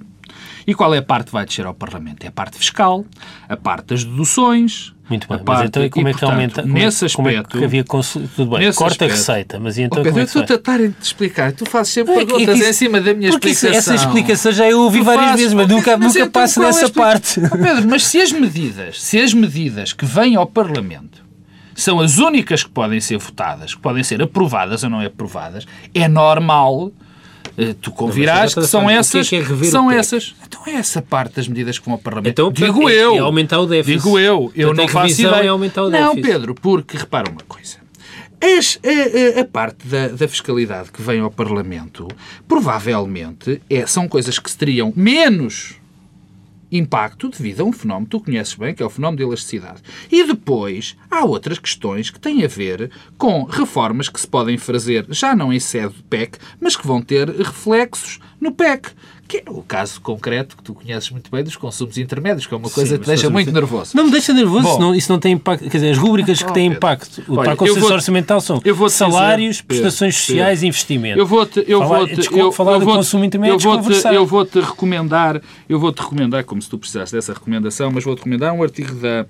E 0.67 0.73
qual 0.73 0.93
é 0.93 0.97
a 0.97 1.01
parte 1.01 1.27
que 1.27 1.31
vai 1.33 1.45
descer 1.45 1.65
ao 1.65 1.73
Parlamento? 1.73 2.23
É 2.23 2.27
a 2.27 2.31
parte 2.31 2.57
fiscal, 2.57 3.05
a 3.47 3.55
parte 3.57 3.87
das 3.87 4.03
deduções. 4.03 4.93
Muito 5.09 5.27
bem, 5.27 5.35
a 5.35 5.37
mas 5.39 5.45
parte, 5.45 5.67
então 5.67 5.89
como 5.89 6.07
é 6.07 6.13
que 6.13 6.23
aumenta? 6.25 6.61
Como 6.61 6.73
nesse 6.73 6.85
é, 7.03 7.07
aspecto. 7.07 7.15
como 7.17 7.27
é 7.29 7.43
que 7.43 7.63
havia 7.65 7.83
consul... 7.83 8.21
Tudo 8.35 8.57
bem, 8.57 8.71
corta 8.73 8.93
aspecto- 8.93 9.03
a 9.03 9.15
receita, 9.15 9.59
mas 9.59 9.77
e 9.77 9.81
então 9.83 9.99
Oh, 9.99 10.03
Pedro, 10.03 10.19
é 10.19 10.21
eu 10.21 10.25
estou 10.25 10.41
a 10.41 10.45
tentar 10.45 10.77
te 10.79 10.93
explicar. 11.01 11.51
Tu 11.51 11.65
fazes 11.69 11.91
sempre 11.93 12.13
É 12.13 12.17
perguntas 12.17 12.59
é 12.59 12.63
que 12.63 12.69
em 12.69 12.73
cima 12.73 13.01
da 13.01 13.13
minha 13.13 13.31
porque 13.31 13.49
isso- 13.49 13.65
explicação. 13.65 13.93
essa 13.95 14.05
explicação 14.05 14.51
já 14.53 14.69
eu 14.69 14.79
ouvi 14.81 14.99
Tu 14.99 15.03
várias 15.05 15.25
fazes- 15.25 15.39
vezes, 15.41 15.53
mas 15.53 15.65
Oh, 15.69 15.75
nunca, 15.75 15.97
mas 15.97 16.07
nunca 16.07 16.19
então 16.25 16.41
passo 16.41 16.61
é 16.61 16.65
nessa 16.65 16.85
explica- 16.85 17.07
parte. 17.07 17.39
Oh, 17.45 17.57
Pedro, 17.57 17.89
mas 17.89 18.05
se 18.05 18.21
as 18.21 18.31
medidas, 18.31 19.01
se 19.03 19.19
as 19.19 19.33
medidas 19.33 19.91
que 19.93 20.05
vêm 20.05 20.35
ao 20.37 20.47
Parlamento 20.47 21.21
são 21.75 21.99
as 21.99 22.17
únicas 22.17 22.63
que 22.63 22.69
podem 22.69 23.01
ser 23.01 23.17
votadas, 23.17 23.75
que 23.75 23.81
podem 23.81 24.03
ser 24.03 24.21
aprovadas 24.21 24.83
ou 24.83 24.89
não 24.89 25.01
aprovadas, 25.01 25.65
é 25.93 26.07
normal. 26.07 26.91
Eh, 27.57 27.75
Tu 27.81 27.91
convirás 27.91 28.51
já 28.53 28.61
que 28.61 28.67
são 28.67 28.85
que 28.85 28.91
é 28.91 28.95
essas. 28.95 29.29
que 29.29 29.35
é 29.35 29.39
o 29.41 29.63
são 29.65 29.87
PEC? 29.87 29.99
essas. 29.99 30.35
Então 30.47 30.61
é 30.67 30.71
essa 30.71 31.01
parte 31.01 31.35
das 31.35 31.47
medidas 31.47 31.77
que 31.79 31.85
vão 31.85 31.93
ao 31.93 31.99
Parlamento. 31.99 32.31
Então, 32.31 32.51
Digo 32.51 32.89
é- 32.89 32.93
eu. 32.93 33.15
é 33.15 33.19
aumentar 33.19 33.59
o 33.59 33.65
déficit. 33.65 33.97
Digo 34.03 34.17
eu. 34.19 34.51
Eu 34.55 34.67
Portanto, 34.69 34.85
não 34.85 34.87
faço 34.87 35.21
ideia. 35.21 35.43
é 35.43 35.47
aumentar 35.47 35.83
o 35.83 35.89
Não, 35.89 36.15
déficit. 36.15 36.21
Pedro, 36.33 36.55
porque 36.55 36.97
repara 36.97 37.29
uma 37.29 37.41
coisa. 37.47 37.77
As- 38.41 38.77
a, 38.83 39.39
a- 39.39 39.41
a 39.41 39.45
parte 39.45 39.87
da, 39.87 40.09
da 40.09 40.27
fiscalidade 40.27 40.91
que 40.91 41.01
vem 41.01 41.21
ao 41.21 41.31
Parlamento, 41.31 42.07
provavelmente, 42.47 43.61
é, 43.69 43.85
são 43.85 44.07
coisas 44.07 44.39
que 44.39 44.53
teriam 44.55 44.91
menos 44.95 45.75
impacto 46.77 47.29
devido 47.29 47.61
a 47.61 47.63
um 47.63 47.71
fenómeno 47.71 48.05
que 48.05 48.11
tu 48.11 48.19
conheces 48.19 48.55
bem, 48.55 48.73
que 48.73 48.81
é 48.81 48.85
o 48.85 48.89
fenómeno 48.89 49.17
da 49.17 49.23
elasticidade. 49.23 49.81
E 50.11 50.25
depois 50.25 50.97
há 51.09 51.23
outras 51.23 51.59
questões 51.59 52.09
que 52.09 52.19
têm 52.19 52.43
a 52.43 52.47
ver 52.47 52.91
com 53.17 53.43
reformas 53.43 54.09
que 54.09 54.19
se 54.19 54.27
podem 54.27 54.57
fazer 54.57 55.05
já 55.09 55.35
não 55.35 55.53
em 55.53 55.59
sede 55.59 55.93
de 55.93 56.03
PEC, 56.03 56.37
mas 56.59 56.75
que 56.75 56.87
vão 56.87 57.01
ter 57.01 57.29
reflexos 57.29 58.19
no 58.39 58.51
PEC. 58.51 58.89
Que 59.25 59.37
é 59.37 59.43
o 59.47 59.61
caso 59.63 60.01
concreto 60.01 60.57
que 60.57 60.61
tu 60.63 60.73
conheces 60.73 61.09
muito 61.09 61.31
bem 61.31 61.43
dos 61.43 61.55
consumos 61.55 61.97
intermédios, 61.97 62.45
que 62.45 62.53
é 62.53 62.57
uma 62.57 62.69
coisa 62.69 62.97
que 62.97 63.03
te 63.05 63.07
deixa 63.07 63.29
muito 63.29 63.51
nervoso. 63.51 63.95
Não 63.95 64.05
me 64.05 64.11
deixa 64.11 64.33
nervoso, 64.33 64.63
Bom. 64.63 64.73
senão 64.75 64.95
isso 64.95 65.11
não 65.11 65.17
tem 65.19 65.31
impacto. 65.33 65.63
Quer 65.63 65.77
dizer, 65.77 65.91
as 65.91 65.97
rubricas 65.97 66.43
que 66.43 66.53
têm 66.53 66.67
impacto 66.67 67.23
Olha, 67.29 67.35
para 67.41 67.51
a 67.51 67.53
eu 67.53 67.57
consciência 67.57 67.81
vou- 67.81 67.91
orçamental 67.93 68.41
são 68.41 68.59
dizer- 68.59 68.89
salários, 68.89 69.61
Pedro, 69.61 69.67
prestações 69.81 70.15
sociais 70.17 70.61
e 70.61 70.67
investimento. 70.67 71.17
Eu 71.17 71.25
vou-te, 71.25 71.63
eu 71.65 71.79
Falar- 71.79 71.97
vou-te, 71.99 72.15
desculpa, 72.15 72.43
eu, 72.43 72.51
falar 72.51 72.73
eu 72.73 72.79
do 72.81 72.85
consumo 72.85 73.23
intermédio 73.23 73.53
eu 73.53 73.57
é 73.57 73.63
vou-te, 73.63 73.77
desconversar. 73.79 74.13
eu 74.13 74.25
vou-te 74.27 74.59
recomendar, 74.59 75.41
eu 75.69 75.79
vou-te 75.79 76.01
recomendar, 76.01 76.43
como 76.43 76.61
se 76.61 76.69
tu 76.69 76.77
precisasse 76.77 77.13
dessa 77.13 77.33
recomendação, 77.33 77.89
mas 77.91 78.03
vou-te 78.03 78.19
recomendar 78.19 78.53
um 78.53 78.61
artigo 78.61 78.93
da, 78.95 79.25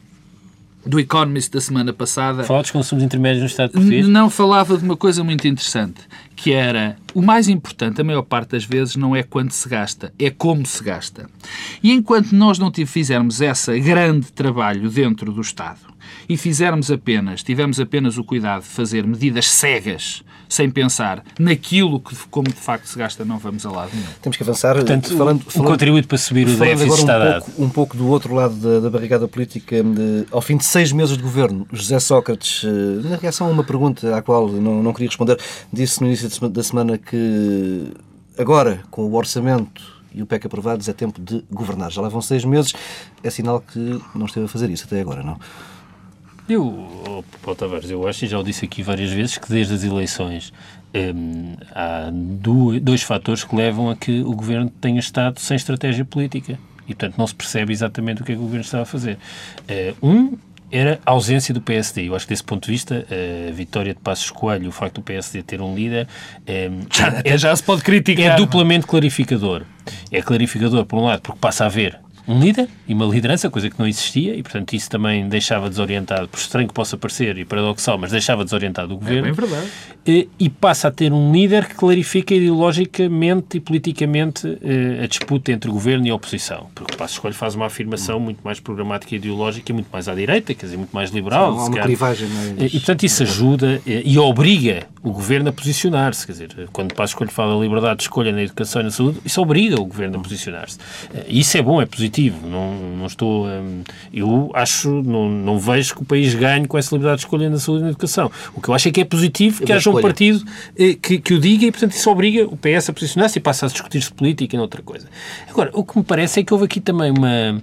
do 0.85 0.99
Economist 0.99 1.51
da 1.51 1.61
semana 1.61 1.93
passada. 1.93 2.43
Falar 2.43 2.61
dos 2.61 2.71
consumos 2.71 3.03
intermédios 3.03 3.41
no 3.41 3.47
Estado 3.47 3.71
português. 3.71 4.07
Não 4.07 4.29
falava 4.29 4.77
de 4.77 4.83
uma 4.83 4.97
coisa 4.97 5.23
muito 5.23 5.47
interessante, 5.47 6.01
que 6.35 6.51
era 6.51 6.97
o 7.13 7.21
mais 7.21 7.47
importante, 7.47 8.01
a 8.01 8.03
maior 8.03 8.23
parte 8.23 8.51
das 8.51 8.65
vezes, 8.65 8.95
não 8.95 9.15
é 9.15 9.23
quanto 9.23 9.53
se 9.53 9.67
gasta, 9.69 10.13
é 10.19 10.29
como 10.29 10.65
se 10.65 10.83
gasta. 10.83 11.29
E 11.81 11.91
enquanto 11.91 12.33
nós 12.33 12.59
não 12.59 12.71
fizermos 12.85 13.39
esse 13.39 13.79
grande 13.79 14.31
trabalho 14.31 14.89
dentro 14.89 15.31
do 15.31 15.41
Estado 15.41 15.92
e 16.27 16.37
fizermos 16.37 16.89
apenas, 16.91 17.43
tivermos 17.43 17.79
apenas 17.79 18.17
o 18.17 18.23
cuidado 18.23 18.61
de 18.63 18.67
fazer 18.69 19.05
medidas 19.05 19.49
cegas, 19.49 20.23
sem 20.49 20.69
pensar 20.69 21.23
naquilo 21.39 21.99
que, 21.99 22.15
como 22.29 22.47
de 22.47 22.53
facto 22.53 22.85
se 22.85 22.97
gasta, 22.97 23.25
não 23.25 23.39
vamos 23.39 23.65
a 23.65 23.71
lado 23.71 23.89
nenhum. 23.93 24.05
Temos 24.21 24.37
que 24.37 24.43
avançar. 24.43 24.75
Portanto, 24.75 25.15
falando, 25.17 25.41
o 25.41 25.49
falando- 25.49 25.69
contributo 25.71 26.07
para 26.07 26.17
subir 26.17 26.47
o 26.47 26.51
Falando 26.57 26.77
déficit 26.77 26.99
está 26.99 27.15
agora 27.15 27.29
um 27.29 27.31
dado. 27.33 27.43
pouco, 27.45 27.63
um 27.63 27.69
pouco 27.69 27.97
do 27.97 28.07
outro 28.07 28.35
lado 28.35 28.53
da, 28.55 28.79
da 28.81 28.89
barrigada 28.89 29.27
política, 29.27 29.81
de- 29.83 30.25
ao 30.31 30.41
fim 30.41 30.55
de 30.57 30.63
seis 30.65 30.91
meses 30.91 31.17
de 31.17 31.23
governo, 31.23 31.65
José 31.73 31.97
Sócrates, 31.99 32.63
eh, 32.63 33.07
na 33.09 33.15
reação 33.15 33.47
a 33.47 33.49
uma 33.49 33.63
pergunta 33.63 34.15
à 34.15 34.21
qual 34.21 34.47
não, 34.47 34.83
não 34.83 34.93
queria 34.93 35.07
responder, 35.09 35.39
disse 35.71 35.99
no 36.01 36.07
início 36.07 36.29
da 36.49 36.61
semana 36.63 36.97
que 36.99 37.91
agora, 38.37 38.81
com 38.91 39.03
o 39.05 39.15
orçamento 39.15 39.81
e 40.13 40.21
o 40.21 40.25
PEC 40.27 40.45
aprovados, 40.45 40.87
é 40.87 40.93
tempo 40.93 41.19
de 41.19 41.43
governar. 41.51 41.91
Já 41.91 41.99
lá 42.01 42.09
vão 42.09 42.21
seis 42.21 42.45
meses, 42.45 42.73
é 43.23 43.29
sinal 43.31 43.59
que 43.61 43.99
não 44.13 44.27
esteve 44.27 44.45
a 44.45 44.49
fazer 44.49 44.69
isso 44.69 44.83
até 44.85 45.01
agora, 45.01 45.23
não? 45.23 45.39
Eu, 46.47 46.63
oh, 46.65 47.23
Paulo 47.41 47.56
Tavares, 47.58 47.89
eu 47.89 48.08
acho, 48.08 48.25
e 48.25 48.27
já 48.27 48.38
o 48.38 48.43
disse 48.43 48.65
aqui 48.65 48.84
várias 48.84 49.12
vezes, 49.12 49.38
que 49.38 49.49
desde 49.49 49.73
as 49.73 49.84
eleições 49.84 50.51
hum, 50.93 51.56
há 51.73 52.10
dois 52.82 53.01
fatores 53.01 53.43
que 53.43 53.56
levam 53.56 53.89
a 53.89 53.95
que 53.95 54.21
o 54.21 54.34
governo 54.34 54.69
tenha 54.82 54.99
estado 54.99 55.39
sem 55.39 55.56
estratégia 55.56 56.03
política. 56.03 56.60
E, 56.86 56.93
portanto, 56.93 57.17
não 57.17 57.25
se 57.25 57.34
percebe 57.34 57.71
exatamente 57.71 58.21
o 58.21 58.25
que 58.25 58.34
é 58.34 58.36
que 58.36 58.41
o 58.41 58.43
governo 58.43 58.65
estava 58.65 58.84
a 58.84 58.86
fazer. 58.86 59.17
Eh, 59.69 59.93
um 60.03 60.38
era 60.69 60.99
a 61.06 61.12
ausência 61.12 61.53
do 61.53 61.62
PSD. 61.62 62.10
Eu 62.10 62.15
acho 62.15 62.25
que, 62.25 62.34
desse 62.34 62.43
ponto 62.43 62.65
de 62.65 62.71
vista, 62.71 63.06
a 63.47 63.51
vitória 63.53 63.93
de 63.93 63.99
Passos 64.01 64.32
Coelho, 64.32 64.67
o 64.67 64.71
facto 64.71 64.95
do 64.95 65.01
PSD 65.01 65.43
ter 65.43 65.62
um 65.62 65.73
líder, 65.73 66.08
hum, 66.41 66.79
Até 67.19 67.38
já 67.38 67.56
se 67.56 67.63
pode 67.63 67.84
criticar. 67.84 68.25
é 68.25 68.36
duplamente 68.36 68.86
clarificador. 68.86 69.62
É 70.12 70.21
clarificador, 70.21 70.84
por 70.86 70.99
um 70.99 71.06
lado, 71.06 71.21
porque 71.21 71.39
passa 71.39 71.63
a 71.63 71.67
haver 71.67 72.02
um 72.27 72.39
líder 72.39 72.67
e 72.88 72.93
uma 72.93 73.05
liderança, 73.05 73.49
coisa 73.49 73.69
que 73.69 73.77
não 73.77 73.88
existia, 73.88 74.36
e, 74.36 74.41
portanto, 74.43 74.73
isso 74.73 74.89
também 74.89 75.27
deixava 75.27 75.69
desorientado, 75.69 76.27
por 76.27 76.38
estranho 76.39 76.67
que 76.67 76.73
possa 76.73 76.97
parecer 76.97 77.38
e 77.38 77.45
paradoxal, 77.45 77.97
mas 77.97 78.12
deixava 78.12 78.43
desorientado 78.43 78.93
o 78.93 78.97
governo. 78.97 79.23
bem 79.23 79.33
verdade. 79.33 79.67
E, 80.05 80.27
e 80.39 80.49
passa 80.49 80.89
a 80.89 80.91
ter 80.91 81.13
um 81.13 81.31
líder 81.31 81.65
que 81.67 81.75
clarifica 81.75 82.33
ideologicamente 82.33 83.57
e 83.57 83.59
politicamente 83.59 84.57
eh, 84.62 85.03
a 85.03 85.07
disputa 85.07 85.51
entre 85.51 85.69
o 85.69 85.73
governo 85.73 86.05
e 86.05 86.09
a 86.09 86.15
oposição. 86.15 86.67
Porque 86.75 86.93
o 86.93 86.97
Passo 86.97 87.13
Escolho 87.13 87.33
faz 87.33 87.55
uma 87.55 87.65
afirmação 87.67 88.19
muito 88.19 88.41
mais 88.43 88.59
programática 88.59 89.15
e 89.15 89.17
ideológica 89.17 89.71
e 89.71 89.73
muito 89.73 89.88
mais 89.91 90.07
à 90.07 90.15
direita, 90.15 90.53
quer 90.53 90.65
dizer, 90.65 90.77
muito 90.77 90.91
mais 90.93 91.09
liberal. 91.12 91.57
Há 91.57 91.65
uma 91.67 91.79
clivagem 91.79 92.27
mais... 92.29 92.73
E, 92.73 92.79
portanto, 92.79 93.03
isso 93.03 93.23
ajuda 93.23 93.81
eh, 93.88 94.01
e 94.05 94.17
obriga 94.17 94.88
o 95.01 95.12
governo 95.12 95.49
a 95.49 95.53
posicionar-se. 95.53 96.25
Quer 96.25 96.31
dizer, 96.33 96.49
quando 96.71 96.93
Passos 96.93 97.15
Coelho 97.15 97.31
fala 97.31 97.55
da 97.55 97.62
liberdade 97.62 97.97
de 97.97 98.03
escolha 98.03 98.31
na 98.31 98.41
educação 98.43 98.81
e 98.81 98.86
na 98.86 98.91
saúde, 98.91 99.19
isso 99.25 99.41
obriga 99.41 99.79
o 99.79 99.86
governo 99.86 100.17
a 100.17 100.21
posicionar-se. 100.21 100.77
Eh, 101.13 101.25
Isso 101.29 101.57
é 101.57 101.62
bom, 101.62 101.81
é 101.81 101.86
positivo. 101.86 102.12
Não, 102.21 102.76
não 102.97 103.06
estou. 103.06 103.47
hum, 103.47 103.84
eu 104.13 104.52
acho, 104.54 104.89
não, 105.04 105.30
não 105.30 105.60
vejo 105.60 105.95
que 105.95 106.02
o 106.02 106.06
país 106.06 106.34
ganhe 106.34 106.67
com 106.67 106.78
essa 106.78 106.93
liberdade 106.93 107.19
de 107.19 107.26
escolha 107.26 107.49
na 107.49 107.58
saúde 107.58 107.82
e 107.82 107.84
na 107.84 107.89
educação. 107.89 108.32
O 108.56 108.62
que 108.62 108.69
eu 108.69 108.73
acho 108.73 108.88
é 108.88 108.91
que 108.91 109.02
é 109.02 109.06
positivo 109.06 109.60
que 109.60 109.65
da 109.65 109.76
haja 109.76 109.89
um 109.89 110.02
partido 110.02 110.43
eh, 110.78 110.93
que, 110.93 111.19
que 111.19 111.34
o 111.34 111.39
diga 111.39 111.65
e, 111.65 111.71
portanto, 111.71 111.93
isso 111.93 112.10
obriga 112.10 112.45
o 112.45 112.58
PS 112.58 112.89
a 112.89 112.93
posicionar-se 112.93 113.39
e 113.39 113.41
passa 113.41 113.65
a 113.65 113.69
discutir-se 113.69 114.12
política 114.12 114.56
e 114.56 114.58
noutra 114.58 114.82
coisa. 114.82 115.08
Agora, 115.49 115.71
o 115.73 115.84
que 115.84 115.97
me 115.97 116.04
parece 116.04 116.39
é 116.39 116.43
que 116.43 116.54
houve 116.54 116.65
aqui 116.65 116.80
também 116.80 117.12
uma, 117.12 117.62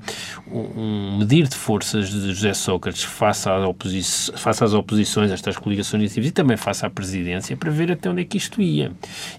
um 0.53 1.19
medir 1.19 1.47
de 1.49 1.55
forças 1.55 2.11
de 2.11 2.33
José 2.35 2.53
Sócrates 2.55 3.03
face, 3.05 3.49
à 3.49 3.67
oposi 3.67 4.03
face 4.37 4.65
às 4.65 4.73
oposições, 4.75 5.31
estas 5.31 5.57
coligações 5.57 6.17
e 6.17 6.31
também 6.31 6.57
face 6.57 6.85
à 6.85 6.91
presidência 6.91 7.57
para 7.57 7.71
ver 7.71 7.93
até 7.93 8.09
onde 8.11 8.23
é 8.23 8.25
que 8.25 8.37
isto 8.37 8.61
ia. 8.61 8.93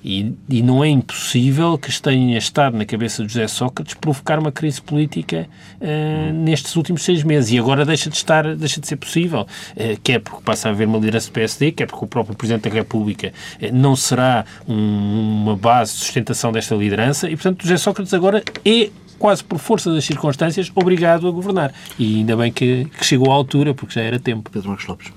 E, 0.04 0.34
e 0.50 0.62
não 0.62 0.84
é 0.84 0.90
impossível 0.90 1.78
que 1.78 1.92
tenha 2.02 2.38
estado 2.38 2.78
na 2.78 2.86
cabeça 2.86 3.24
de 3.26 3.34
José 3.34 3.48
Sócrates 3.48 3.94
provocar 3.96 4.40
uma 4.40 4.52
crise 4.52 4.82
política 4.82 5.48
eh, 5.80 6.32
nestes 6.34 6.76
últimos 6.76 7.04
seis 7.04 7.24
meses. 7.24 7.52
E 7.52 7.60
agora 7.60 7.86
deixa 7.86 8.10
de 8.10 8.16
estar, 8.16 8.56
deixa 8.56 8.80
de 8.80 8.88
ser 8.88 8.96
possível, 8.96 9.46
eh, 9.76 9.98
quer 10.04 10.20
porque 10.20 10.42
passa 10.44 10.70
a 10.70 10.72
haver 10.72 10.88
uma 10.88 10.98
liderança 10.98 11.28
do 11.30 11.34
PSD, 11.34 11.72
quer 11.72 11.86
porque 11.88 12.06
o 12.06 12.08
próprio 12.08 12.36
Presidente 12.36 12.70
da 12.70 12.74
República 12.76 13.34
eh, 13.62 13.72
não 13.72 13.96
será 13.96 14.46
um- 14.68 15.42
uma 15.44 15.56
base 15.56 15.94
de 15.94 16.00
sustentação 16.00 16.52
desta 16.52 16.76
liderança. 16.76 17.28
E, 17.30 17.36
portanto, 17.36 17.64
José 17.64 17.78
Sócrates 17.78 18.14
agora 18.14 18.44
é 18.66 18.90
quase 19.22 19.44
por 19.44 19.60
força 19.60 19.94
das 19.94 20.04
circunstâncias, 20.04 20.72
obrigado 20.76 21.28
a 21.28 21.32
governar. 21.32 21.72
E 22.00 22.18
ainda 22.18 22.36
bem 22.36 22.52
que, 22.52 22.86
que 22.98 23.06
chegou 23.06 23.32
à 23.32 23.36
altura, 23.36 23.74
porque 23.74 23.94
já 23.94 24.02
era 24.02 24.20
tempo. 24.20 24.50
Pedro 24.52 24.70
Marcos 24.70 24.88
Lopes. 24.88 25.12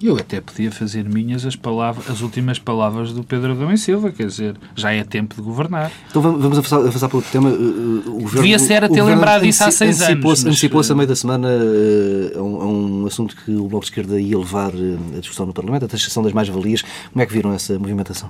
Eu 0.00 0.16
até 0.16 0.40
podia 0.40 0.72
fazer 0.72 1.04
minhas 1.08 1.46
as, 1.46 1.54
palavras, 1.54 2.10
as 2.10 2.22
últimas 2.22 2.58
palavras 2.58 3.12
do 3.12 3.22
Pedro 3.22 3.52
Adão 3.52 3.72
e 3.72 3.78
Silva, 3.78 4.10
quer 4.10 4.26
dizer, 4.26 4.56
já 4.74 4.92
é 4.92 5.04
tempo 5.04 5.32
de 5.36 5.40
governar. 5.40 5.92
Então 6.10 6.20
vamos 6.20 6.42
vamos 6.42 6.58
avançar, 6.58 6.78
avançar 6.80 7.08
para 7.08 7.18
outro 7.18 7.30
tema. 7.30 7.50
Uh, 7.50 7.52
uh, 7.52 7.98
O 8.08 8.12
governo, 8.22 8.42
Devia 8.42 8.58
ser 8.58 8.82
a 8.82 8.86
o 8.86 8.88
ter 8.88 8.98
governo 8.98 9.10
lembrado 9.20 9.42
disso 9.42 9.62
há 9.62 9.70
seis 9.70 10.00
anos, 10.02 10.08
antecipou-se- 10.44 10.44
mas, 10.84 10.90
a 10.90 10.94
uh, 10.94 10.96
meio 10.96 11.08
da 11.08 11.14
semana 11.14 11.48
uh, 11.48 12.38
a 12.38 12.42
um, 12.42 12.60
a 12.60 12.66
um 12.66 13.06
assunto 13.06 13.36
que 13.44 13.52
o 13.52 13.68
Bloco 13.68 13.84
de 13.84 13.90
Esquerda 13.92 14.20
ia 14.20 14.36
levar 14.36 14.74
uh, 14.74 14.98
a 15.16 15.20
discussão 15.20 15.46
no 15.46 15.52
Parlamento, 15.52 15.84
a 15.84 15.88
taxação 15.88 16.20
das 16.24 16.32
mais-valias. 16.32 16.82
Como 17.12 17.22
é 17.22 17.26
que 17.26 17.32
viram 17.32 17.52
essa 17.52 17.78
movimentação? 17.78 18.28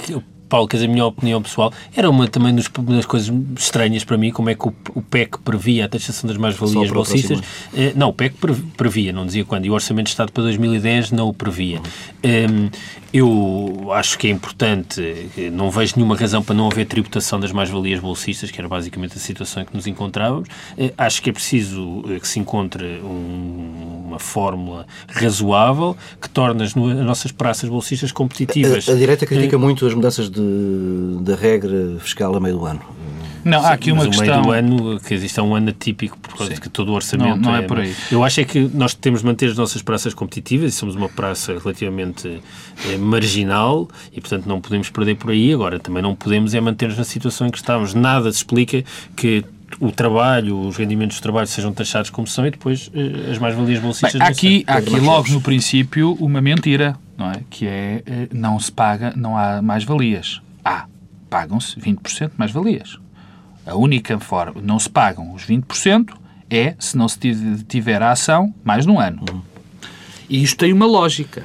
que- 0.00 0.16
Paulo, 0.48 0.68
quer 0.68 0.76
dizer, 0.76 0.86
a 0.88 0.92
minha 0.92 1.04
opinião 1.06 1.42
pessoal, 1.42 1.72
era 1.96 2.08
uma 2.08 2.28
também 2.28 2.54
dos- 2.54 2.68
das 2.88 3.06
coisas 3.06 3.32
estranhas 3.58 4.04
para 4.04 4.16
mim, 4.16 4.30
como 4.30 4.50
é 4.50 4.54
que 4.54 4.68
o, 4.68 4.74
o 4.94 5.02
PEC 5.02 5.38
previa 5.38 5.84
a 5.86 5.88
taxação 5.88 6.28
das 6.28 6.36
mais-valias 6.36 6.90
bolsistas. 6.94 7.38
Eh, 7.74 7.92
não, 7.96 8.10
o 8.10 8.12
PEC 8.12 8.36
pre- 8.36 8.54
previa, 8.76 9.12
não 9.12 9.26
dizia 9.26 9.44
quando, 9.44 9.64
e 9.64 9.70
o 9.70 9.72
Orçamento 9.74 10.04
de 10.06 10.10
Estado 10.10 10.30
para 10.32 10.42
2010 10.44 11.10
não 11.10 11.28
o 11.28 11.32
previa. 11.34 11.80
Em, 12.22 12.70
eu 13.16 13.92
acho 13.92 14.18
que 14.18 14.26
é 14.26 14.30
importante, 14.30 15.00
eh, 15.38 15.48
não 15.50 15.70
vejo 15.70 15.94
nenhuma 15.96 16.16
razão 16.16 16.42
para 16.42 16.52
não 16.54 16.66
haver 16.68 16.84
tributação 16.84 17.38
das 17.38 17.52
mais-valias 17.52 18.00
bolsistas, 18.00 18.50
que 18.50 18.60
era 18.60 18.68
basicamente 18.68 19.16
a 19.16 19.20
situação 19.20 19.62
em 19.62 19.66
que 19.66 19.72
nos 19.74 19.86
encontrávamos. 19.86 20.48
Eh, 20.76 20.92
acho 20.98 21.22
que 21.22 21.30
é 21.30 21.32
preciso 21.32 22.02
eh, 22.08 22.18
que 22.18 22.26
se 22.26 22.40
encontre 22.40 22.84
um- 23.04 24.02
uma 24.08 24.18
fórmula 24.18 24.84
razoável 25.08 25.96
que 26.20 26.28
torne 26.28 26.64
as, 26.64 26.74
no- 26.74 26.88
as 26.90 27.06
nossas 27.06 27.30
praças 27.30 27.68
bolsistas 27.70 28.10
competitivas. 28.10 28.88
A, 28.88 28.92
a 28.92 28.96
direita 28.96 29.24
critica 29.26 29.56
muito 29.58 29.86
as 29.86 29.94
mudanças 29.94 30.28
de, 30.28 30.40
da 31.20 31.36
regra 31.36 31.96
fiscal 32.00 32.34
a 32.34 32.40
meio 32.40 32.58
do 32.58 32.66
ano. 32.66 32.80
Não, 33.44 33.64
há 33.64 33.70
aqui 33.70 33.92
uma 33.92 34.04
mas 34.04 34.16
questão... 34.16 34.42
o 34.42 34.48
meio 34.48 34.62
do 34.62 34.74
ano, 34.74 35.00
que 35.00 35.14
existe 35.14 35.38
é 35.38 35.42
um 35.42 35.54
ano 35.54 35.70
atípico, 35.70 36.18
por 36.18 36.30
causa 36.30 36.46
Sim. 36.46 36.54
de 36.54 36.60
que 36.60 36.68
todo 36.68 36.90
o 36.90 36.92
orçamento 36.94 37.36
Não- 37.36 37.52
não 37.52 37.56
é 37.56 37.62
por 37.62 37.78
aí. 37.80 37.94
Eu 38.10 38.24
acho 38.24 38.40
é 38.40 38.44
que 38.44 38.70
nós 38.74 38.94
temos 38.94 39.20
de 39.20 39.26
manter 39.26 39.50
as 39.50 39.56
nossas 39.56 39.82
praças 39.82 40.14
competitivas 40.14 40.72
e 40.72 40.76
somos 40.76 40.94
uma 40.94 41.08
praça 41.08 41.58
relativamente 41.58 42.40
eh, 42.88 42.96
marginal 42.96 43.88
e, 44.12 44.20
portanto, 44.20 44.46
não 44.46 44.60
podemos 44.60 44.90
perder 44.90 45.16
por 45.16 45.30
aí. 45.30 45.52
Agora, 45.52 45.78
também 45.78 46.02
não 46.02 46.14
podemos 46.14 46.54
é 46.54 46.60
manter-nos 46.60 46.98
na 46.98 47.04
situação 47.04 47.46
em 47.46 47.50
que 47.50 47.58
estamos. 47.58 47.94
Nada 47.94 48.30
se 48.30 48.38
explica 48.38 48.84
que 49.16 49.44
o 49.80 49.90
trabalho, 49.90 50.58
os 50.60 50.76
rendimentos 50.76 51.18
do 51.18 51.22
trabalho 51.22 51.46
sejam 51.46 51.72
taxados 51.72 52.10
como 52.10 52.26
são 52.26 52.46
e 52.46 52.50
depois 52.50 52.90
eh, 52.94 53.30
as 53.30 53.38
mais-valias 53.38 53.80
bolsistas 53.80 54.12
Bem, 54.20 54.28
aqui, 54.28 54.64
há 54.66 54.74
aqui 54.76 54.98
logo 55.00 55.28
no 55.30 55.40
princípio 55.40 56.12
uma 56.20 56.40
mentira, 56.40 56.96
não 57.16 57.30
é? 57.30 57.40
Que 57.50 57.66
é 57.66 58.02
eh, 58.06 58.28
não 58.32 58.58
se 58.58 58.70
paga, 58.70 59.12
não 59.16 59.36
há 59.36 59.60
mais-valias. 59.62 60.40
Há, 60.64 60.86
pagam-se 61.28 61.78
20% 61.80 62.30
de 62.30 62.38
mais-valias. 62.38 62.98
A 63.66 63.74
única 63.74 64.18
forma, 64.18 64.60
não 64.62 64.78
se 64.78 64.88
pagam 64.90 65.32
os 65.34 65.42
20% 65.46 66.10
é 66.50 66.74
se 66.78 66.96
não 66.96 67.08
se 67.08 67.18
tiv- 67.18 67.62
tiver 67.68 68.02
a 68.02 68.10
ação 68.12 68.54
mais 68.62 68.84
de 68.84 68.90
um 68.90 69.00
ano. 69.00 69.24
E 70.28 70.42
isto 70.42 70.58
tem 70.58 70.72
uma 70.72 70.86
lógica. 70.86 71.42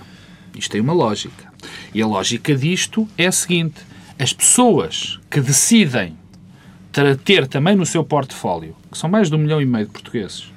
Isto 0.56 0.72
tem 0.72 0.82
uma 0.82 0.94
lógica. 0.94 1.48
E 1.94 2.02
a 2.02 2.08
lógica 2.08 2.56
disto 2.56 3.08
é 3.18 3.28
a 3.28 3.32
seguinte: 3.32 3.82
as 4.18 4.34
pessoas 4.34 5.20
que 5.30 5.40
decidem 5.40 6.18
ter 7.24 7.48
também 7.48 7.76
no 7.76 7.86
seu 7.86 8.04
portfólio, 8.04 8.76
que 8.92 8.98
são 8.98 9.10
mais 9.10 9.30
de 9.30 9.36
um 9.36 9.38
milhão 9.38 9.62
e 9.62 9.66
meio 9.66 9.86
de 9.86 9.92
portugueses, 9.92 10.52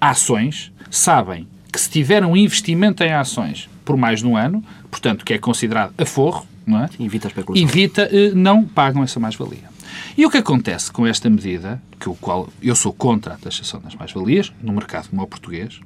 ações, 0.00 0.72
sabem 0.90 1.46
que 1.72 1.80
se 1.80 1.90
tiver 1.90 2.24
um 2.24 2.36
investimento 2.36 3.02
em 3.02 3.12
ações 3.12 3.68
por 3.84 3.96
mais 3.96 4.20
de 4.20 4.26
um 4.26 4.36
ano, 4.36 4.64
portanto, 4.90 5.24
que 5.24 5.34
é 5.34 5.38
considerado 5.38 5.92
aforro, 5.98 6.46
não 6.66 6.78
é? 6.84 6.88
Evita 6.98 7.26
a 7.26 7.30
especulação. 7.30 7.68
evita, 7.68 8.08
eh, 8.10 8.30
não 8.34 8.64
pagam 8.64 9.02
essa 9.02 9.20
mais-valia. 9.20 9.73
E 10.16 10.24
o 10.24 10.30
que 10.30 10.38
acontece 10.38 10.90
com 10.92 11.06
esta 11.06 11.28
medida, 11.28 11.82
que 11.98 12.08
o 12.08 12.14
qual 12.14 12.48
eu 12.62 12.74
sou 12.74 12.92
contra 12.92 13.34
a 13.34 13.36
taxação 13.36 13.80
das 13.80 13.94
mais-valias, 13.94 14.52
no 14.62 14.72
mercado 14.72 15.08
como 15.08 15.22
o 15.22 15.26
português, 15.26 15.80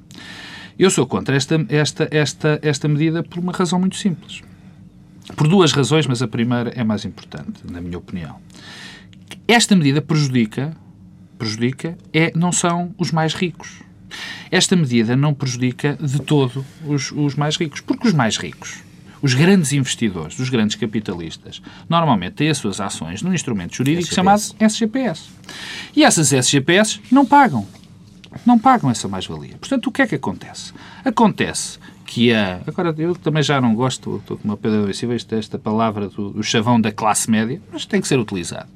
eu 0.77 0.89
sou 0.89 1.05
contra 1.05 1.35
esta, 1.35 1.65
esta, 1.67 2.07
esta, 2.11 2.59
esta 2.61 2.87
medida 2.87 3.21
por 3.21 3.39
uma 3.39 3.51
razão 3.51 3.79
muito 3.79 3.97
simples. 3.97 4.41
Por 5.35 5.47
duas 5.47 5.71
razões, 5.71 6.07
mas 6.07 6.21
a 6.21 6.27
primeira 6.27 6.71
é 6.75 6.83
mais 6.83 7.05
importante, 7.05 7.61
na 7.69 7.81
minha 7.81 7.97
opinião. 7.97 8.37
Esta 9.47 9.75
medida 9.75 10.01
prejudica, 10.01 10.75
prejudica 11.37 11.97
é, 12.13 12.31
não 12.35 12.51
são 12.51 12.93
os 12.97 13.11
mais 13.11 13.33
ricos. 13.33 13.81
Esta 14.49 14.75
medida 14.75 15.15
não 15.15 15.33
prejudica 15.33 15.97
de 16.01 16.19
todo 16.19 16.65
os, 16.85 17.11
os 17.11 17.35
mais 17.35 17.57
ricos, 17.57 17.81
porque 17.81 18.07
os 18.07 18.13
mais 18.13 18.37
ricos, 18.37 18.81
os 19.21 19.33
grandes 19.33 19.73
investidores, 19.73 20.39
os 20.39 20.49
grandes 20.49 20.75
capitalistas, 20.75 21.61
normalmente 21.87 22.33
têm 22.33 22.49
as 22.49 22.57
suas 22.57 22.79
ações 22.79 23.21
num 23.21 23.33
instrumento 23.33 23.75
jurídico 23.75 24.07
SGPS. 24.07 24.15
chamado 24.15 24.41
SGPS. 24.59 25.29
E 25.95 26.03
essas 26.03 26.31
SGPS 26.31 26.99
não 27.11 27.25
pagam. 27.25 27.67
Não 28.45 28.59
pagam 28.59 28.89
essa 28.89 29.07
mais-valia. 29.07 29.57
Portanto, 29.59 29.87
o 29.87 29.91
que 29.91 30.01
é 30.01 30.07
que 30.07 30.15
acontece? 30.15 30.71
Acontece 31.03 31.79
que 32.09 32.33
a. 32.33 32.59
Agora, 32.65 32.93
eu 32.97 33.13
também 33.13 33.43
já 33.43 33.61
não 33.61 33.75
gosto, 33.75 34.17
estou 34.17 34.35
com 34.37 34.47
uma 34.47 34.57
pedra 34.57 34.91
Silva, 34.93 35.13
esta, 35.13 35.35
esta 35.35 35.59
palavra 35.59 36.09
do, 36.09 36.31
do 36.31 36.43
chavão 36.43 36.81
da 36.81 36.91
classe 36.91 37.29
média, 37.29 37.61
mas 37.71 37.85
tem 37.85 38.01
que 38.01 38.07
ser 38.07 38.17
utilizado. 38.17 38.67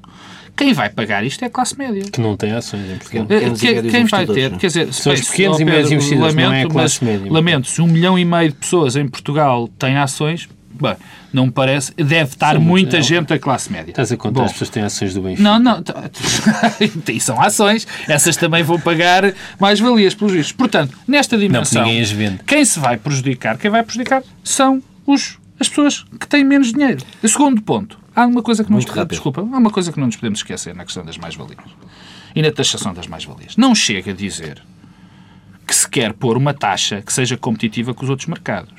Quem 0.56 0.72
vai 0.72 0.88
pagar 0.88 1.24
isto 1.24 1.42
é 1.42 1.48
a 1.48 1.50
classe 1.50 1.76
média. 1.76 2.04
Que 2.04 2.20
não 2.20 2.36
tem 2.36 2.52
ações 2.52 2.88
em 2.88 2.96
Portugal. 2.96 3.26
Pequenos 3.26 3.64
Eh, 3.64 3.82
Quem, 3.90 4.04
vai 4.04 4.24
ter, 4.24 4.50
não 4.50 4.56
é? 4.56 4.60
quer 4.60 4.68
dizer, 4.68 4.92
São 4.92 5.12
os 5.12 5.28
pequenos 5.28 5.58
e 5.58 5.64
médios 5.64 5.90
investidores, 5.90 6.34
não 6.36 6.52
é 6.52 6.62
a 6.62 6.68
classe 6.68 7.04
mas 7.04 7.12
média. 7.12 7.32
Lamento, 7.32 7.66
se 7.66 7.82
um 7.82 7.88
milhão 7.88 8.16
e 8.16 8.24
meio 8.24 8.50
de 8.50 8.54
pessoas 8.54 8.94
em 8.94 9.08
Portugal 9.08 9.66
têm 9.66 9.96
ações, 9.96 10.48
bem, 10.80 10.96
não 11.32 11.46
me 11.46 11.52
parece, 11.52 11.92
deve 11.94 12.30
estar 12.34 12.52
São 12.54 12.60
muita 12.60 12.90
muitos, 12.96 13.06
gente 13.08 13.28
da 13.28 13.38
classe 13.38 13.70
média. 13.72 13.90
Estás 13.90 14.10
a 14.12 14.16
contar 14.16 14.40
Bom, 14.40 14.44
as 14.46 14.52
pessoas 14.52 14.70
têm 14.70 14.82
ações 14.82 15.14
do 15.14 15.22
Benfica? 15.22 15.42
não, 15.42 15.58
não. 15.58 15.82
E 17.08 17.20
são 17.20 17.40
ações. 17.40 17.86
Essas 18.08 18.36
também 18.36 18.62
vão 18.62 18.78
pagar 18.80 19.32
mais 19.58 19.80
valias 19.80 20.14
pelos 20.14 20.32
vistos. 20.32 20.52
Portanto, 20.52 20.96
nesta 21.06 21.36
dimensão, 21.38 21.82
ninguém 21.84 22.00
as 22.02 22.10
vende. 22.10 22.40
quem 22.46 22.64
se 22.64 22.78
vai 22.78 22.96
prejudicar, 22.96 23.56
quem 23.58 23.70
vai 23.70 23.82
prejudicar 23.82 24.22
são 24.42 24.82
os, 25.06 25.38
as 25.58 25.68
pessoas 25.68 26.04
que 26.18 26.26
têm 26.26 26.44
menos 26.44 26.72
dinheiro. 26.72 27.02
E 27.22 27.28
segundo 27.28 27.60
ponto, 27.62 27.98
há 28.14 28.26
uma 28.26 28.42
coisa 28.42 28.64
que 28.64 28.70
não 28.70 28.76
Muito 28.76 28.88
nos, 28.88 28.96
rápido. 28.96 29.10
desculpa, 29.10 29.40
há 29.40 29.44
uma 29.44 29.70
coisa 29.70 29.92
que 29.92 29.98
não 29.98 30.06
nos 30.06 30.16
podemos 30.16 30.38
esquecer 30.40 30.74
na 30.74 30.84
questão 30.84 31.04
das 31.04 31.16
mais-valias 31.18 31.58
e 32.34 32.42
na 32.42 32.50
taxação 32.50 32.92
das 32.94 33.06
mais-valias. 33.06 33.56
Não 33.56 33.74
chega 33.74 34.10
a 34.10 34.14
dizer 34.14 34.60
que 35.66 35.74
se 35.74 35.88
quer 35.88 36.12
pôr 36.12 36.36
uma 36.36 36.52
taxa 36.52 37.00
que 37.00 37.12
seja 37.12 37.36
competitiva 37.36 37.94
com 37.94 38.04
os 38.04 38.10
outros 38.10 38.28
mercados. 38.28 38.72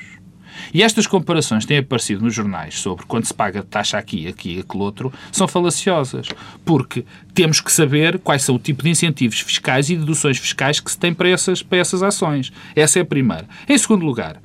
E 0.74 0.82
estas 0.84 1.08
comparações 1.08 1.66
têm 1.66 1.78
aparecido 1.78 2.24
nos 2.24 2.34
jornais 2.34 2.80
sobre 2.80 3.06
quando 3.06 3.26
se 3.26 3.34
paga 3.34 3.64
taxa 3.64 3.98
aqui, 3.98 4.28
aqui 4.28 4.56
e 4.58 4.60
aquele 4.60 4.84
outro, 4.84 5.12
são 5.32 5.48
falaciosas. 5.48 6.28
Porque 6.64 7.06
temos 7.34 7.62
que 7.62 7.72
saber 7.72 8.20
quais 8.20 8.44
são 8.44 8.56
o 8.56 8.60
tipo 8.60 8.84
de 8.84 8.90
incentivos 8.90 9.40
fiscais 9.40 9.90
e 9.90 9.96
deduções 9.96 10.38
fiscais 10.38 10.80
que 10.80 10.92
se 10.92 10.98
tem 10.98 11.14
para 11.14 11.30
essas, 11.30 11.62
para 11.62 11.78
essas 11.78 12.02
ações. 12.04 12.52
Essa 12.76 13.00
é 13.00 13.02
a 13.02 13.06
primeira. 13.06 13.48
Em 13.68 13.78
segundo 13.78 14.06
lugar, 14.06 14.42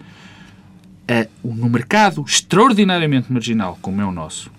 no 1.45 1.69
mercado 1.69 2.23
extraordinariamente 2.27 3.33
marginal, 3.33 3.79
como 3.83 4.01
é 4.01 4.05
o 4.05 4.13
nosso, 4.13 4.51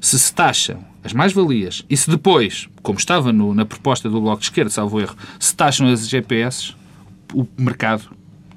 se 0.00 0.18
se 0.18 0.32
taxam 0.34 0.84
as 1.02 1.12
mais-valias 1.12 1.84
e 1.88 1.96
se 1.96 2.10
depois, 2.10 2.68
como 2.82 2.98
estava 2.98 3.32
no- 3.32 3.54
na 3.54 3.64
proposta 3.64 4.08
do 4.10 4.20
Bloco 4.20 4.40
de 4.40 4.46
Esquerda, 4.46 4.70
salvo 4.70 5.00
erro, 5.00 5.16
se 5.38 5.54
taxam 5.54 5.86
as 5.86 6.06
GPS, 6.08 6.74
o 7.32 7.46
mercado 7.56 8.10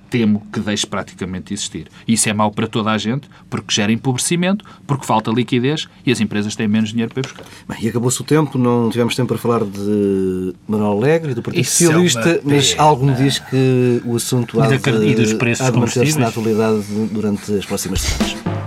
temo 0.09 0.45
que 0.51 0.59
deixe 0.59 0.85
praticamente 0.85 1.47
de 1.47 1.53
existir. 1.53 1.87
E 2.07 2.13
isso 2.13 2.27
é 2.29 2.33
mau 2.33 2.51
para 2.51 2.67
toda 2.67 2.91
a 2.91 2.97
gente, 2.97 3.29
porque 3.49 3.73
gera 3.73 3.91
empobrecimento, 3.91 4.65
porque 4.85 5.05
falta 5.05 5.31
liquidez 5.31 5.87
e 6.05 6.11
as 6.11 6.19
empresas 6.19 6.55
têm 6.55 6.67
menos 6.67 6.89
dinheiro 6.89 7.13
para 7.13 7.21
ir 7.21 7.23
buscar. 7.23 7.45
Bem, 7.67 7.77
e 7.81 7.89
acabou-se 7.89 8.21
o 8.21 8.23
tempo, 8.23 8.57
não 8.57 8.89
tivemos 8.89 9.15
tempo 9.15 9.27
para 9.27 9.37
falar 9.37 9.63
de 9.63 10.53
Manuel 10.67 10.91
Alegre 10.91 11.31
e 11.31 11.35
do 11.35 11.41
Partido 11.41 11.61
Isso 11.61 11.83
é 11.83 11.87
Socialista, 11.87 12.41
mas 12.43 12.71
pena. 12.71 12.83
algo 12.83 13.05
me 13.05 13.13
diz 13.15 13.39
que 13.39 14.01
o 14.05 14.15
assunto 14.15 14.61
há 14.61 14.67
de, 14.67 14.75
e 14.75 15.15
dos 15.15 15.33
preços 15.33 15.65
há 15.65 15.69
de 15.69 15.77
manter-se 15.79 16.19
na 16.19 16.27
atualidade 16.27 16.83
durante 17.11 17.53
as 17.53 17.65
próximas 17.65 18.01
semanas. 18.01 18.58